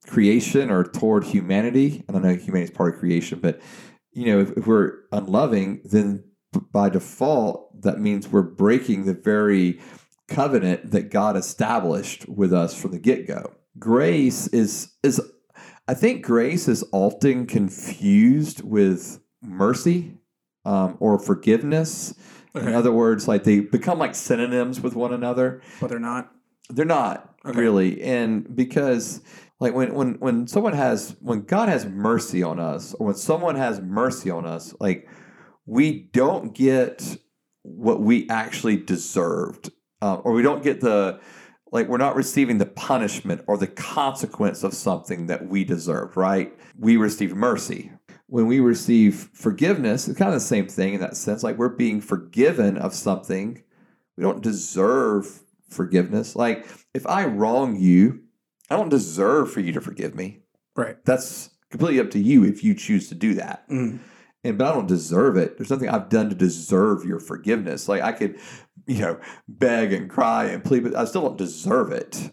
creation 0.08 0.70
or 0.70 0.84
toward 0.84 1.24
humanity, 1.24 2.04
and 2.08 2.16
I 2.18 2.20
know 2.20 2.36
humanity 2.36 2.72
is 2.72 2.78
part 2.78 2.94
of 2.94 3.00
creation, 3.00 3.40
but 3.42 3.60
you 4.14 4.26
know, 4.26 4.40
if, 4.42 4.52
if 4.58 4.68
we're 4.68 4.94
unloving, 5.12 5.82
then 5.86 6.24
by 6.72 6.90
default, 6.90 7.82
that 7.82 8.00
means 8.00 8.28
we're 8.28 8.42
breaking 8.42 9.06
the 9.06 9.14
very 9.14 9.80
covenant 10.28 10.92
that 10.92 11.10
God 11.10 11.36
established 11.38 12.28
with 12.28 12.54
us 12.54 12.80
from 12.80 12.92
the 12.92 13.00
get 13.00 13.28
go. 13.28 13.54
Grace 13.80 14.48
is 14.48 14.94
is 15.04 15.22
I 15.88 15.94
think 15.94 16.24
grace 16.24 16.68
is 16.68 16.84
often 16.92 17.46
confused 17.48 18.64
with 18.64 19.20
mercy 19.42 20.18
um, 20.66 20.98
or 21.00 21.18
forgiveness. 21.20 22.14
In 22.54 22.74
other 22.74 22.92
words, 22.92 23.28
like 23.28 23.44
they 23.46 23.62
become 23.62 23.98
like 23.98 24.14
synonyms 24.14 24.82
with 24.82 24.94
one 24.96 25.14
another. 25.14 25.62
But 25.80 25.90
they're 25.90 26.00
not. 26.00 26.32
They're 26.70 26.86
not 26.86 27.36
Okay. 27.46 27.60
really, 27.60 28.02
and 28.04 28.56
because 28.56 29.22
like 29.62 29.76
when 29.76 29.94
when 29.94 30.16
when 30.16 30.48
someone 30.48 30.74
has 30.74 31.16
when 31.22 31.44
God 31.44 31.70
has 31.70 31.86
mercy 31.86 32.42
on 32.42 32.60
us, 32.60 32.96
or 32.96 33.06
when 33.06 33.16
someone 33.16 33.56
has 33.56 33.80
mercy 33.80 34.32
on 34.32 34.44
us, 34.44 34.74
like 34.80 35.08
we 35.68 36.10
don't 36.12 36.56
get 36.56 37.18
what 37.62 38.02
we 38.02 38.28
actually 38.28 38.76
deserved, 38.76 39.70
um, 40.02 40.24
or 40.26 40.32
we 40.32 40.42
don't 40.42 40.64
get 40.64 40.82
the 40.82 41.20
like 41.72 41.88
we're 41.88 41.98
not 41.98 42.16
receiving 42.16 42.58
the 42.58 42.66
punishment 42.66 43.44
or 43.48 43.56
the 43.56 43.68
consequence 43.68 44.64
of 44.64 44.74
something 44.74 45.28
that 45.28 45.48
we 45.48 45.64
deserved. 45.64 46.18
Right? 46.18 46.58
We 46.76 46.98
receive 46.98 47.36
mercy. 47.36 47.92
When 48.26 48.48
we 48.48 48.62
receive 48.62 49.30
forgiveness, 49.34 50.08
it's 50.08 50.18
kind 50.18 50.30
of 50.30 50.40
the 50.40 50.40
same 50.40 50.68
thing 50.70 50.96
in 50.96 51.02
that 51.02 51.16
sense. 51.16 51.44
Like 51.44 51.60
we're 51.60 51.70
being 51.70 52.02
forgiven 52.02 52.80
of 52.80 52.96
something 52.96 53.62
we 54.18 54.24
don't 54.24 54.42
deserve 54.42 55.44
forgiveness. 55.70 56.36
Like 56.36 56.66
if 56.96 57.06
I 57.06 57.26
wrong 57.26 57.80
you, 57.80 58.24
I 58.72 58.78
don't 58.78 58.90
deserve 58.90 59.52
for 59.52 59.60
you 59.60 59.72
to 59.74 59.82
forgive 59.82 60.16
me. 60.16 60.40
Right. 60.76 61.04
That's 61.06 61.50
completely 61.70 62.00
up 62.00 62.12
to 62.12 62.20
you 62.20 62.44
if 62.46 62.64
you 62.64 62.74
choose 62.74 63.10
to 63.10 63.16
do 63.16 63.34
that. 63.36 63.68
Mm. 63.70 64.00
And 64.44 64.58
but 64.58 64.68
I 64.68 64.74
don't 64.74 64.88
deserve 64.88 65.38
it. 65.38 65.58
There's 65.58 65.70
nothing 65.70 65.90
I've 65.90 66.10
done 66.10 66.30
to 66.30 66.36
deserve 66.36 67.04
your 67.06 67.20
forgiveness. 67.20 67.88
Like 67.88 68.02
I 68.02 68.12
could, 68.14 68.40
you 68.88 69.00
know, 69.02 69.20
beg 69.48 69.94
and 69.94 70.10
cry 70.10 70.46
and 70.46 70.64
plead, 70.64 70.84
but 70.84 70.96
I 70.96 71.06
still 71.06 71.24
don't 71.24 71.38
deserve 71.38 71.92
it. 71.92 72.32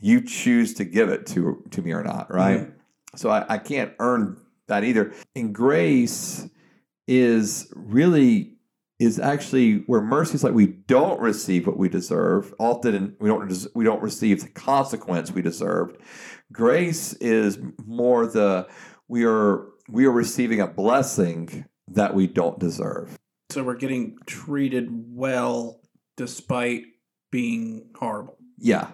You 0.00 0.22
choose 0.22 0.74
to 0.74 0.84
give 0.84 1.08
it 1.08 1.26
to 1.28 1.62
to 1.70 1.82
me 1.82 1.92
or 1.92 2.02
not, 2.02 2.32
right? 2.32 2.60
Mhm. 2.60 2.72
So 3.14 3.30
I, 3.30 3.44
I 3.48 3.58
can't 3.58 3.92
earn 3.98 4.38
that 4.68 4.82
either. 4.82 5.12
And 5.34 5.54
grace 5.54 6.48
is 7.06 7.72
really 7.74 8.55
is 8.98 9.18
actually 9.18 9.78
where 9.86 10.00
mercy 10.00 10.34
is 10.34 10.44
like 10.44 10.54
we 10.54 10.66
don't 10.66 11.20
receive 11.20 11.66
what 11.66 11.76
we 11.78 11.88
deserve. 11.88 12.54
Often 12.58 13.16
we 13.20 13.28
don't 13.28 13.66
we 13.74 13.84
don't 13.84 14.02
receive 14.02 14.42
the 14.42 14.48
consequence 14.48 15.30
we 15.30 15.42
deserved. 15.42 16.00
Grace 16.52 17.12
is 17.14 17.58
more 17.84 18.26
the 18.26 18.66
we 19.08 19.24
are 19.24 19.66
we 19.88 20.06
are 20.06 20.10
receiving 20.12 20.60
a 20.60 20.66
blessing 20.66 21.66
that 21.88 22.14
we 22.14 22.26
don't 22.26 22.58
deserve. 22.58 23.16
So 23.50 23.62
we're 23.62 23.76
getting 23.76 24.16
treated 24.26 24.88
well 24.90 25.80
despite 26.16 26.82
being 27.30 27.90
horrible 27.96 28.38
Yeah, 28.58 28.88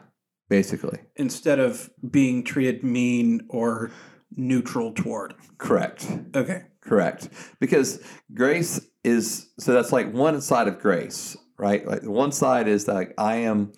basically. 0.51 0.99
instead 1.17 1.59
of 1.61 1.89
being 2.11 2.43
treated 2.45 2.83
mean 2.83 3.47
or 3.49 3.91
neutral 4.37 4.93
toward. 4.93 5.35
Correct. 5.59 6.07
Okay. 6.35 6.65
Correct. 6.81 7.29
Because 7.61 8.03
grace 8.35 8.81
is 9.05 9.51
so 9.59 9.73
that's 9.73 9.93
like 9.93 10.13
one 10.13 10.41
side 10.41 10.69
of 10.69 10.79
grace, 10.79 11.37
right? 11.59 11.87
Like 11.87 12.03
one 12.05 12.33
side 12.33 12.69
is 12.69 12.85
that 12.87 12.95
like 12.95 13.15
I 13.19 13.37
am 13.37 13.73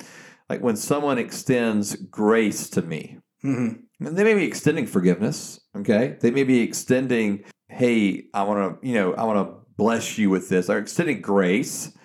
like 0.48 0.60
when 0.60 0.76
someone 0.76 1.18
extends 1.18 1.96
grace 1.96 2.68
to 2.70 2.82
me. 2.82 3.18
hmm 3.42 3.68
And 4.00 4.16
they 4.16 4.24
may 4.24 4.34
be 4.34 4.44
extending 4.44 4.86
forgiveness, 4.86 5.60
okay? 5.76 6.16
They 6.20 6.30
may 6.30 6.44
be 6.44 6.60
extending, 6.60 7.44
hey, 7.68 8.24
I 8.34 8.42
want 8.42 8.82
to, 8.82 8.86
you 8.86 8.94
know, 8.94 9.14
I 9.14 9.24
want 9.24 9.48
to 9.48 9.56
bless 9.76 10.18
you 10.18 10.30
with 10.30 10.48
this. 10.48 10.66
They're 10.66 10.78
extending 10.78 11.20
grace. 11.20 11.96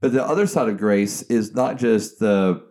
But 0.00 0.12
the 0.12 0.24
other 0.24 0.46
side 0.46 0.68
of 0.68 0.78
grace 0.78 1.22
is 1.22 1.54
not 1.54 1.78
just 1.78 2.18
the, 2.20 2.62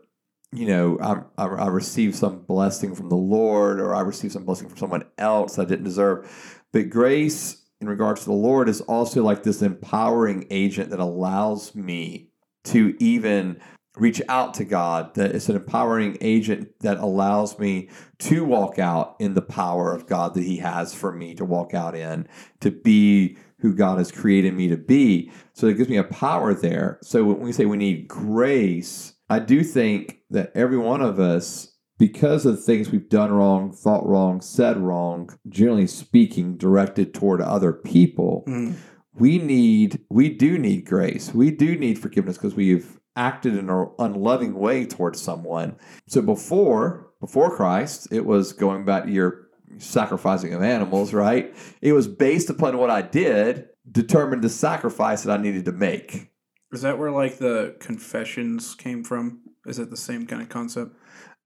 you 0.53 0.67
know, 0.67 0.97
I, 1.01 1.43
I, 1.43 1.47
I 1.47 1.67
received 1.67 2.15
some 2.15 2.43
blessing 2.43 2.95
from 2.95 3.09
the 3.09 3.15
Lord 3.15 3.79
or 3.79 3.93
I 3.93 4.01
received 4.01 4.33
some 4.33 4.45
blessing 4.45 4.69
from 4.69 4.77
someone 4.77 5.03
else 5.17 5.59
I 5.59 5.65
didn't 5.65 5.85
deserve. 5.85 6.63
But 6.71 6.89
grace 6.89 7.64
in 7.81 7.89
regards 7.89 8.21
to 8.21 8.27
the 8.27 8.33
Lord 8.33 8.69
is 8.69 8.81
also 8.81 9.23
like 9.23 9.43
this 9.43 9.61
empowering 9.61 10.47
agent 10.49 10.89
that 10.89 10.99
allows 10.99 11.75
me 11.75 12.29
to 12.65 12.95
even 12.99 13.59
reach 13.97 14.21
out 14.27 14.53
to 14.55 14.65
God. 14.65 15.13
That 15.15 15.31
it's 15.31 15.49
an 15.49 15.55
empowering 15.55 16.17
agent 16.21 16.69
that 16.81 16.97
allows 16.97 17.59
me 17.59 17.89
to 18.19 18.43
walk 18.43 18.79
out 18.79 19.15
in 19.19 19.33
the 19.33 19.41
power 19.41 19.93
of 19.93 20.07
God 20.07 20.33
that 20.35 20.43
He 20.43 20.57
has 20.57 20.93
for 20.93 21.11
me 21.11 21.35
to 21.35 21.45
walk 21.45 21.73
out 21.73 21.95
in, 21.95 22.27
to 22.61 22.71
be 22.71 23.37
who 23.59 23.73
God 23.73 23.97
has 23.97 24.11
created 24.11 24.53
me 24.53 24.67
to 24.67 24.77
be. 24.77 25.31
So 25.53 25.67
it 25.67 25.77
gives 25.77 25.89
me 25.89 25.97
a 25.97 26.03
power 26.03 26.53
there. 26.53 26.99
So 27.01 27.23
when 27.23 27.39
we 27.39 27.51
say 27.51 27.65
we 27.65 27.77
need 27.77 28.07
grace, 28.07 29.13
I 29.29 29.39
do 29.39 29.63
think 29.63 30.19
that 30.29 30.51
every 30.53 30.77
one 30.77 31.01
of 31.01 31.19
us, 31.19 31.74
because 31.97 32.45
of 32.45 32.55
the 32.55 32.61
things 32.61 32.89
we've 32.91 33.09
done 33.09 33.31
wrong, 33.31 33.71
thought 33.71 34.05
wrong, 34.05 34.41
said 34.41 34.77
wrong, 34.77 35.29
generally 35.47 35.87
speaking, 35.87 36.57
directed 36.57 37.13
toward 37.13 37.41
other 37.41 37.71
people, 37.73 38.43
Mm. 38.47 38.75
we 39.13 39.37
need 39.39 39.99
we 40.09 40.27
do 40.29 40.57
need 40.57 40.85
grace 40.85 41.33
we 41.33 41.49
do 41.49 41.77
need 41.77 41.97
forgiveness 41.97 42.37
because 42.37 42.53
we've 42.53 42.99
acted 43.15 43.55
in 43.55 43.69
an 43.69 43.87
unloving 43.97 44.53
way 44.55 44.85
towards 44.85 45.21
someone 45.21 45.73
so 46.05 46.21
before 46.21 47.07
before 47.21 47.55
christ 47.55 48.09
it 48.11 48.25
was 48.25 48.51
going 48.51 48.83
back 48.83 49.05
to 49.05 49.11
your 49.11 49.47
sacrificing 49.77 50.53
of 50.53 50.61
animals 50.61 51.13
right 51.13 51.55
it 51.81 51.93
was 51.93 52.09
based 52.09 52.49
upon 52.49 52.77
what 52.77 52.89
i 52.89 53.01
did 53.01 53.69
determined 53.89 54.41
the 54.43 54.49
sacrifice 54.49 55.23
that 55.23 55.39
i 55.39 55.41
needed 55.41 55.63
to 55.63 55.71
make 55.71 56.29
Is 56.73 56.81
that 56.81 56.99
where 56.99 57.11
like 57.11 57.37
the 57.37 57.77
confessions 57.79 58.75
came 58.75 59.01
from? 59.05 59.39
Is 59.65 59.79
it 59.79 59.89
the 59.89 59.97
same 59.97 60.27
kind 60.27 60.41
of 60.41 60.49
concept? 60.49 60.91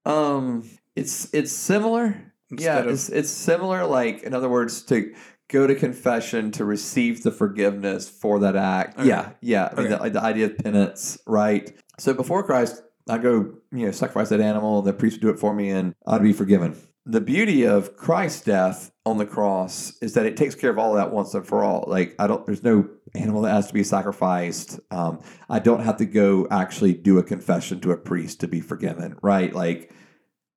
Um 0.06 0.68
it's 0.96 1.32
it's 1.34 1.52
similar 1.52 2.32
yeah 2.50 2.78
Instead 2.78 2.86
of- 2.86 2.92
it's, 2.92 3.08
it's 3.08 3.30
similar 3.30 3.84
like 3.86 4.22
in 4.22 4.34
other 4.34 4.48
words 4.48 4.82
to 4.84 5.14
go 5.48 5.66
to 5.66 5.74
confession 5.74 6.50
to 6.52 6.64
receive 6.64 7.22
the 7.22 7.30
forgiveness 7.30 8.08
for 8.08 8.38
that 8.40 8.56
act 8.56 8.98
Okay. 8.98 9.08
yeah 9.08 9.30
yeah 9.40 9.68
I 9.76 9.82
mean, 9.82 9.92
Okay. 9.92 10.04
the, 10.04 10.10
the 10.10 10.22
idea 10.22 10.46
of 10.46 10.58
penance 10.58 11.18
right 11.26 11.72
so 11.98 12.14
before 12.14 12.42
christ 12.44 12.82
i 13.08 13.18
go 13.18 13.52
you 13.72 13.86
know 13.86 13.90
sacrifice 13.90 14.28
that 14.30 14.40
animal 14.40 14.78
and 14.78 14.86
the 14.86 14.92
priest 14.92 15.16
would 15.16 15.22
do 15.22 15.28
it 15.30 15.38
for 15.38 15.54
me 15.54 15.70
and 15.70 15.94
i'd 16.06 16.22
be 16.22 16.32
forgiven 16.32 16.76
the 17.06 17.20
beauty 17.20 17.64
of 17.66 17.96
christ's 17.96 18.42
death 18.44 18.89
on 19.06 19.16
the 19.18 19.26
cross 19.26 19.96
is 20.02 20.14
that 20.14 20.26
it 20.26 20.36
takes 20.36 20.54
care 20.54 20.70
of 20.70 20.78
all 20.78 20.90
of 20.90 20.96
that 20.96 21.10
once 21.12 21.32
and 21.32 21.46
for 21.46 21.64
all 21.64 21.84
like 21.88 22.14
i 22.18 22.26
don't 22.26 22.44
there's 22.44 22.62
no 22.62 22.86
animal 23.14 23.42
that 23.42 23.52
has 23.52 23.66
to 23.66 23.74
be 23.74 23.82
sacrificed 23.82 24.78
um, 24.90 25.18
i 25.48 25.58
don't 25.58 25.80
have 25.80 25.96
to 25.96 26.04
go 26.04 26.46
actually 26.50 26.92
do 26.92 27.18
a 27.18 27.22
confession 27.22 27.80
to 27.80 27.92
a 27.92 27.96
priest 27.96 28.40
to 28.40 28.46
be 28.46 28.60
forgiven 28.60 29.16
right 29.22 29.54
like 29.54 29.90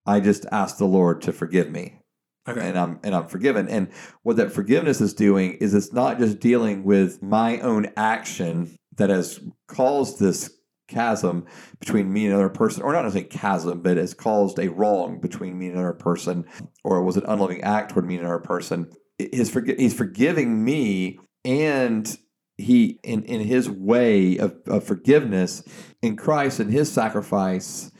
i 0.06 0.20
just 0.20 0.46
ask 0.52 0.78
the 0.78 0.86
lord 0.86 1.22
to 1.22 1.32
forgive 1.32 1.72
me 1.72 2.00
Okay. 2.46 2.60
and 2.60 2.78
I'm 2.78 3.00
and 3.04 3.16
I'm 3.16 3.28
forgiven. 3.28 3.70
And 3.70 3.88
what 4.24 4.36
that 4.36 4.52
forgiveness 4.52 5.00
is 5.00 5.14
doing 5.14 5.54
is 5.62 5.74
it's 5.74 5.94
not 5.94 6.20
just 6.20 6.42
dealing 6.42 6.84
with 6.84 7.24
my 7.24 7.60
own 7.62 7.88
action 7.96 8.76
that 8.98 9.10
has 9.10 9.40
caused 9.70 10.20
this 10.20 10.52
chasm 10.88 11.46
between 11.80 12.12
me 12.12 12.26
and 12.26 12.34
another 12.34 12.50
person, 12.50 12.84
or 12.84 12.94
not 12.94 13.04
necessarily 13.04 13.30
chasm, 13.30 13.82
but 13.82 13.98
has 13.98 14.14
caused 14.14 14.60
a 14.60 14.70
wrong 14.70 15.20
between 15.22 15.58
me 15.58 15.68
and 15.68 15.76
another 15.76 15.94
person, 15.94 16.46
or 16.84 17.04
was 17.04 17.18
an 17.18 17.26
unloving 17.28 17.62
act 17.62 17.92
toward 17.92 18.06
me 18.06 18.16
and 18.16 18.26
another 18.26 18.40
person. 18.40 18.92
His 19.18 19.52
forgi- 19.52 19.80
he's 19.80 19.94
forgiving 19.94 20.64
me 20.64 21.20
and 21.46 22.18
he 22.58 23.00
in, 23.04 23.24
in 23.24 23.42
his 23.42 23.70
way 23.70 24.38
of, 24.38 24.56
of 24.68 24.84
forgiveness 24.84 25.64
in 26.02 26.16
Christ 26.16 26.60
and 26.60 26.72
his 26.72 26.92
sacrifice 26.92 27.92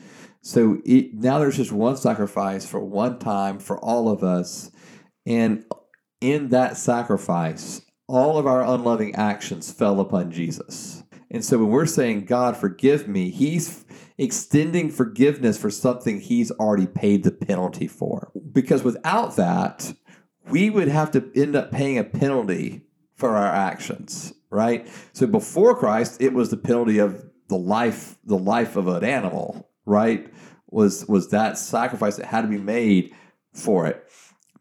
So 0.42 0.78
it, 0.84 1.14
now 1.14 1.38
there's 1.38 1.56
just 1.56 1.72
one 1.72 1.96
sacrifice 1.96 2.66
for 2.66 2.80
one 2.84 3.18
time 3.18 3.58
for 3.58 3.78
all 3.78 4.10
of 4.10 4.22
us. 4.22 4.70
And 5.26 5.64
in 6.20 6.50
that 6.50 6.76
sacrifice, 6.76 7.80
all 8.08 8.38
of 8.38 8.46
our 8.46 8.62
unloving 8.62 9.14
actions 9.14 9.72
fell 9.72 10.00
upon 10.00 10.32
Jesus. 10.32 11.03
And 11.34 11.44
so 11.44 11.58
when 11.58 11.70
we're 11.70 11.84
saying, 11.84 12.26
God, 12.26 12.56
forgive 12.56 13.08
me, 13.08 13.28
He's 13.28 13.84
extending 14.16 14.88
forgiveness 14.88 15.58
for 15.58 15.68
something 15.68 16.20
He's 16.20 16.52
already 16.52 16.86
paid 16.86 17.24
the 17.24 17.32
penalty 17.32 17.88
for. 17.88 18.30
Because 18.52 18.84
without 18.84 19.34
that, 19.34 19.92
we 20.48 20.70
would 20.70 20.86
have 20.86 21.10
to 21.10 21.28
end 21.34 21.56
up 21.56 21.72
paying 21.72 21.98
a 21.98 22.04
penalty 22.04 22.82
for 23.16 23.30
our 23.30 23.48
actions, 23.48 24.32
right? 24.48 24.88
So 25.12 25.26
before 25.26 25.76
Christ, 25.76 26.22
it 26.22 26.32
was 26.32 26.50
the 26.50 26.56
penalty 26.56 26.98
of 26.98 27.28
the 27.48 27.58
life, 27.58 28.16
the 28.24 28.38
life 28.38 28.76
of 28.76 28.86
an 28.86 29.02
animal, 29.02 29.68
right? 29.86 30.32
Was 30.70 31.04
was 31.08 31.30
that 31.30 31.58
sacrifice 31.58 32.14
that 32.16 32.26
had 32.26 32.42
to 32.42 32.48
be 32.48 32.58
made 32.58 33.12
for 33.52 33.88
it. 33.88 34.08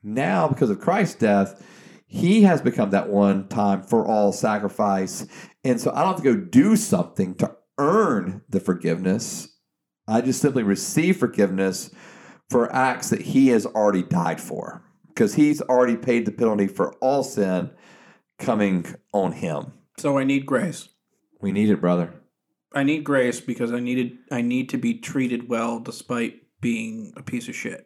Now, 0.01 0.47
because 0.47 0.71
of 0.71 0.79
Christ's 0.79 1.15
death, 1.15 1.63
he 2.07 2.43
has 2.43 2.61
become 2.61 2.91
that 2.91 3.09
one 3.09 3.47
time 3.47 3.81
for 3.83 4.05
all 4.05 4.31
sacrifice. 4.31 5.25
And 5.63 5.79
so 5.79 5.91
I 5.91 5.99
don't 5.99 6.13
have 6.13 6.23
to 6.23 6.23
go 6.23 6.35
do 6.35 6.75
something 6.75 7.35
to 7.35 7.55
earn 7.77 8.41
the 8.49 8.59
forgiveness. 8.59 9.57
I 10.07 10.21
just 10.21 10.41
simply 10.41 10.63
receive 10.63 11.17
forgiveness 11.17 11.91
for 12.49 12.73
acts 12.73 13.09
that 13.09 13.21
he 13.21 13.47
has 13.49 13.65
already 13.65 14.03
died 14.03 14.41
for 14.41 14.83
because 15.07 15.35
he's 15.35 15.61
already 15.61 15.95
paid 15.95 16.25
the 16.25 16.31
penalty 16.31 16.67
for 16.67 16.93
all 16.95 17.23
sin 17.23 17.71
coming 18.39 18.85
on 19.13 19.31
him. 19.31 19.73
So 19.97 20.17
I 20.17 20.23
need 20.23 20.45
grace. 20.45 20.89
We 21.41 21.51
need 21.51 21.69
it, 21.69 21.79
brother. 21.79 22.13
I 22.73 22.83
need 22.83 23.03
grace 23.03 23.39
because 23.39 23.71
I 23.71 23.79
needed 23.79 24.17
I 24.31 24.41
need 24.41 24.69
to 24.69 24.77
be 24.77 24.95
treated 24.95 25.47
well 25.47 25.79
despite 25.79 26.41
being 26.59 27.13
a 27.15 27.21
piece 27.21 27.47
of 27.47 27.55
shit. 27.55 27.85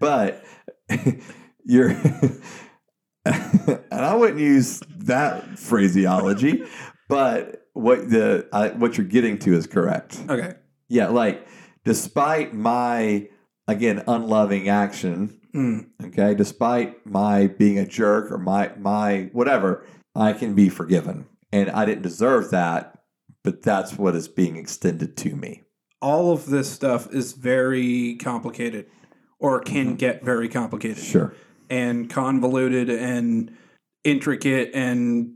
But 0.00 0.44
you're 1.64 1.90
and 3.24 3.82
I 3.90 4.14
wouldn't 4.14 4.40
use 4.40 4.80
that 4.98 5.58
phraseology, 5.58 6.64
but 7.08 7.66
what 7.72 8.08
the 8.10 8.48
I, 8.52 8.68
what 8.68 8.96
you're 8.98 9.06
getting 9.06 9.38
to 9.40 9.54
is 9.54 9.66
correct. 9.66 10.20
Okay. 10.28 10.54
Yeah, 10.88 11.08
like 11.08 11.46
despite 11.84 12.54
my 12.54 13.28
again 13.68 14.02
unloving 14.06 14.68
action, 14.68 15.40
Mm. 15.54 15.86
okay, 16.06 16.34
despite 16.34 17.06
my 17.06 17.46
being 17.46 17.78
a 17.78 17.86
jerk 17.86 18.30
or 18.32 18.38
my 18.38 18.72
my 18.78 19.28
whatever, 19.32 19.84
I 20.14 20.32
can 20.32 20.54
be 20.54 20.68
forgiven. 20.68 21.26
And 21.52 21.70
I 21.70 21.84
didn't 21.84 22.02
deserve 22.02 22.50
that, 22.50 22.98
but 23.44 23.62
that's 23.62 23.96
what 23.96 24.16
is 24.16 24.26
being 24.26 24.56
extended 24.56 25.16
to 25.18 25.36
me. 25.36 25.62
All 26.02 26.32
of 26.32 26.46
this 26.46 26.68
stuff 26.68 27.12
is 27.14 27.32
very 27.34 28.16
complicated 28.16 28.86
or 29.38 29.60
can 29.60 29.94
get 29.94 30.24
very 30.24 30.48
complicated 30.48 30.98
Sure. 31.04 31.32
and 31.70 32.10
convoluted 32.10 32.90
and 32.90 33.52
intricate 34.02 34.70
and 34.74 35.34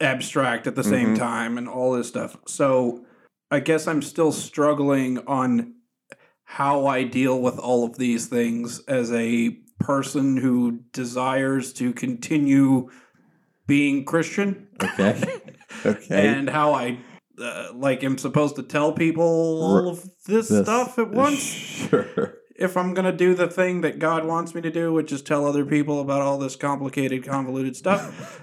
abstract 0.00 0.66
at 0.66 0.74
the 0.74 0.84
same 0.84 1.14
Mhm. 1.14 1.18
time 1.18 1.58
and 1.58 1.68
all 1.68 1.92
this 1.92 2.08
stuff. 2.08 2.36
So 2.46 3.04
I 3.50 3.60
guess 3.60 3.86
I'm 3.86 4.02
still 4.02 4.32
struggling 4.32 5.18
on 5.26 5.74
how 6.44 6.86
I 6.86 7.04
deal 7.04 7.40
with 7.40 7.58
all 7.58 7.84
of 7.84 7.96
these 7.96 8.26
things 8.26 8.80
as 8.86 9.12
a 9.12 9.58
person 9.80 10.36
who 10.36 10.80
desires 10.92 11.72
to 11.74 11.92
continue 11.92 12.88
being 13.66 14.04
Christian 14.04 14.68
Okay. 14.82 15.22
okay. 15.86 16.28
and 16.28 16.50
how 16.50 16.72
I 16.74 16.98
uh, 17.40 17.68
like 17.74 18.04
am 18.04 18.16
supposed 18.18 18.54
to 18.56 18.62
tell 18.62 18.92
people 18.92 19.24
all 19.24 19.88
of 19.88 20.02
this, 20.26 20.48
This- 20.48 20.62
stuff 20.64 20.98
at 20.98 21.10
once 21.10 21.38
Sure. 21.40 22.34
if 22.56 22.76
I'm 22.76 22.94
going 22.94 23.06
to 23.06 23.16
do 23.16 23.34
the 23.34 23.48
thing 23.48 23.80
that 23.80 23.98
God 23.98 24.24
wants 24.24 24.54
me 24.54 24.60
to 24.60 24.70
do, 24.70 24.92
which 24.92 25.10
is 25.10 25.20
tell 25.22 25.44
other 25.46 25.64
people 25.64 26.00
about 26.00 26.20
all 26.22 26.38
this 26.38 26.54
complicated, 26.56 27.24
convoluted 27.24 27.74
stuff. 27.76 28.40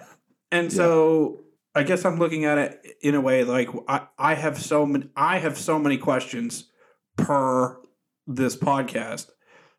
And 0.52 0.72
so 0.72 1.41
I 1.74 1.84
guess 1.84 2.06
I'm 2.06 2.20
looking 2.20 2.45
at 2.45 2.58
it 2.58 2.97
in 3.02 3.16
a 3.16 3.22
way 3.22 3.43
like 3.43 3.70
I, 3.88 4.08
I 4.18 4.34
have 4.36 4.62
so 4.62 4.86
many 4.86 5.10
I 5.16 5.39
have 5.39 5.58
so 5.58 5.80
many 5.80 5.97
questions 5.97 6.70
per 7.18 7.80
this 8.28 8.56
podcast. 8.56 9.30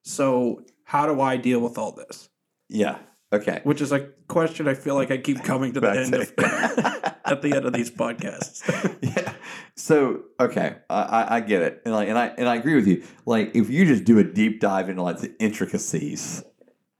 So 0.03 0.63
how 0.85 1.07
do 1.07 1.21
I 1.21 1.37
deal 1.37 1.61
with 1.61 1.79
all 1.79 1.93
this? 1.93 2.29
Yeah. 2.69 2.99
Okay. 3.33 3.61
Which 3.65 3.81
is 3.81 3.93
a 3.93 4.09
question 4.29 4.69
I 4.69 4.75
feel 4.75 4.95
like 4.95 5.11
I 5.11 5.19
keep 5.19 5.43
coming 5.43 5.73
to 5.73 5.81
the 5.81 5.91
end 5.91 6.15
of 6.15 6.33
at 7.25 7.43
the 7.43 7.55
end 7.55 7.65
of 7.65 7.73
these 7.73 7.91
podcasts. 7.91 8.63
yeah. 9.03 9.35
So 9.75 10.25
okay, 10.39 10.77
I, 10.91 11.03
I, 11.03 11.37
I 11.37 11.41
get 11.41 11.63
it, 11.63 11.83
and 11.85 11.95
like, 11.95 12.09
and 12.09 12.19
I 12.19 12.27
and 12.27 12.49
I 12.49 12.57
agree 12.57 12.75
with 12.75 12.87
you. 12.87 13.05
Like, 13.25 13.53
if 13.55 13.71
you 13.71 13.87
just 13.87 14.05
do 14.05 14.19
a 14.19 14.25
deep 14.25 14.61
dive 14.61 14.91
into 14.91 15.03
like 15.03 15.21
the 15.21 15.35
intricacies, 15.41 16.45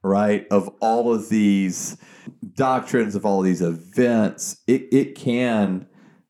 right, 0.03 0.45
of 0.51 0.69
all 0.81 1.13
of 1.13 1.29
these 1.29 1.97
doctrines, 2.55 3.15
of 3.15 3.25
all 3.25 3.39
of 3.39 3.45
these 3.45 3.61
events, 3.61 4.57
it 4.67 4.87
it 4.91 5.15
can 5.15 5.87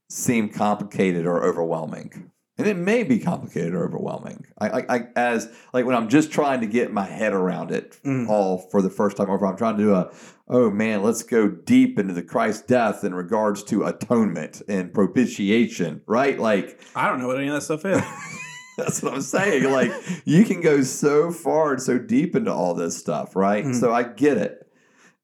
seem 0.10 0.50
complicated 0.50 1.26
or 1.26 1.44
overwhelming, 1.44 2.32
and 2.58 2.68
it 2.68 2.78
may 2.78 3.04
be 3.04 3.20
complicated 3.20 3.74
or 3.74 3.84
overwhelming. 3.86 4.46
I, 4.60 4.70
I, 4.70 4.96
I 4.96 5.08
as 5.16 5.50
like 5.74 5.86
when 5.86 5.96
I'm 5.96 6.08
just 6.10 6.32
trying 6.32 6.62
to 6.62 6.68
get 6.68 6.94
my 6.94 7.06
head 7.06 7.34
around 7.34 7.72
it 7.72 7.98
Mm. 8.06 8.30
all 8.30 8.58
for 8.72 8.82
the 8.82 8.90
first 8.90 9.18
time, 9.18 9.30
or 9.30 9.44
I'm 9.46 9.58
trying 9.58 9.78
to 9.78 9.84
do 9.84 9.94
a 9.96 10.12
oh 10.50 10.70
man, 10.70 11.02
let's 11.02 11.24
go 11.24 11.48
deep 11.48 11.98
into 11.98 12.14
the 12.14 12.22
Christ 12.22 12.68
death 12.68 13.04
in 13.04 13.16
regards 13.16 13.64
to 13.64 13.84
atonement 13.86 14.62
and 14.68 14.94
propitiation, 14.94 16.02
right? 16.06 16.38
Like 16.40 16.80
I 16.96 17.08
don't 17.10 17.20
know 17.20 17.28
what 17.28 17.38
any 17.38 17.48
of 17.48 17.54
that 17.56 17.62
stuff 17.64 17.86
is. 17.86 18.02
that's 18.78 19.02
what 19.02 19.14
I'm 19.14 19.22
saying. 19.22 19.72
Like 19.72 19.92
you 20.26 20.46
can 20.46 20.62
go 20.62 20.82
so 20.82 21.32
far 21.32 21.74
and 21.74 21.82
so 21.82 21.98
deep 21.98 22.36
into 22.36 22.52
all 22.52 22.74
this 22.74 22.98
stuff, 22.98 23.36
right? 23.36 23.66
Mhm. 23.66 23.80
So 23.80 23.94
I 23.94 24.04
get 24.04 24.38
it. 24.38 24.60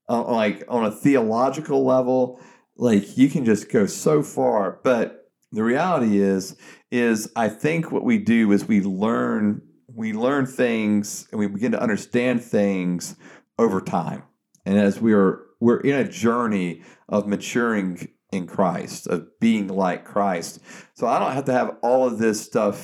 Uh, 0.07 0.23
like 0.31 0.63
on 0.67 0.85
a 0.85 0.91
theological 0.91 1.85
level, 1.85 2.39
like 2.77 3.17
you 3.17 3.29
can 3.29 3.45
just 3.45 3.69
go 3.71 3.85
so 3.85 4.23
far, 4.23 4.79
but 4.83 5.29
the 5.51 5.63
reality 5.63 6.19
is 6.19 6.55
is 6.91 7.31
I 7.35 7.49
think 7.49 7.91
what 7.91 8.03
we 8.03 8.17
do 8.17 8.51
is 8.51 8.67
we 8.67 8.81
learn 8.81 9.61
we 9.93 10.13
learn 10.13 10.45
things 10.45 11.27
and 11.31 11.39
we 11.39 11.47
begin 11.47 11.71
to 11.73 11.81
understand 11.81 12.43
things 12.43 13.15
over 13.57 13.81
time. 13.81 14.23
And 14.65 14.77
as 14.77 14.99
we 14.99 15.13
are 15.13 15.41
we're 15.59 15.79
in 15.81 15.95
a 15.95 16.07
journey 16.07 16.83
of 17.09 17.27
maturing 17.27 18.09
in 18.31 18.47
Christ, 18.47 19.07
of 19.07 19.27
being 19.39 19.67
like 19.67 20.05
Christ. 20.05 20.59
So 20.93 21.07
I 21.07 21.19
don't 21.19 21.33
have 21.33 21.45
to 21.45 21.53
have 21.53 21.77
all 21.81 22.07
of 22.07 22.19
this 22.19 22.39
stuff 22.41 22.77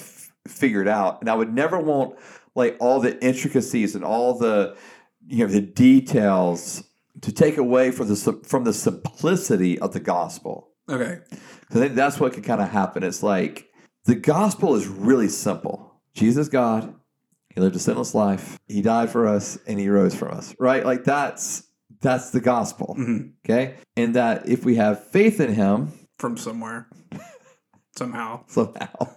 figured 0.48 0.88
out. 0.88 1.22
And 1.22 1.30
I 1.30 1.36
would 1.36 1.54
never 1.54 1.80
want 1.80 2.18
like 2.56 2.78
all 2.80 3.00
the 3.00 3.22
intricacies 3.24 3.96
and 3.96 4.04
all 4.04 4.38
the 4.38 4.76
you 5.28 5.46
know 5.46 5.52
the 5.52 5.62
details 5.62 6.84
to 7.22 7.32
take 7.32 7.58
away 7.58 7.92
from 7.92 8.08
the 8.08 8.42
from 8.46 8.64
the 8.64 8.74
simplicity 8.74 9.80
of 9.80 9.94
the 9.94 10.00
gospel. 10.00 10.70
Okay. 10.90 11.20
I 11.32 11.74
think 11.74 11.96
that's 11.96 12.20
what 12.20 12.34
can 12.34 12.44
kind 12.44 12.62
of 12.62 12.70
happen. 12.70 13.04
It's 13.04 13.24
like 13.24 13.70
the 14.06 14.16
gospel 14.16 14.76
is 14.76 14.88
really 14.88 15.30
simple. 15.30 16.00
Jesus, 16.14 16.48
God, 16.48 16.94
He 17.54 17.60
lived 17.60 17.76
a 17.76 17.80
sinless 17.80 18.14
life. 18.14 18.60
He 18.68 18.82
died 18.84 19.10
for 19.10 19.28
us, 19.28 19.58
and 19.68 19.80
He 19.80 19.90
rose 19.90 20.14
for 20.16 20.30
us. 20.32 20.56
Right? 20.60 20.86
Like 20.86 21.04
that's 21.04 21.64
that's 22.02 22.30
the 22.30 22.40
gospel. 22.42 22.96
Mhm. 23.00 23.32
Okay, 23.44 23.76
and 23.98 24.14
that 24.16 24.48
if 24.48 24.64
we 24.64 24.76
have 24.76 25.08
faith 25.08 25.40
in 25.40 25.54
Him 25.56 25.92
From 26.20 26.38
somewhere. 26.38 26.88
Somehow. 27.98 28.44
somehow, 28.48 29.08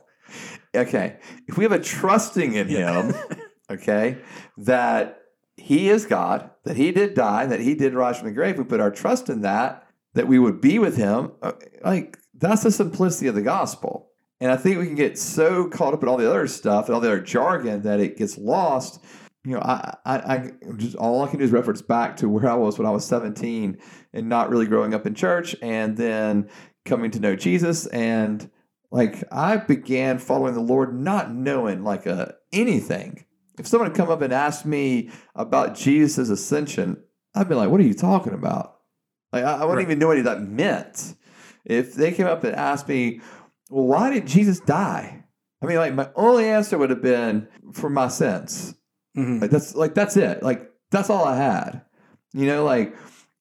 okay, 0.78 1.18
if 1.46 1.56
we 1.56 1.64
have 1.64 1.72
a 1.72 1.78
trusting 1.78 2.54
in 2.54 2.68
Him, 2.68 3.14
okay, 3.70 4.18
that 4.58 5.20
He 5.56 5.88
is 5.88 6.06
God, 6.06 6.50
that 6.64 6.76
He 6.76 6.92
did 6.92 7.14
die, 7.14 7.46
that 7.46 7.60
He 7.60 7.74
did 7.74 7.94
rise 7.94 8.18
from 8.18 8.28
the 8.28 8.34
grave. 8.34 8.58
We 8.58 8.64
put 8.64 8.80
our 8.80 8.90
trust 8.90 9.28
in 9.28 9.42
that, 9.42 9.86
that 10.14 10.28
we 10.28 10.38
would 10.38 10.60
be 10.60 10.78
with 10.78 10.96
Him. 10.96 11.32
uh, 11.42 11.52
Like 11.84 12.18
that's 12.34 12.62
the 12.62 12.70
simplicity 12.70 13.26
of 13.26 13.34
the 13.34 13.42
gospel. 13.42 14.10
And 14.40 14.52
I 14.52 14.56
think 14.56 14.78
we 14.78 14.86
can 14.86 14.94
get 14.94 15.18
so 15.18 15.68
caught 15.68 15.94
up 15.94 16.02
in 16.02 16.08
all 16.08 16.16
the 16.16 16.28
other 16.28 16.46
stuff 16.46 16.86
and 16.86 16.94
all 16.94 17.00
the 17.00 17.08
other 17.08 17.20
jargon 17.20 17.82
that 17.82 17.98
it 17.98 18.16
gets 18.16 18.38
lost. 18.38 19.02
You 19.44 19.54
know, 19.54 19.60
I, 19.60 19.96
I, 20.04 20.16
I 20.16 20.52
just 20.76 20.94
all 20.96 21.24
I 21.24 21.28
can 21.28 21.38
do 21.38 21.44
is 21.44 21.50
reference 21.50 21.82
back 21.82 22.16
to 22.18 22.28
where 22.28 22.48
I 22.48 22.54
was 22.54 22.78
when 22.78 22.86
I 22.86 22.90
was 22.90 23.04
17 23.04 23.78
and 24.12 24.28
not 24.28 24.50
really 24.50 24.66
growing 24.66 24.94
up 24.94 25.06
in 25.06 25.14
church, 25.14 25.56
and 25.60 25.96
then 25.96 26.48
coming 26.84 27.10
to 27.12 27.20
know 27.20 27.34
Jesus. 27.34 27.86
And 27.86 28.48
like 28.90 29.22
I 29.30 29.56
began 29.58 30.18
following 30.18 30.54
the 30.54 30.60
Lord, 30.60 30.98
not 30.98 31.32
knowing 31.32 31.84
like 31.84 32.06
a 32.06 32.34
anything. 32.52 33.24
If 33.58 33.66
someone 33.66 33.90
had 33.90 33.96
come 33.96 34.08
up 34.10 34.22
and 34.22 34.32
asked 34.32 34.64
me 34.66 35.10
about 35.34 35.74
Jesus' 35.74 36.28
ascension, 36.30 37.02
I'd 37.34 37.48
be 37.48 37.54
like, 37.54 37.70
"What 37.70 37.80
are 37.80 37.84
you 37.84 37.94
talking 37.94 38.32
about?" 38.32 38.76
Like 39.32 39.44
I, 39.44 39.52
I 39.52 39.64
wouldn't 39.64 39.76
Right. 39.76 39.82
even 39.82 39.98
know 39.98 40.06
what 40.08 40.22
that 40.24 40.42
meant. 40.42 41.14
If 41.64 41.94
they 41.94 42.12
came 42.12 42.26
up 42.26 42.44
and 42.44 42.54
asked 42.56 42.88
me, 42.88 43.20
well, 43.68 43.84
why 43.86 44.10
did 44.10 44.26
Jesus 44.26 44.58
die? 44.60 45.24
I 45.62 45.66
mean, 45.66 45.76
like 45.76 45.92
my 45.92 46.08
only 46.16 46.46
answer 46.46 46.78
would 46.78 46.88
have 46.88 47.02
been 47.02 47.46
for 47.74 47.90
my 47.90 48.08
sins. 48.08 48.74
Mhm. 49.16 49.42
Like 49.42 49.50
that's 49.50 49.74
like 49.74 49.94
that's 49.94 50.16
it. 50.16 50.42
Like 50.42 50.70
that's 50.90 51.10
all 51.10 51.24
I 51.26 51.36
had. 51.36 51.82
You 52.32 52.46
know, 52.46 52.64
like 52.64 52.94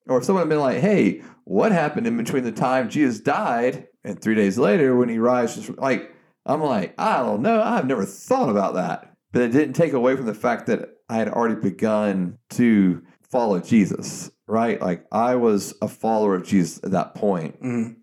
or 0.07 0.17
if 0.17 0.25
someone 0.25 0.41
had 0.43 0.49
been 0.49 0.59
like, 0.59 0.79
"Hey, 0.79 1.21
what 1.45 1.71
happened 1.71 2.07
in 2.07 2.17
between 2.17 2.43
the 2.43 2.51
time 2.51 2.89
Jesus 2.89 3.19
died 3.21 3.87
and 4.07 4.19
three 4.19 4.35
days 4.35 4.57
later 4.57 4.95
when 4.95 5.09
he 5.09 5.19
rises?" 5.19 5.69
Like 5.77 6.11
I'm 6.47 6.61
like, 6.61 6.95
I 6.97 7.17
don't 7.17 7.41
know. 7.41 7.61
I've 7.61 7.85
never 7.85 8.05
thought 8.05 8.49
about 8.49 8.75
that. 8.75 9.13
But 9.33 9.41
it 9.41 9.51
didn't 9.51 9.73
take 9.73 9.93
away 9.93 10.15
from 10.15 10.25
the 10.25 10.33
fact 10.33 10.67
that 10.67 10.89
I 11.09 11.17
had 11.17 11.27
already 11.27 11.59
begun 11.59 12.37
to 12.51 13.03
follow 13.29 13.59
Jesus, 13.59 14.31
right? 14.47 14.81
Like 14.81 15.05
I 15.11 15.35
was 15.35 15.75
a 15.81 15.89
follower 15.89 16.35
of 16.35 16.45
Jesus 16.45 16.79
at 16.83 16.91
that 16.91 17.15
point. 17.15 17.61
Mhm. 17.61 17.97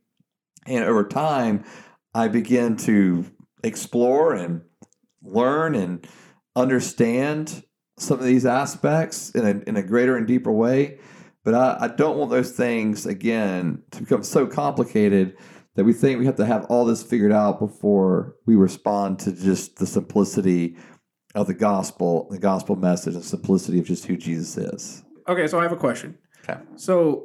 And 0.67 0.85
over 0.85 1.05
time, 1.05 1.65
I 2.15 2.29
began 2.29 2.77
to 2.79 3.25
explore 3.63 4.35
and 4.35 4.63
learn 5.23 5.75
and 5.75 6.07
understand 6.55 7.65
some 7.99 8.19
of 8.19 8.25
these 8.25 8.45
aspects 8.45 9.31
in 9.31 9.47
a, 9.47 9.69
in 9.69 9.77
a 9.77 9.83
greater 9.83 10.17
and 10.17 10.27
deeper 10.27 10.53
way. 10.53 10.99
But 11.45 11.55
I, 11.55 11.77
I 11.81 11.89
don't 11.89 12.19
want 12.19 12.31
those 12.31 12.53
things, 12.53 13.07
again, 13.07 13.83
to 13.93 14.01
become 14.01 14.23
so 14.23 14.47
complicated 14.47 15.37
that 15.75 15.85
we 15.85 15.93
think 15.93 16.19
we 16.19 16.27
have 16.27 16.37
to 16.37 16.47
have 16.47 16.65
all 16.67 16.85
this 16.85 17.03
figured 17.03 17.33
out 17.33 17.59
before 17.59 18.37
we 18.47 18.55
respond 18.55 19.19
to 19.21 19.33
just 19.33 19.77
the 19.77 19.87
simplicity 19.87 20.77
of 21.35 21.47
the 21.47 21.55
gospel, 21.55 22.29
the 22.31 22.39
gospel 22.39 22.77
message, 22.77 23.15
and 23.15 23.25
simplicity 23.25 23.79
of 23.81 23.87
just 23.87 24.07
who 24.07 24.17
Jesus 24.17 24.57
is. 24.57 25.03
Okay, 25.29 25.47
so 25.49 25.59
I 25.59 25.63
have 25.63 25.73
a 25.73 25.77
question. 25.77 26.17
Okay. 26.49 26.61
So 26.77 27.25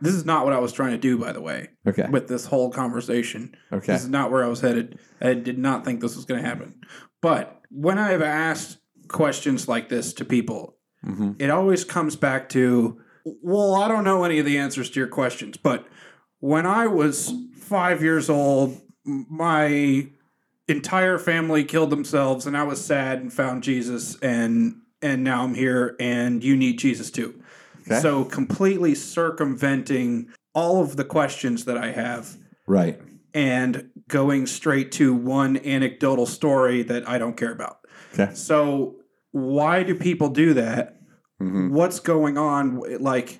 this 0.00 0.14
is 0.14 0.24
not 0.24 0.44
what 0.44 0.54
I 0.54 0.58
was 0.58 0.72
trying 0.72 0.92
to 0.92 0.98
do, 0.98 1.18
by 1.18 1.32
the 1.32 1.42
way, 1.42 1.68
Okay. 1.86 2.06
with 2.10 2.26
this 2.28 2.46
whole 2.46 2.70
conversation. 2.70 3.54
Okay. 3.70 3.92
This 3.92 4.02
is 4.04 4.08
not 4.08 4.30
where 4.30 4.44
I 4.44 4.48
was 4.48 4.60
headed. 4.62 4.98
I 5.20 5.34
did 5.34 5.58
not 5.58 5.84
think 5.84 6.00
this 6.00 6.16
was 6.16 6.24
going 6.24 6.42
to 6.42 6.48
happen. 6.48 6.80
But 7.20 7.60
when 7.70 7.98
I 7.98 8.10
have 8.10 8.22
asked 8.22 8.78
questions 9.08 9.68
like 9.68 9.88
this 9.88 10.12
to 10.14 10.24
people, 10.24 10.76
hmm 11.04 11.32
it 11.38 11.50
always 11.50 11.84
comes 11.84 12.16
back 12.16 12.48
to, 12.50 12.98
well, 13.42 13.74
I 13.74 13.88
don't 13.88 14.04
know 14.04 14.24
any 14.24 14.38
of 14.38 14.46
the 14.46 14.58
answers 14.58 14.88
to 14.90 15.00
your 15.00 15.08
questions, 15.08 15.56
but 15.58 15.86
when 16.38 16.64
I 16.66 16.86
was 16.86 17.32
five 17.70 18.02
years 18.02 18.28
old, 18.28 18.80
my 19.04 20.08
entire 20.66 21.18
family 21.18 21.62
killed 21.62 21.90
themselves, 21.90 22.44
and 22.44 22.56
I 22.56 22.64
was 22.64 22.84
sad 22.84 23.20
and 23.20 23.32
found 23.32 23.62
Jesus, 23.62 24.18
and 24.20 24.76
and 25.00 25.24
now 25.24 25.44
I'm 25.44 25.54
here, 25.54 25.96
and 25.98 26.44
you 26.44 26.56
need 26.56 26.78
Jesus 26.78 27.10
too. 27.10 27.40
Okay. 27.86 28.00
So 28.00 28.24
completely 28.24 28.94
circumventing 28.94 30.28
all 30.52 30.82
of 30.82 30.96
the 30.96 31.04
questions 31.04 31.64
that 31.64 31.78
I 31.78 31.92
have 31.92 32.36
Right. 32.66 33.00
and 33.32 33.88
going 34.08 34.46
straight 34.46 34.92
to 34.92 35.14
one 35.14 35.56
anecdotal 35.58 36.26
story 36.26 36.82
that 36.82 37.08
I 37.08 37.16
don't 37.18 37.36
care 37.36 37.52
about. 37.52 37.78
Okay. 38.12 38.34
So 38.34 38.96
why 39.30 39.84
do 39.84 39.94
people 39.94 40.28
do 40.28 40.52
that? 40.54 41.00
hmm 41.38 41.70
What's 41.70 42.00
going 42.00 42.36
on? 42.36 42.80
Like, 43.00 43.38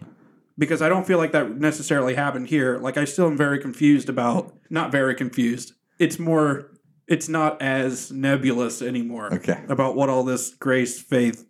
because 0.60 0.82
I 0.82 0.88
don't 0.90 1.06
feel 1.06 1.16
like 1.18 1.32
that 1.32 1.56
necessarily 1.58 2.14
happened 2.14 2.48
here. 2.48 2.76
Like, 2.78 2.96
I 2.98 3.04
still 3.06 3.26
am 3.26 3.36
very 3.36 3.58
confused 3.58 4.08
about, 4.10 4.52
not 4.68 4.92
very 4.92 5.14
confused. 5.14 5.72
It's 5.98 6.18
more, 6.18 6.70
it's 7.08 7.28
not 7.28 7.60
as 7.62 8.12
nebulous 8.12 8.82
anymore 8.82 9.32
Okay. 9.34 9.58
about 9.68 9.96
what 9.96 10.10
all 10.10 10.22
this 10.22 10.50
grace, 10.54 11.00
faith, 11.00 11.46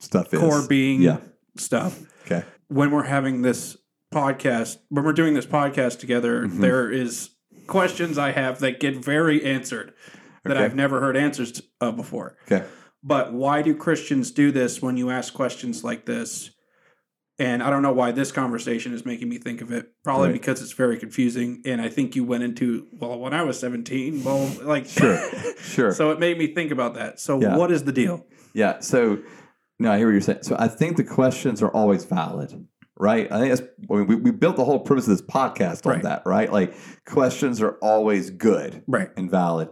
Stuff 0.00 0.32
is. 0.32 0.40
core 0.40 0.66
being 0.66 1.02
Yeah. 1.02 1.18
stuff. 1.58 2.00
Okay. 2.24 2.44
When 2.68 2.90
we're 2.90 3.04
having 3.04 3.42
this 3.42 3.76
podcast, 4.12 4.78
when 4.88 5.04
we're 5.04 5.12
doing 5.12 5.34
this 5.34 5.46
podcast 5.46 5.98
together, 6.00 6.46
Mhm. 6.46 6.60
there 6.60 6.90
is 6.90 7.30
questions 7.66 8.16
I 8.16 8.32
have 8.32 8.60
that 8.60 8.80
get 8.80 8.96
very 9.04 9.44
answered 9.44 9.92
that 10.44 10.56
Okay. 10.56 10.64
I've 10.64 10.74
never 10.74 11.00
heard 11.00 11.16
answers 11.16 11.52
to- 11.52 11.62
of 11.80 11.96
before. 11.96 12.36
Okay. 12.50 12.64
But 13.02 13.32
why 13.34 13.60
do 13.62 13.74
Christians 13.74 14.30
do 14.30 14.50
this 14.50 14.80
when 14.80 14.96
you 14.96 15.10
ask 15.10 15.34
questions 15.34 15.84
like 15.84 16.06
this? 16.06 16.50
And 17.38 17.62
I 17.62 17.68
don't 17.68 17.82
know 17.82 17.92
why 17.92 18.12
this 18.12 18.32
conversation 18.32 18.94
is 18.94 19.04
making 19.04 19.28
me 19.28 19.36
think 19.38 19.60
of 19.60 19.70
it. 19.70 19.92
Probably 20.02 20.28
Right. 20.28 20.32
because 20.32 20.62
it's 20.62 20.72
very 20.72 20.96
confusing. 20.96 21.60
And 21.66 21.82
I 21.82 21.88
think 21.90 22.16
you 22.16 22.24
went 22.24 22.44
into, 22.44 22.86
well, 22.98 23.18
when 23.18 23.34
I 23.34 23.42
was 23.42 23.58
17, 23.60 24.24
well, 24.24 24.50
like, 24.62 24.86
Sure. 24.86 25.18
Sure. 25.60 25.92
so 25.92 26.10
it 26.12 26.18
made 26.18 26.38
me 26.38 26.54
think 26.54 26.70
about 26.70 26.94
that. 26.94 27.20
So, 27.20 27.38
Yeah. 27.40 27.56
what 27.58 27.70
is 27.70 27.84
the 27.84 27.92
deal? 27.92 28.24
Yeah. 28.54 28.80
So 28.80 29.18
no, 29.78 29.92
I 29.92 29.98
hear 29.98 30.06
what 30.06 30.12
you're 30.12 30.20
saying. 30.22 30.38
So 30.42 30.56
I 30.58 30.68
think 30.68 30.96
the 30.96 31.04
questions 31.04 31.60
are 31.60 31.68
always 31.68 32.04
valid, 32.06 32.66
right? 32.98 33.30
I 33.30 33.38
think 33.38 33.50
that's 33.54 33.68
I 33.90 33.94
mean, 33.96 34.06
we, 34.06 34.14
we 34.16 34.30
built 34.30 34.56
the 34.56 34.64
whole 34.64 34.80
premise 34.80 35.06
of 35.06 35.10
this 35.18 35.20
podcast 35.26 35.84
on 35.84 35.92
Right. 35.92 36.02
that, 36.04 36.22
right? 36.24 36.50
Like 36.50 36.74
questions 37.04 37.60
are 37.60 37.72
always 37.82 38.30
good 38.30 38.82
Right. 38.86 39.10
and 39.18 39.30
valid. 39.30 39.68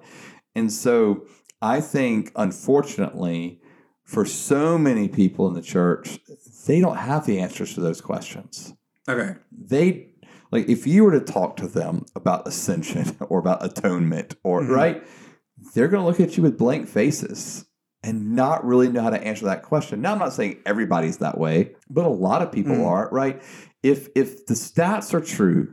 And 0.55 0.71
so 0.71 1.25
I 1.63 1.81
think, 1.81 2.31
unfortunately, 2.37 3.61
for 4.03 4.27
so 4.27 4.77
many 4.77 5.09
people 5.09 5.49
in 5.49 5.55
the 5.55 5.63
church, 5.63 6.19
they 6.67 6.81
don't 6.81 6.97
have 6.97 7.27
the 7.27 7.41
answers 7.41 7.75
to 7.75 7.81
those 7.81 8.01
questions. 8.01 8.75
Okay. 9.09 9.35
They 9.53 10.09
like 10.51 10.69
if 10.69 10.87
you 10.87 11.05
were 11.05 11.13
to 11.13 11.21
talk 11.21 11.57
to 11.57 11.67
them 11.69 12.05
about 12.15 12.47
ascension 12.49 13.17
or 13.29 13.39
about 13.39 13.65
atonement 13.65 14.37
or 14.45 14.63
Mhm. 14.63 14.69
right, 14.71 15.07
they're 15.75 15.89
going 15.89 16.03
to 16.03 16.07
look 16.09 16.21
at 16.21 16.37
you 16.37 16.43
with 16.43 16.59
blank 16.59 16.89
faces 16.89 17.67
and 18.03 18.35
not 18.35 18.65
really 18.65 18.89
know 18.89 19.03
how 19.03 19.11
to 19.11 19.23
answer 19.23 19.47
that 19.47 19.63
question. 19.63 20.01
Now 20.03 20.13
I'm 20.13 20.19
not 20.19 20.33
saying 20.33 20.59
everybody's 20.67 21.19
that 21.19 21.39
way, 21.39 21.75
but 21.89 22.05
a 22.05 22.09
lot 22.11 22.43
of 22.43 22.53
people 22.53 22.77
Mhm. 22.77 22.87
are, 22.87 23.09
right? 23.13 23.43
If 23.83 24.09
if 24.15 24.47
the 24.47 24.55
stats 24.55 25.13
are 25.15 25.21
true 25.21 25.73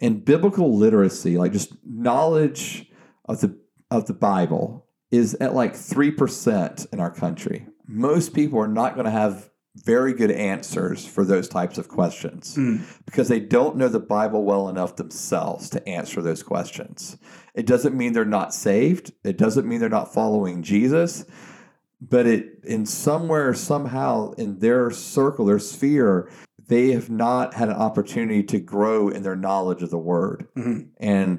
and 0.00 0.24
biblical 0.24 0.76
literacy, 0.76 1.36
like 1.38 1.52
just 1.52 1.74
knowledge 1.84 2.90
of 3.26 3.40
the 3.40 3.56
of 3.90 4.06
the 4.06 4.14
Bible 4.14 4.86
is 5.10 5.34
at 5.40 5.54
like 5.54 5.74
3% 5.74 6.86
in 6.92 7.00
our 7.00 7.10
country. 7.10 7.66
Most 7.86 8.34
people 8.34 8.58
are 8.60 8.68
not 8.68 8.94
going 8.94 9.06
to 9.06 9.10
have 9.10 9.48
very 9.76 10.12
good 10.12 10.30
answers 10.30 11.06
for 11.06 11.24
those 11.24 11.48
types 11.48 11.78
of 11.78 11.88
questions 11.88 12.56
Mm. 12.56 12.80
because 13.06 13.28
they 13.28 13.38
don't 13.40 13.76
know 13.76 13.88
the 13.88 14.00
Bible 14.00 14.44
well 14.44 14.68
enough 14.68 14.96
themselves 14.96 15.70
to 15.70 15.88
answer 15.88 16.20
those 16.20 16.42
questions. 16.42 17.16
It 17.54 17.66
doesn't 17.66 17.96
mean 17.96 18.12
they're 18.12 18.24
not 18.24 18.52
saved. 18.54 19.12
It 19.24 19.38
doesn't 19.38 19.66
mean 19.68 19.78
they're 19.80 19.88
not 19.88 20.12
following 20.12 20.62
Jesus, 20.62 21.24
but 22.00 22.26
it 22.26 22.60
in 22.64 22.86
somewhere 22.86 23.54
somehow 23.54 24.32
in 24.32 24.58
their 24.58 24.90
circle, 24.90 25.46
their 25.46 25.58
sphere, 25.58 26.28
they 26.66 26.90
have 26.92 27.08
not 27.10 27.54
had 27.54 27.68
an 27.68 27.76
opportunity 27.76 28.42
to 28.44 28.58
grow 28.58 29.08
in 29.08 29.22
their 29.22 29.36
knowledge 29.36 29.82
of 29.82 29.90
the 29.90 29.98
word. 29.98 30.46
Mhm. 30.56 30.88
And 30.98 31.38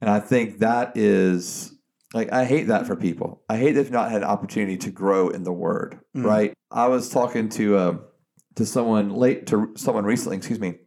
and 0.00 0.08
I 0.10 0.20
think 0.20 0.58
that 0.58 0.96
is 0.96 1.72
like 2.14 2.32
I 2.32 2.44
hate 2.44 2.68
that 2.68 2.86
for 2.86 2.96
people. 2.96 3.42
I 3.48 3.56
hate 3.58 3.72
they've 3.72 3.90
not 3.90 4.10
had 4.10 4.22
an 4.22 4.28
opportunity 4.28 4.76
to 4.78 4.90
grow 4.90 5.28
in 5.28 5.42
the 5.44 5.52
word, 5.52 6.00
Mm. 6.16 6.24
right? 6.24 6.54
I 6.70 6.88
was 6.88 7.08
talking 7.10 7.48
to 7.50 7.76
uh, 7.76 7.96
to 8.56 8.66
someone 8.66 9.10
late 9.10 9.46
to 9.48 9.72
someone 9.76 10.04
recently, 10.04 10.36
excuse 10.36 10.60
me. 10.60 10.78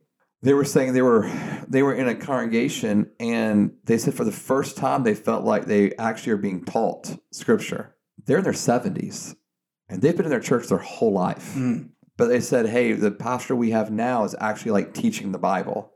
They 0.43 0.53
were 0.53 0.65
saying 0.65 0.93
they 0.93 1.03
were 1.03 1.29
they 1.67 1.83
were 1.83 1.93
in 1.93 2.07
a 2.07 2.15
congregation 2.15 3.11
and 3.19 3.73
they 3.83 3.97
said 3.99 4.15
for 4.15 4.23
the 4.23 4.31
first 4.31 4.75
time 4.77 5.03
they 5.03 5.13
felt 5.13 5.43
like 5.45 5.65
they 5.65 5.93
actually 5.97 6.33
are 6.33 6.37
being 6.37 6.65
taught 6.65 7.15
scripture. 7.31 7.95
They're 8.25 8.39
in 8.39 8.43
their 8.43 8.53
70s 8.53 9.35
and 9.89 10.01
they've 10.01 10.15
been 10.15 10.25
in 10.25 10.31
their 10.31 10.39
church 10.39 10.67
their 10.67 10.77
whole 10.79 11.11
life. 11.13 11.53
Mm. 11.55 11.89
But 12.17 12.27
they 12.27 12.39
said, 12.39 12.67
hey, 12.67 12.93
the 12.93 13.11
pastor 13.11 13.55
we 13.55 13.71
have 13.71 13.91
now 13.91 14.23
is 14.23 14.35
actually 14.39 14.71
like 14.71 14.93
teaching 14.93 15.31
the 15.31 15.39
Bible. 15.39 15.91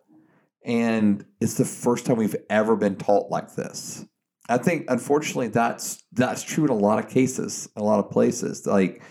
And 0.63 1.23
it's 1.39 1.55
the 1.55 1.65
first 1.65 2.05
time 2.05 2.17
we've 2.17 2.35
ever 2.49 2.75
been 2.75 2.95
taught 2.95 3.29
like 3.29 3.53
this. 3.55 4.05
I 4.47 4.57
think 4.57 4.85
unfortunately 4.89 5.47
that's 5.47 6.03
that's 6.11 6.43
true 6.43 6.65
in 6.65 6.69
a 6.69 6.75
lot 6.75 7.03
of 7.03 7.09
cases, 7.09 7.69
a 7.75 7.83
lot 7.83 7.99
of 7.99 8.11
places. 8.11 8.65
Like 8.65 9.01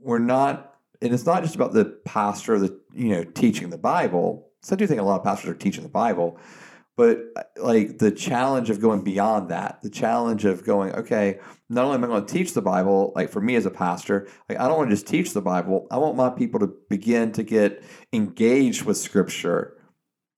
we're 0.00 0.18
not 0.18 0.74
and 1.00 1.12
it's 1.12 1.26
not 1.26 1.42
just 1.42 1.54
about 1.54 1.72
the 1.72 1.84
pastor 2.04 2.58
the 2.58 2.80
you 2.92 3.10
know 3.10 3.24
teaching 3.24 3.70
the 3.70 3.78
Bible. 3.78 4.50
So 4.62 4.74
I 4.74 4.76
do 4.76 4.86
think 4.86 5.00
a 5.00 5.04
lot 5.04 5.18
of 5.20 5.24
pastors 5.24 5.50
are 5.50 5.54
teaching 5.54 5.82
the 5.82 5.90
Bible, 5.90 6.38
but 6.96 7.18
like 7.56 7.98
the 7.98 8.10
challenge 8.10 8.70
of 8.70 8.80
going 8.80 9.02
beyond 9.02 9.50
that, 9.50 9.82
the 9.82 9.90
challenge 9.90 10.44
of 10.44 10.64
going, 10.64 10.92
okay, 10.94 11.38
not 11.68 11.84
only 11.84 11.96
am 11.96 12.04
I 12.04 12.06
going 12.06 12.24
to 12.24 12.32
teach 12.32 12.54
the 12.54 12.62
Bible, 12.62 13.12
like 13.14 13.30
for 13.30 13.40
me 13.40 13.56
as 13.56 13.66
a 13.66 13.70
pastor, 13.70 14.28
like 14.48 14.58
I 14.58 14.68
don't 14.68 14.78
want 14.78 14.90
to 14.90 14.96
just 14.96 15.06
teach 15.06 15.32
the 15.32 15.42
Bible. 15.42 15.86
I 15.90 15.98
want 15.98 16.16
my 16.16 16.30
people 16.30 16.60
to 16.60 16.72
begin 16.88 17.32
to 17.32 17.42
get 17.42 17.82
engaged 18.12 18.84
with 18.84 18.96
Scripture, 18.96 19.76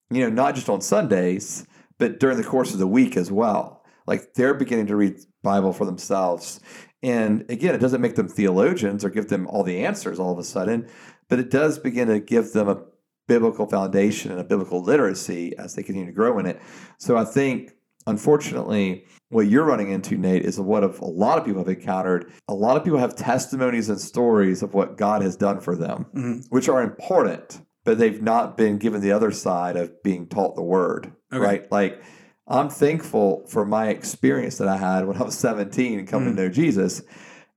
you 0.09 0.21
know, 0.21 0.29
not 0.29 0.55
just 0.55 0.69
on 0.69 0.81
Sundays, 0.81 1.65
but 1.99 2.19
during 2.19 2.37
the 2.37 2.43
course 2.43 2.73
of 2.73 2.79
the 2.79 2.87
week 2.87 3.15
as 3.17 3.31
well. 3.31 3.76
Like 4.07 4.33
they're 4.33 4.53
beginning 4.53 4.87
to 4.87 4.95
read 4.95 5.17
Bible 5.43 5.73
for 5.73 5.85
themselves. 5.85 6.59
And 7.03 7.45
again, 7.49 7.75
it 7.75 7.79
doesn't 7.79 8.01
make 8.01 8.15
them 8.15 8.27
theologians 8.27 9.05
or 9.05 9.09
give 9.09 9.27
them 9.27 9.45
all 9.47 9.63
the 9.63 9.85
answers 9.85 10.19
all 10.19 10.31
of 10.31 10.39
a 10.39 10.43
sudden, 10.43 10.87
but 11.29 11.39
it 11.39 11.51
does 11.51 11.77
begin 11.77 12.07
to 12.07 12.19
give 12.19 12.53
them 12.53 12.67
a 12.67 12.81
biblical 13.27 13.67
foundation 13.67 14.31
and 14.31 14.39
a 14.39 14.43
biblical 14.43 14.81
literacy 14.81 15.55
as 15.57 15.75
they 15.75 15.83
continue 15.83 16.07
to 16.07 16.13
grow 16.15 16.39
in 16.39 16.45
it. 16.45 16.59
So 16.97 17.17
I 17.17 17.25
think, 17.25 17.73
unfortunately, 18.07 19.05
what 19.29 19.47
you're 19.47 19.65
running 19.65 19.91
into, 19.91 20.17
Nate, 20.17 20.45
is 20.45 20.59
what 20.59 20.83
of 20.83 20.99
a 21.01 21.05
lot 21.05 21.37
of 21.37 21.45
people 21.45 21.59
have 21.61 21.67
encountered. 21.69 22.31
A 22.47 22.53
lot 22.53 22.77
of 22.77 22.83
people 22.83 22.99
have 22.99 23.15
testimonies 23.15 23.89
and 23.89 23.99
stories 23.99 24.63
of 24.63 24.73
what 24.73 24.97
God 24.97 25.21
has 25.21 25.35
done 25.35 25.59
for 25.59 25.75
them, 25.75 26.05
Mhm. 26.15 26.45
which 26.49 26.69
are 26.69 26.81
important, 26.81 27.61
but 27.83 27.97
they've 27.97 28.21
not 28.21 28.57
been 28.57 28.77
given 28.77 29.01
the 29.01 29.11
other 29.11 29.31
side 29.31 29.75
of 29.75 30.01
being 30.01 30.27
taught 30.27 30.55
the 30.55 30.63
word, 30.63 31.11
Okay. 31.33 31.43
right? 31.43 31.71
Like, 31.71 32.01
I'm 32.47 32.69
thankful 32.69 33.45
for 33.47 33.65
my 33.65 33.89
experience 33.89 34.57
that 34.57 34.67
I 34.67 34.77
had 34.77 35.05
when 35.07 35.17
I 35.17 35.23
was 35.23 35.37
17 35.37 35.99
and 35.99 36.07
coming 36.07 36.29
Mm. 36.33 36.35
to 36.37 36.41
know 36.43 36.49
Jesus. 36.49 37.01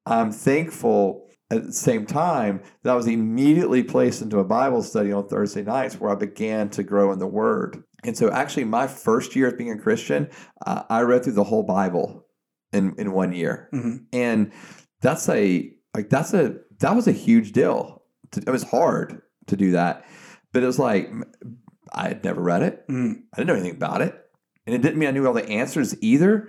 I'm 0.06 0.32
thankful 0.32 1.26
at 1.50 1.64
the 1.66 1.72
same 1.72 2.06
time 2.06 2.60
that 2.82 2.92
I 2.92 2.94
was 2.96 3.06
immediately 3.06 3.82
placed 3.82 4.22
into 4.22 4.38
a 4.38 4.44
Bible 4.44 4.82
study 4.82 5.12
on 5.12 5.28
Thursday 5.28 5.62
nights 5.62 6.00
where 6.00 6.10
I 6.10 6.14
began 6.14 6.68
to 6.70 6.82
grow 6.82 7.12
in 7.12 7.18
the 7.18 7.26
Word. 7.26 7.82
And 8.04 8.16
so, 8.16 8.30
actually, 8.30 8.64
my 8.64 8.86
first 8.86 9.36
year 9.36 9.48
of 9.48 9.58
being 9.58 9.70
a 9.70 9.78
Christian, 9.78 10.28
uh, 10.66 10.84
I 10.88 11.02
read 11.02 11.24
through 11.24 11.34
the 11.34 11.44
whole 11.44 11.62
Bible 11.64 12.24
in 12.72 12.94
in 12.98 13.12
one 13.12 13.32
year, 13.32 13.68
Mhm. 13.74 14.04
and 14.12 14.52
that's 15.02 15.28
a 15.28 15.72
like 15.94 16.08
that's 16.08 16.32
a 16.32 16.56
that 16.78 16.94
was 16.96 17.06
a 17.08 17.12
huge 17.12 17.52
deal. 17.52 18.02
To, 18.32 18.40
it 18.46 18.50
was 18.50 18.62
hard 18.62 19.20
to 19.48 19.56
do 19.56 19.72
that, 19.72 20.04
but 20.52 20.62
it 20.62 20.66
was 20.66 20.78
like 20.78 21.10
I 21.92 22.08
had 22.08 22.24
never 22.24 22.40
read 22.40 22.62
it. 22.62 22.86
Mhm. 22.88 23.22
I 23.34 23.36
didn't 23.36 23.48
know 23.48 23.54
anything 23.54 23.76
about 23.76 24.00
it, 24.02 24.14
and 24.70 24.84
it 24.84 24.86
didn't 24.86 25.00
mean 25.00 25.08
I 25.08 25.12
knew 25.12 25.26
all 25.26 25.32
the 25.32 25.48
answers 25.48 26.00
either. 26.00 26.48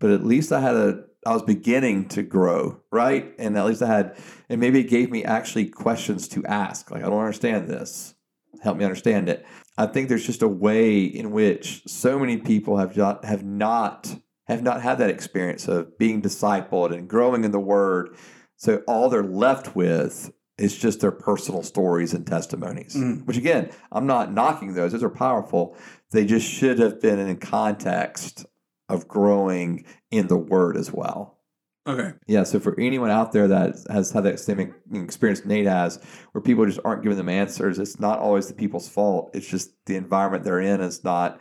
But 0.00 0.10
at 0.10 0.24
least 0.24 0.52
I 0.52 0.60
had 0.60 0.74
a 0.74 1.04
I 1.26 1.34
was 1.34 1.42
beginning 1.42 2.08
to 2.10 2.22
grow, 2.22 2.80
right? 2.90 3.34
And 3.38 3.58
at 3.58 3.66
least 3.66 3.82
I 3.82 3.88
had, 3.88 4.16
and 4.48 4.60
maybe 4.60 4.80
it 4.80 4.88
gave 4.88 5.10
me 5.10 5.24
actually 5.24 5.66
questions 5.66 6.28
to 6.28 6.46
ask. 6.46 6.90
Like 6.90 7.02
I 7.02 7.08
don't 7.08 7.18
understand 7.18 7.68
this. 7.68 8.14
Help 8.62 8.78
me 8.78 8.84
understand 8.84 9.28
it. 9.28 9.44
I 9.76 9.86
think 9.86 10.08
there's 10.08 10.26
just 10.26 10.42
a 10.42 10.48
way 10.48 11.02
in 11.02 11.30
which 11.30 11.82
so 11.86 12.18
many 12.18 12.38
people 12.38 12.78
have 12.78 12.96
not 12.96 13.24
have 13.24 13.44
not 13.44 14.16
have 14.46 14.62
not 14.62 14.80
had 14.80 14.96
that 14.98 15.10
experience 15.10 15.68
of 15.68 15.98
being 15.98 16.22
discipled 16.22 16.94
and 16.94 17.08
growing 17.08 17.44
in 17.44 17.50
the 17.50 17.60
Word. 17.60 18.16
So 18.56 18.82
all 18.88 19.08
they're 19.10 19.22
left 19.22 19.76
with 19.76 20.32
is 20.58 20.76
just 20.76 21.00
their 21.00 21.12
personal 21.12 21.62
stories 21.62 22.12
and 22.14 22.26
testimonies. 22.26 22.94
Mm. 22.94 23.24
Which 23.24 23.36
again, 23.36 23.70
I'm 23.92 24.06
not 24.06 24.32
knocking 24.32 24.74
those; 24.74 24.92
those 24.92 25.02
are 25.02 25.10
powerful. 25.10 25.76
They 26.10 26.24
just 26.24 26.48
should 26.48 26.78
have 26.78 27.00
been 27.00 27.18
in 27.18 27.36
context 27.38 28.46
of 28.88 29.06
growing 29.08 29.84
in 30.10 30.28
the 30.28 30.36
Word 30.36 30.76
as 30.76 30.92
well. 30.92 31.38
Okay. 31.86 32.12
Yeah, 32.26 32.42
so 32.42 32.60
for 32.60 32.78
anyone 32.78 33.10
out 33.10 33.32
there 33.32 33.48
that 33.48 33.76
has 33.90 34.10
had 34.10 34.24
that 34.24 34.38
same 34.38 34.74
experience 34.92 35.46
Nate 35.46 35.66
has, 35.66 35.98
where 36.32 36.42
people 36.42 36.66
just 36.66 36.80
aren't 36.84 37.02
giving 37.02 37.16
them 37.16 37.30
answers, 37.30 37.78
it's 37.78 37.98
not 37.98 38.18
always 38.18 38.46
the 38.46 38.54
people's 38.54 38.88
fault. 38.88 39.30
It's 39.32 39.46
just 39.46 39.70
the 39.86 39.96
environment 39.96 40.44
they're 40.44 40.60
in 40.60 40.82
is 40.82 41.02
not 41.02 41.40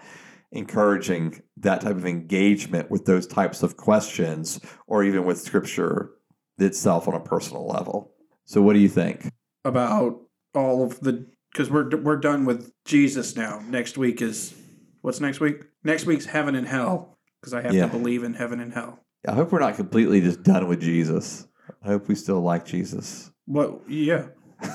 encouraging 0.53 1.41
that 1.57 1.82
type 1.82 1.97
of 1.97 2.05
engagement 2.05 2.89
with 2.89 3.03
those 3.05 3.28
types 3.28 3.61
of 3.61 3.76
questions 3.76 4.61
or 4.88 5.03
even 5.03 5.26
with 5.26 5.38
scripture 5.38 6.11
itself 6.57 7.09
on 7.09 7.13
a 7.13 7.20
personal 7.20 7.68
level. 7.68 8.13
So 8.48 8.62
what 8.62 8.74
do 8.74 8.80
you 8.80 8.89
think? 8.89 9.30
About 9.66 10.22
all 10.56 10.84
of 10.84 11.00
the 11.02 11.28
because 11.52 11.70
we're 11.70 11.89
we're 11.98 12.16
done 12.18 12.45
with 12.45 12.72
Jesus 12.86 13.36
now. 13.36 13.62
Next 13.68 13.98
week 13.98 14.22
is 14.22 14.54
what's 15.02 15.20
next 15.20 15.39
week? 15.39 15.64
Next 15.84 16.06
week's 16.06 16.26
heaven 16.26 16.56
and 16.56 16.68
hell 16.68 17.18
because 17.39 17.54
I 17.54 17.62
have 17.62 17.74
Yeah. 17.74 17.86
to 17.88 17.91
believe 17.91 18.24
in 18.24 18.34
heaven 18.34 18.60
and 18.60 18.74
hell. 18.74 19.00
I 19.28 19.34
hope 19.34 19.52
we're 19.52 19.60
not 19.60 19.76
completely 19.76 20.22
just 20.22 20.43
done 20.43 20.68
with 20.68 20.80
Jesus. 20.82 21.48
I 21.84 21.88
hope 21.88 22.08
we 22.08 22.16
still 22.16 22.39
like 22.41 22.66
Jesus. 22.66 23.30
What? 23.45 23.82
Yeah. 23.89 24.28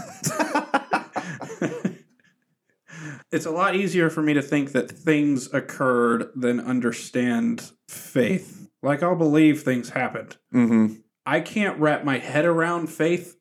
it's 3.31 3.47
a 3.47 3.51
lot 3.51 3.75
easier 3.75 4.11
for 4.11 4.23
me 4.23 4.35
to 4.35 4.43
think 4.43 4.73
that 4.73 4.91
things 4.91 5.53
occurred 5.55 6.29
than 6.37 6.61
understand 6.61 7.73
faith. 7.89 8.68
Like 8.83 9.03
I'll 9.03 9.16
believe 9.16 9.62
things 9.62 9.91
happened. 9.91 10.37
mm-hmm. 10.55 10.95
I 11.25 11.41
can't 11.41 11.79
wrap 11.79 12.05
my 12.05 12.18
head 12.18 12.45
around 12.45 12.89
faith, 12.89 13.37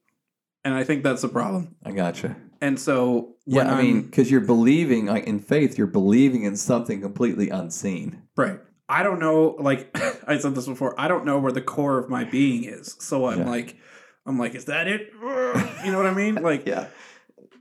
and 0.64 0.74
I 0.74 0.84
think 0.84 1.04
that's 1.04 1.22
the 1.22 1.30
problem. 1.30 1.76
I 1.86 1.92
gotcha. 1.92 2.36
And 2.62 2.80
so 2.80 3.36
Yeah, 3.46 3.74
I 3.74 3.82
mean, 3.82 4.04
because 4.04 4.30
you're 4.30 4.42
believing, 4.42 5.08
like 5.08 5.26
in 5.26 5.40
faith, 5.40 5.78
you're 5.78 5.88
believing 5.88 6.44
in 6.44 6.56
something 6.56 7.02
completely 7.02 7.50
unseen. 7.50 8.24
right. 8.38 8.60
I 8.90 9.04
don't 9.04 9.20
know. 9.20 9.56
Like 9.58 9.90
I 10.28 10.38
said 10.38 10.54
this 10.54 10.68
before, 10.68 10.94
I 11.00 11.08
don't 11.08 11.24
know 11.26 11.40
where 11.40 11.54
the 11.54 11.62
core 11.62 11.98
of 11.98 12.10
my 12.10 12.26
being 12.26 12.66
is. 12.66 12.98
So 13.00 13.28
I'm 13.28 13.40
Yeah. 13.40 13.50
like, 13.50 13.78
I'm 14.26 14.38
like, 14.38 14.54
is 14.54 14.66
that 14.66 14.88
it? 14.88 15.12
You 15.86 15.92
know 15.92 15.98
what 15.98 16.08
I 16.08 16.14
mean? 16.14 16.36
Like, 16.36 16.68
Yeah. 16.68 16.88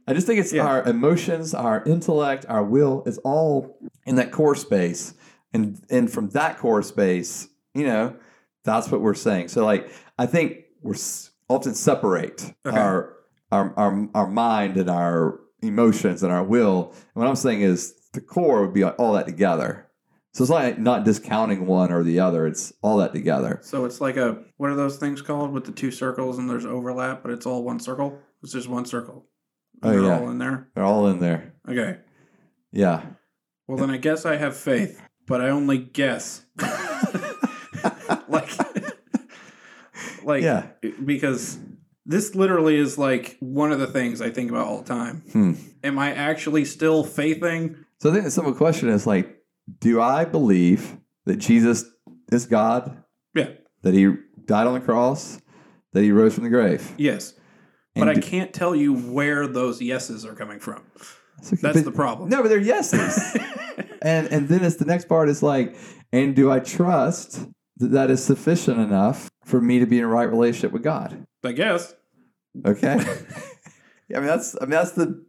I 0.08 0.12
just 0.12 0.26
think 0.26 0.40
it's 0.40 0.52
Yeah. 0.52 0.66
our 0.66 0.82
emotions, 0.82 1.54
our 1.54 1.84
intellect, 1.84 2.44
our 2.48 2.64
will 2.64 3.04
is 3.06 3.18
all 3.18 3.78
in 4.04 4.16
that 4.16 4.32
core 4.32 4.56
space. 4.56 5.14
And 5.54 5.80
and 5.88 6.10
from 6.10 6.30
that 6.30 6.58
core 6.58 6.82
space, 6.82 7.48
you 7.74 7.84
know, 7.84 8.16
that's 8.64 8.90
what 8.90 9.00
we're 9.00 9.14
saying. 9.14 9.48
So 9.48 9.64
like 9.64 9.88
I 10.18 10.26
think 10.26 10.64
we're 10.82 10.94
often 11.50 11.74
separate 11.74 12.52
Okay. 12.64 12.76
our, 12.78 13.16
our 13.52 13.74
our 13.76 14.08
our 14.14 14.26
mind 14.28 14.76
and 14.76 14.88
our 14.88 15.40
emotions 15.62 16.22
and 16.22 16.32
our 16.32 16.44
will. 16.44 16.90
And 16.92 17.22
what 17.22 17.26
I'm 17.26 17.36
saying 17.36 17.60
is 17.62 17.94
the 18.12 18.20
core 18.20 18.62
would 18.62 18.72
be 18.72 18.84
all 18.84 19.12
that 19.14 19.26
together. 19.26 19.86
So 20.32 20.44
it's 20.44 20.50
like 20.50 20.78
not 20.78 21.04
discounting 21.04 21.66
one 21.66 21.90
or 21.92 22.04
the 22.04 22.20
other. 22.20 22.46
It's 22.46 22.72
all 22.82 22.98
that 22.98 23.12
together. 23.12 23.58
So 23.62 23.84
it's 23.84 24.00
like 24.00 24.16
a 24.16 24.38
what 24.58 24.70
are 24.70 24.76
those 24.76 24.96
things 24.96 25.20
called 25.22 25.52
with 25.52 25.64
the 25.64 25.72
two 25.72 25.90
circles 25.90 26.38
and 26.38 26.48
there's 26.48 26.64
overlap, 26.64 27.22
but 27.22 27.32
it's 27.32 27.46
all 27.46 27.64
one 27.64 27.80
circle. 27.80 28.18
It's 28.42 28.52
just 28.52 28.68
one 28.68 28.84
circle. 28.86 29.26
Oh, 29.82 29.90
They're 29.90 30.02
yeah. 30.02 30.20
all 30.20 30.30
in 30.30 30.38
there. 30.38 30.68
They're 30.74 30.84
all 30.84 31.08
in 31.08 31.18
there. 31.18 31.54
Okay. 31.68 31.98
Yeah. 32.72 33.02
Well, 33.66 33.78
then 33.78 33.90
I 33.90 33.96
guess 33.96 34.24
I 34.24 34.36
have 34.36 34.56
faith, 34.56 35.00
but 35.26 35.40
I 35.40 35.48
only 35.50 35.78
guess. 35.78 36.44
like, 40.30 40.42
Yeah. 40.42 40.66
because 41.04 41.58
this 42.06 42.34
literally 42.34 42.76
is 42.76 42.96
like 42.98 43.36
one 43.40 43.72
of 43.72 43.78
the 43.78 43.86
things 43.86 44.20
I 44.20 44.30
think 44.30 44.50
about 44.50 44.66
all 44.66 44.82
the 44.82 44.88
time. 44.88 45.22
Hmm. 45.32 45.52
Am 45.84 45.98
I 45.98 46.12
actually 46.14 46.64
still 46.64 47.04
faithing? 47.04 47.76
So 48.00 48.10
I 48.10 48.12
think 48.12 48.24
the 48.24 48.30
simple 48.30 48.54
question 48.54 48.88
is 48.88 49.06
like, 49.06 49.36
do 49.78 50.00
I 50.00 50.24
believe 50.24 50.96
that 51.26 51.36
Jesus 51.36 51.84
is 52.32 52.46
God? 52.46 53.02
Yeah. 53.34 53.50
That 53.82 53.94
he 53.94 54.14
died 54.46 54.66
on 54.66 54.74
the 54.74 54.80
cross? 54.80 55.40
That 55.92 56.02
he 56.02 56.10
rose 56.12 56.34
from 56.34 56.44
the 56.44 56.50
grave? 56.50 56.94
Yes. 56.96 57.34
And 57.94 58.06
But 58.06 58.16
I 58.16 58.20
can't 58.20 58.52
tell 58.52 58.74
you 58.74 58.94
where 58.94 59.46
those 59.46 59.82
yeses 59.82 60.24
are 60.24 60.34
coming 60.34 60.60
from. 60.60 60.82
That's, 61.36 61.52
okay, 61.52 61.62
That's 61.62 61.76
but- 61.78 61.84
the 61.84 61.92
problem. 61.92 62.28
No, 62.28 62.42
but 62.42 62.48
they're 62.48 62.58
yeses. 62.58 63.36
and 64.02 64.26
and 64.28 64.48
then 64.48 64.64
it's 64.64 64.76
the 64.76 64.84
next 64.84 65.08
part 65.08 65.28
is 65.28 65.42
like, 65.42 65.76
and 66.12 66.34
do 66.36 66.50
I 66.50 66.60
trust 66.60 67.46
that 67.78 67.92
that 67.92 68.10
is 68.10 68.22
sufficient 68.22 68.78
enough 68.78 69.29
for 69.50 69.60
me 69.60 69.80
to 69.80 69.86
be 69.86 69.98
in 69.98 70.04
a 70.04 70.08
right 70.08 70.28
relationship 70.28 70.72
with 70.72 70.82
God? 70.82 71.26
I 71.44 71.52
guess. 71.52 71.94
Okay. 72.64 72.96
yeah, 74.08 74.16
I 74.16 74.20
mean 74.20 74.28
that's 74.28 74.56
I 74.60 74.64
mean 74.64 74.70
that's 74.70 74.92
the 74.92 75.24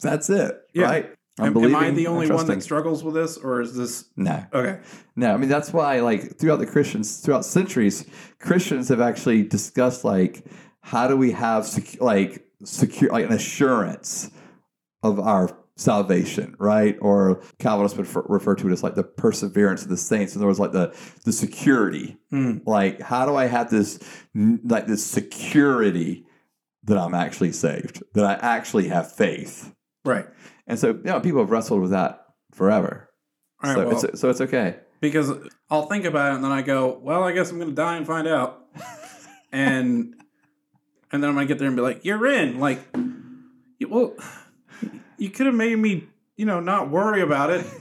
that's 0.00 0.28
it, 0.30 0.60
Yeah. 0.74 0.84
right? 0.84 1.14
I'm 1.38 1.56
Am, 1.56 1.64
am 1.64 1.76
I 1.76 1.90
the 1.90 2.08
only 2.08 2.30
one 2.30 2.46
that 2.46 2.62
struggles 2.62 3.02
with 3.02 3.14
this, 3.14 3.38
or 3.38 3.62
is 3.62 3.74
this 3.74 4.04
No, 4.16 4.44
okay? 4.52 4.80
No, 5.16 5.32
I 5.32 5.36
mean 5.38 5.48
that's 5.48 5.72
why 5.72 6.00
like 6.00 6.36
throughout 6.38 6.58
the 6.58 6.66
Christians 6.66 7.20
throughout 7.20 7.44
centuries, 7.46 8.04
Christians 8.38 8.88
have 8.90 9.00
actually 9.00 9.42
discussed 9.44 10.04
like 10.04 10.44
how 10.82 11.08
do 11.08 11.16
we 11.16 11.32
have 11.32 11.66
sec- 11.66 12.00
like 12.02 12.44
secure 12.64 13.10
like 13.10 13.24
an 13.26 13.32
assurance 13.32 14.30
of 15.02 15.18
our 15.18 15.56
salvation, 15.76 16.54
right? 16.58 16.96
Or 17.00 17.42
Calvinists 17.58 17.96
would 17.96 18.06
refer, 18.06 18.24
refer 18.28 18.54
to 18.56 18.68
it 18.68 18.72
as 18.72 18.82
like 18.82 18.94
the 18.94 19.02
perseverance 19.04 19.82
of 19.82 19.88
the 19.88 19.96
saints. 19.96 20.34
In 20.34 20.40
other 20.40 20.46
words, 20.46 20.58
like 20.60 20.72
the 20.72 20.94
the 21.24 21.32
security. 21.32 22.18
Hmm. 22.30 22.58
Like 22.66 23.00
how 23.00 23.26
do 23.26 23.34
I 23.36 23.46
have 23.46 23.70
this 23.70 23.98
like 24.34 24.86
this 24.86 25.04
security 25.04 26.26
that 26.84 26.98
I'm 26.98 27.14
actually 27.14 27.52
saved, 27.52 28.02
that 28.14 28.24
I 28.24 28.34
actually 28.34 28.88
have 28.88 29.12
faith, 29.12 29.72
Right. 30.04 30.26
and 30.66 30.78
so 30.78 30.88
you 30.88 31.00
know 31.04 31.20
people 31.20 31.40
have 31.40 31.50
wrestled 31.50 31.80
with 31.80 31.90
that 31.92 32.26
forever. 32.52 33.08
All 33.62 33.70
right. 33.70 33.76
so 33.78 33.88
well, 33.88 34.04
it's 34.04 34.20
so 34.20 34.30
it's 34.30 34.40
okay. 34.40 34.76
because 35.00 35.30
I'll 35.70 35.86
think 35.86 36.04
about 36.04 36.32
it 36.32 36.34
and 36.36 36.44
then 36.44 36.50
I 36.52 36.62
go, 36.62 36.98
well, 37.00 37.22
I 37.22 37.32
guess 37.32 37.50
I'm 37.50 37.58
going 37.58 37.70
to 37.70 37.74
die 37.74 37.96
and 37.96 38.06
find 38.06 38.26
out, 38.26 38.66
and 39.52 40.14
and 41.12 41.22
then 41.22 41.28
I'm 41.30 41.34
going 41.36 41.46
to 41.46 41.54
get 41.54 41.58
there 41.58 41.68
and 41.68 41.76
be 41.76 41.82
like, 41.82 42.04
you're 42.04 42.26
in. 42.26 42.58
Like, 42.58 42.80
well, 43.88 44.14
you 45.22 45.30
could 45.30 45.46
have 45.46 45.54
made 45.54 45.78
me, 45.78 46.08
you 46.36 46.44
know, 46.44 46.60
not 46.60 46.90
worry 46.90 47.22
about 47.22 47.50
it. 47.50 47.64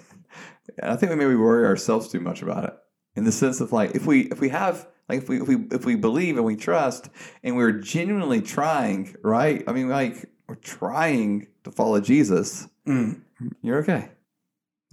And 0.79 0.89
I 0.89 0.95
think 0.95 1.09
we 1.09 1.17
maybe 1.17 1.35
worry 1.35 1.65
ourselves 1.65 2.07
too 2.07 2.21
much 2.21 2.41
about 2.41 2.63
it 2.63 2.73
in 3.15 3.25
the 3.25 3.31
sense 3.31 3.59
of 3.59 3.73
like 3.73 3.93
if 3.93 4.05
we 4.05 4.21
if 4.31 4.39
we 4.39 4.47
have 4.49 4.87
like 5.09 5.17
if 5.23 5.27
we 5.27 5.41
if 5.41 5.47
we 5.47 5.55
if 5.69 5.83
we 5.85 5.95
believe 5.95 6.37
and 6.37 6.45
we 6.45 6.55
trust 6.55 7.09
and 7.43 7.57
we're 7.57 7.73
genuinely 7.73 8.41
trying, 8.41 9.13
right? 9.21 9.65
I 9.67 9.73
mean, 9.73 9.89
like 9.89 10.31
we're 10.47 10.55
trying 10.55 11.47
to 11.65 11.71
follow 11.71 11.99
Jesus. 11.99 12.69
Mm, 12.87 13.21
You're 13.61 13.79
okay. 13.79 14.11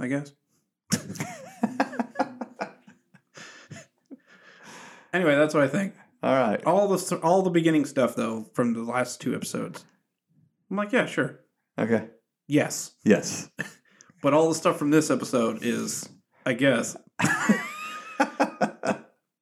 I 0.00 0.08
guess. 0.08 0.32
Anyway, 5.12 5.34
that's 5.36 5.54
what 5.54 5.62
I 5.62 5.68
think. 5.68 5.94
All 6.22 6.34
right. 6.34 6.62
All 6.64 6.88
the 6.88 7.20
all 7.22 7.42
the 7.42 7.50
beginning 7.50 7.84
stuff 7.84 8.14
though 8.14 8.46
from 8.52 8.74
the 8.74 8.82
last 8.82 9.20
two 9.20 9.34
episodes. 9.34 9.84
I'm 10.70 10.76
like, 10.76 10.92
yeah, 10.92 11.06
sure, 11.06 11.40
Okay. 11.78 12.08
Yes, 12.48 12.92
Yes. 13.04 13.50
but 14.22 14.34
all 14.34 14.48
the 14.48 14.54
stuff 14.56 14.76
from 14.78 14.90
this 14.90 15.10
episode 15.10 15.58
is, 15.62 16.08
I 16.44 16.54
guess. 16.54 16.96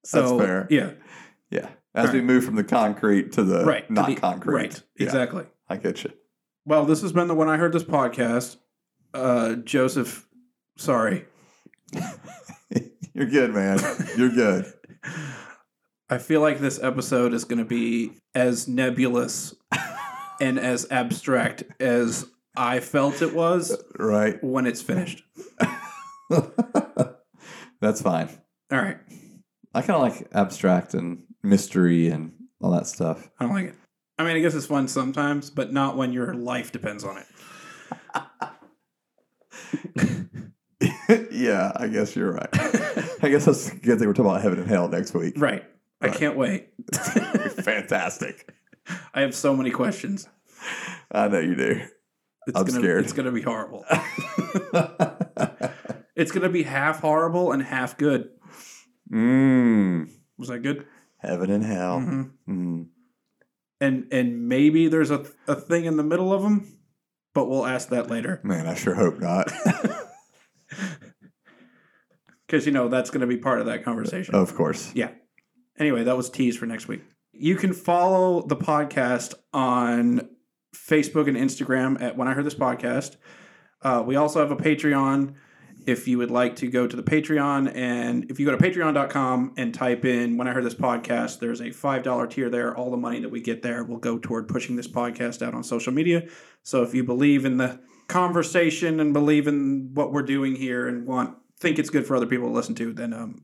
So 0.04 0.38
fair. 0.38 0.68
yeah, 0.70 0.92
yeah. 1.50 1.68
As 1.92 2.10
All 2.10 2.14
we 2.14 2.20
move 2.20 2.44
from 2.44 2.54
the 2.54 2.62
concrete 2.62 3.32
to 3.32 3.42
the 3.42 3.64
right, 3.64 3.84
to 3.88 3.92
not 3.92 4.06
the- 4.06 4.14
concrete. 4.14 4.54
right, 4.54 4.82
Yeah, 4.98 5.06
exactly. 5.06 5.44
I 5.68 5.78
get 5.78 6.04
you. 6.04 6.12
Well, 6.64 6.84
this 6.84 7.02
has 7.02 7.12
been 7.12 7.26
the 7.26 7.34
when 7.34 7.48
I 7.48 7.56
heard 7.56 7.72
this 7.72 7.82
podcast. 7.82 8.56
Uh, 9.12 9.54
Joseph, 9.54 10.28
sorry, 10.76 11.24
You're 13.14 13.26
good, 13.26 13.52
man. 13.54 13.80
You're 14.16 14.28
good. 14.30 14.72
I 16.10 16.18
feel 16.18 16.40
like 16.40 16.60
this 16.60 16.80
episode 16.80 17.32
is 17.34 17.44
going 17.44 17.58
to 17.58 17.64
be 17.64 18.12
as 18.34 18.68
nebulous 18.68 19.54
and 20.40 20.58
as 20.60 20.86
abstract 20.90 21.64
as 21.80 22.26
I 22.56 22.80
felt 22.80 23.22
it 23.22 23.34
was 23.34 23.76
right. 23.98 24.42
when 24.42 24.66
it's 24.66 24.82
finished. 24.82 25.22
That's 27.80 28.00
fine. 28.02 28.28
All 28.72 28.78
right. 28.78 28.98
I 29.74 29.82
kind 29.82 29.96
of 29.96 30.02
like 30.02 30.28
abstract 30.32 30.94
and 30.94 31.24
mystery 31.42 32.08
and 32.08 32.32
all 32.62 32.70
that 32.72 32.86
stuff. 32.86 33.30
I 33.38 33.44
don't 33.44 33.54
like 33.54 33.66
it. 33.66 33.74
I 34.18 34.24
mean, 34.24 34.36
I 34.36 34.40
guess 34.40 34.54
it's 34.54 34.66
fun 34.66 34.88
sometimes, 34.88 35.50
but 35.50 35.72
not 35.72 35.96
when 35.96 36.12
your 36.12 36.32
life 36.34 36.72
depends 36.72 37.04
on 37.04 37.18
it. 37.18 37.26
yeah, 41.30 41.72
I 41.76 41.88
guess 41.88 42.16
you're 42.16 42.32
right. 42.32 42.48
I 43.22 43.28
guess 43.28 43.44
that's 43.44 43.70
a 43.70 43.76
good 43.76 43.98
thing 43.98 44.08
we're 44.08 44.14
talking 44.14 44.30
about 44.30 44.42
heaven 44.42 44.58
and 44.58 44.68
hell 44.68 44.88
next 44.88 45.14
week. 45.14 45.34
Right. 45.36 45.64
I 46.00 46.08
Right. 46.08 46.16
can't 46.16 46.36
wait. 46.36 46.68
Fantastic. 46.94 48.52
I 49.14 49.20
have 49.22 49.34
so 49.34 49.54
many 49.56 49.70
questions. 49.70 50.28
I 51.10 51.28
know 51.28 51.38
you 51.40 51.54
do. 51.54 51.80
It's 52.46 52.58
I'm 52.58 52.64
gonna, 52.66 52.78
scared. 52.80 53.04
It's 53.04 53.12
gonna 53.12 53.32
be 53.32 53.42
horrible. 53.42 53.84
it's 56.14 56.30
gonna 56.32 56.48
be 56.48 56.62
half 56.62 57.00
horrible 57.00 57.52
and 57.52 57.62
half 57.62 57.96
good. 57.98 58.30
mm, 59.12 60.08
Was 60.38 60.48
that 60.48 60.60
good? 60.60 60.86
heaven 61.18 61.50
and 61.50 61.64
hell. 61.64 62.00
hmm 62.00 62.22
Mm. 62.48 62.86
And 63.80 64.06
and 64.12 64.48
maybe 64.48 64.88
there's 64.88 65.10
a 65.10 65.26
a 65.48 65.54
thing 65.56 65.84
in 65.86 65.96
the 65.96 66.02
middle 66.04 66.32
of 66.32 66.42
them, 66.42 66.78
but 67.34 67.48
we'll 67.48 67.66
ask 67.66 67.88
that 67.90 68.08
later 68.10 68.40
Man, 68.44 68.66
I 68.66 68.74
sure 68.74 68.94
hope 68.94 69.18
not. 69.18 69.50
because 72.46 72.64
you 72.66 72.72
know 72.72 72.88
that's 72.88 73.10
gonna 73.10 73.26
be 73.26 73.36
part 73.36 73.60
of 73.60 73.66
that 73.66 73.84
conversation. 73.84 74.34
of 74.34 74.54
course. 74.54 74.92
Yeah. 74.94 75.10
Anyway, 75.78 76.04
that 76.04 76.16
was 76.16 76.30
tease 76.30 76.56
for 76.56 76.66
next 76.66 76.88
week. 76.88 77.02
You 77.32 77.56
can 77.56 77.72
follow 77.74 78.46
the 78.46 78.56
podcast 78.56 79.34
on 79.52 80.28
Facebook 80.76 81.28
and 81.28 81.36
Instagram 81.36 82.00
at 82.00 82.16
When 82.16 82.28
I 82.28 82.34
Heard 82.34 82.44
This 82.44 82.54
Podcast. 82.54 83.16
Uh, 83.82 84.02
we 84.06 84.16
also 84.16 84.40
have 84.40 84.50
a 84.50 84.56
Patreon. 84.56 85.34
If 85.86 86.08
you 86.08 86.18
would 86.18 86.30
like 86.30 86.56
to 86.56 86.68
go 86.68 86.86
to 86.86 86.96
the 86.96 87.02
Patreon, 87.02 87.72
and 87.74 88.28
if 88.30 88.40
you 88.40 88.46
go 88.46 88.56
to 88.56 88.58
patreon.com 88.58 89.54
and 89.56 89.72
type 89.72 90.04
in 90.04 90.36
When 90.36 90.48
I 90.48 90.52
Heard 90.52 90.64
This 90.64 90.74
Podcast, 90.74 91.38
there's 91.38 91.60
a 91.60 91.70
$5 91.70 92.30
tier 92.30 92.50
there. 92.50 92.76
All 92.76 92.90
the 92.90 92.96
money 92.96 93.20
that 93.20 93.28
we 93.28 93.40
get 93.40 93.62
there 93.62 93.84
will 93.84 93.98
go 93.98 94.18
toward 94.18 94.48
pushing 94.48 94.74
this 94.76 94.88
podcast 94.88 95.46
out 95.46 95.54
on 95.54 95.62
social 95.62 95.92
media. 95.92 96.26
So 96.62 96.82
if 96.82 96.94
you 96.94 97.04
believe 97.04 97.44
in 97.44 97.58
the 97.58 97.80
conversation 98.08 99.00
and 99.00 99.12
believe 99.12 99.46
in 99.46 99.90
what 99.94 100.12
we're 100.12 100.22
doing 100.22 100.56
here 100.56 100.88
and 100.88 101.06
want 101.06 101.36
think 101.58 101.78
it's 101.78 101.90
good 101.90 102.06
for 102.06 102.16
other 102.16 102.26
people 102.26 102.48
to 102.48 102.54
listen 102.54 102.74
to, 102.76 102.92
then 102.92 103.12
um, 103.12 103.42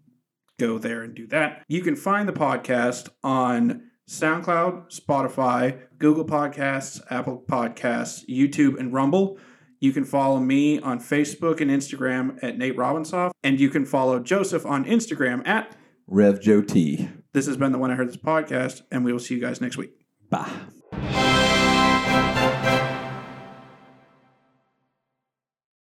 go 0.59 0.79
there 0.79 1.03
and 1.03 1.15
do 1.15 1.27
that. 1.29 1.65
You 1.69 1.81
can 1.83 1.97
find 1.97 2.29
the 2.29 2.33
podcast 2.33 3.09
on 3.25 3.91
SoundCloud, 4.09 4.91
Spotify, 4.91 5.81
Google 5.99 6.25
Podcasts, 6.25 7.01
Apple 7.11 7.45
Podcasts, 7.49 8.25
YouTube, 8.29 8.79
and 8.79 8.93
Rumble. 8.93 9.39
You 9.81 9.93
can 9.93 10.05
follow 10.05 10.39
me 10.39 10.79
on 10.79 11.01
Facebook 11.01 11.61
and 11.61 11.71
Instagram 11.71 12.39
at 12.43 12.57
Nate 12.57 12.77
Robinsoff, 12.77 13.33
and 13.43 13.59
you 13.59 13.69
can 13.69 13.85
follow 13.85 14.21
Joseph 14.21 14.65
on 14.65 14.85
Instagram 14.85 15.47
at. 15.47 15.77
Rev 16.07 16.41
Joe 16.41 16.63
T. 16.63 17.09
This 17.33 17.47
has 17.47 17.57
been 17.57 17.73
the 17.73 17.79
When 17.79 17.91
I 17.91 17.95
Heard 17.95 18.09
This 18.09 18.17
podcast, 18.17 18.83
and 18.91 19.05
we 19.05 19.13
will 19.13 19.21
see 19.21 19.35
you 19.35 19.41
guys 19.41 19.61
next 19.61 19.77
week. 19.77 19.93
Bye. 20.31 21.42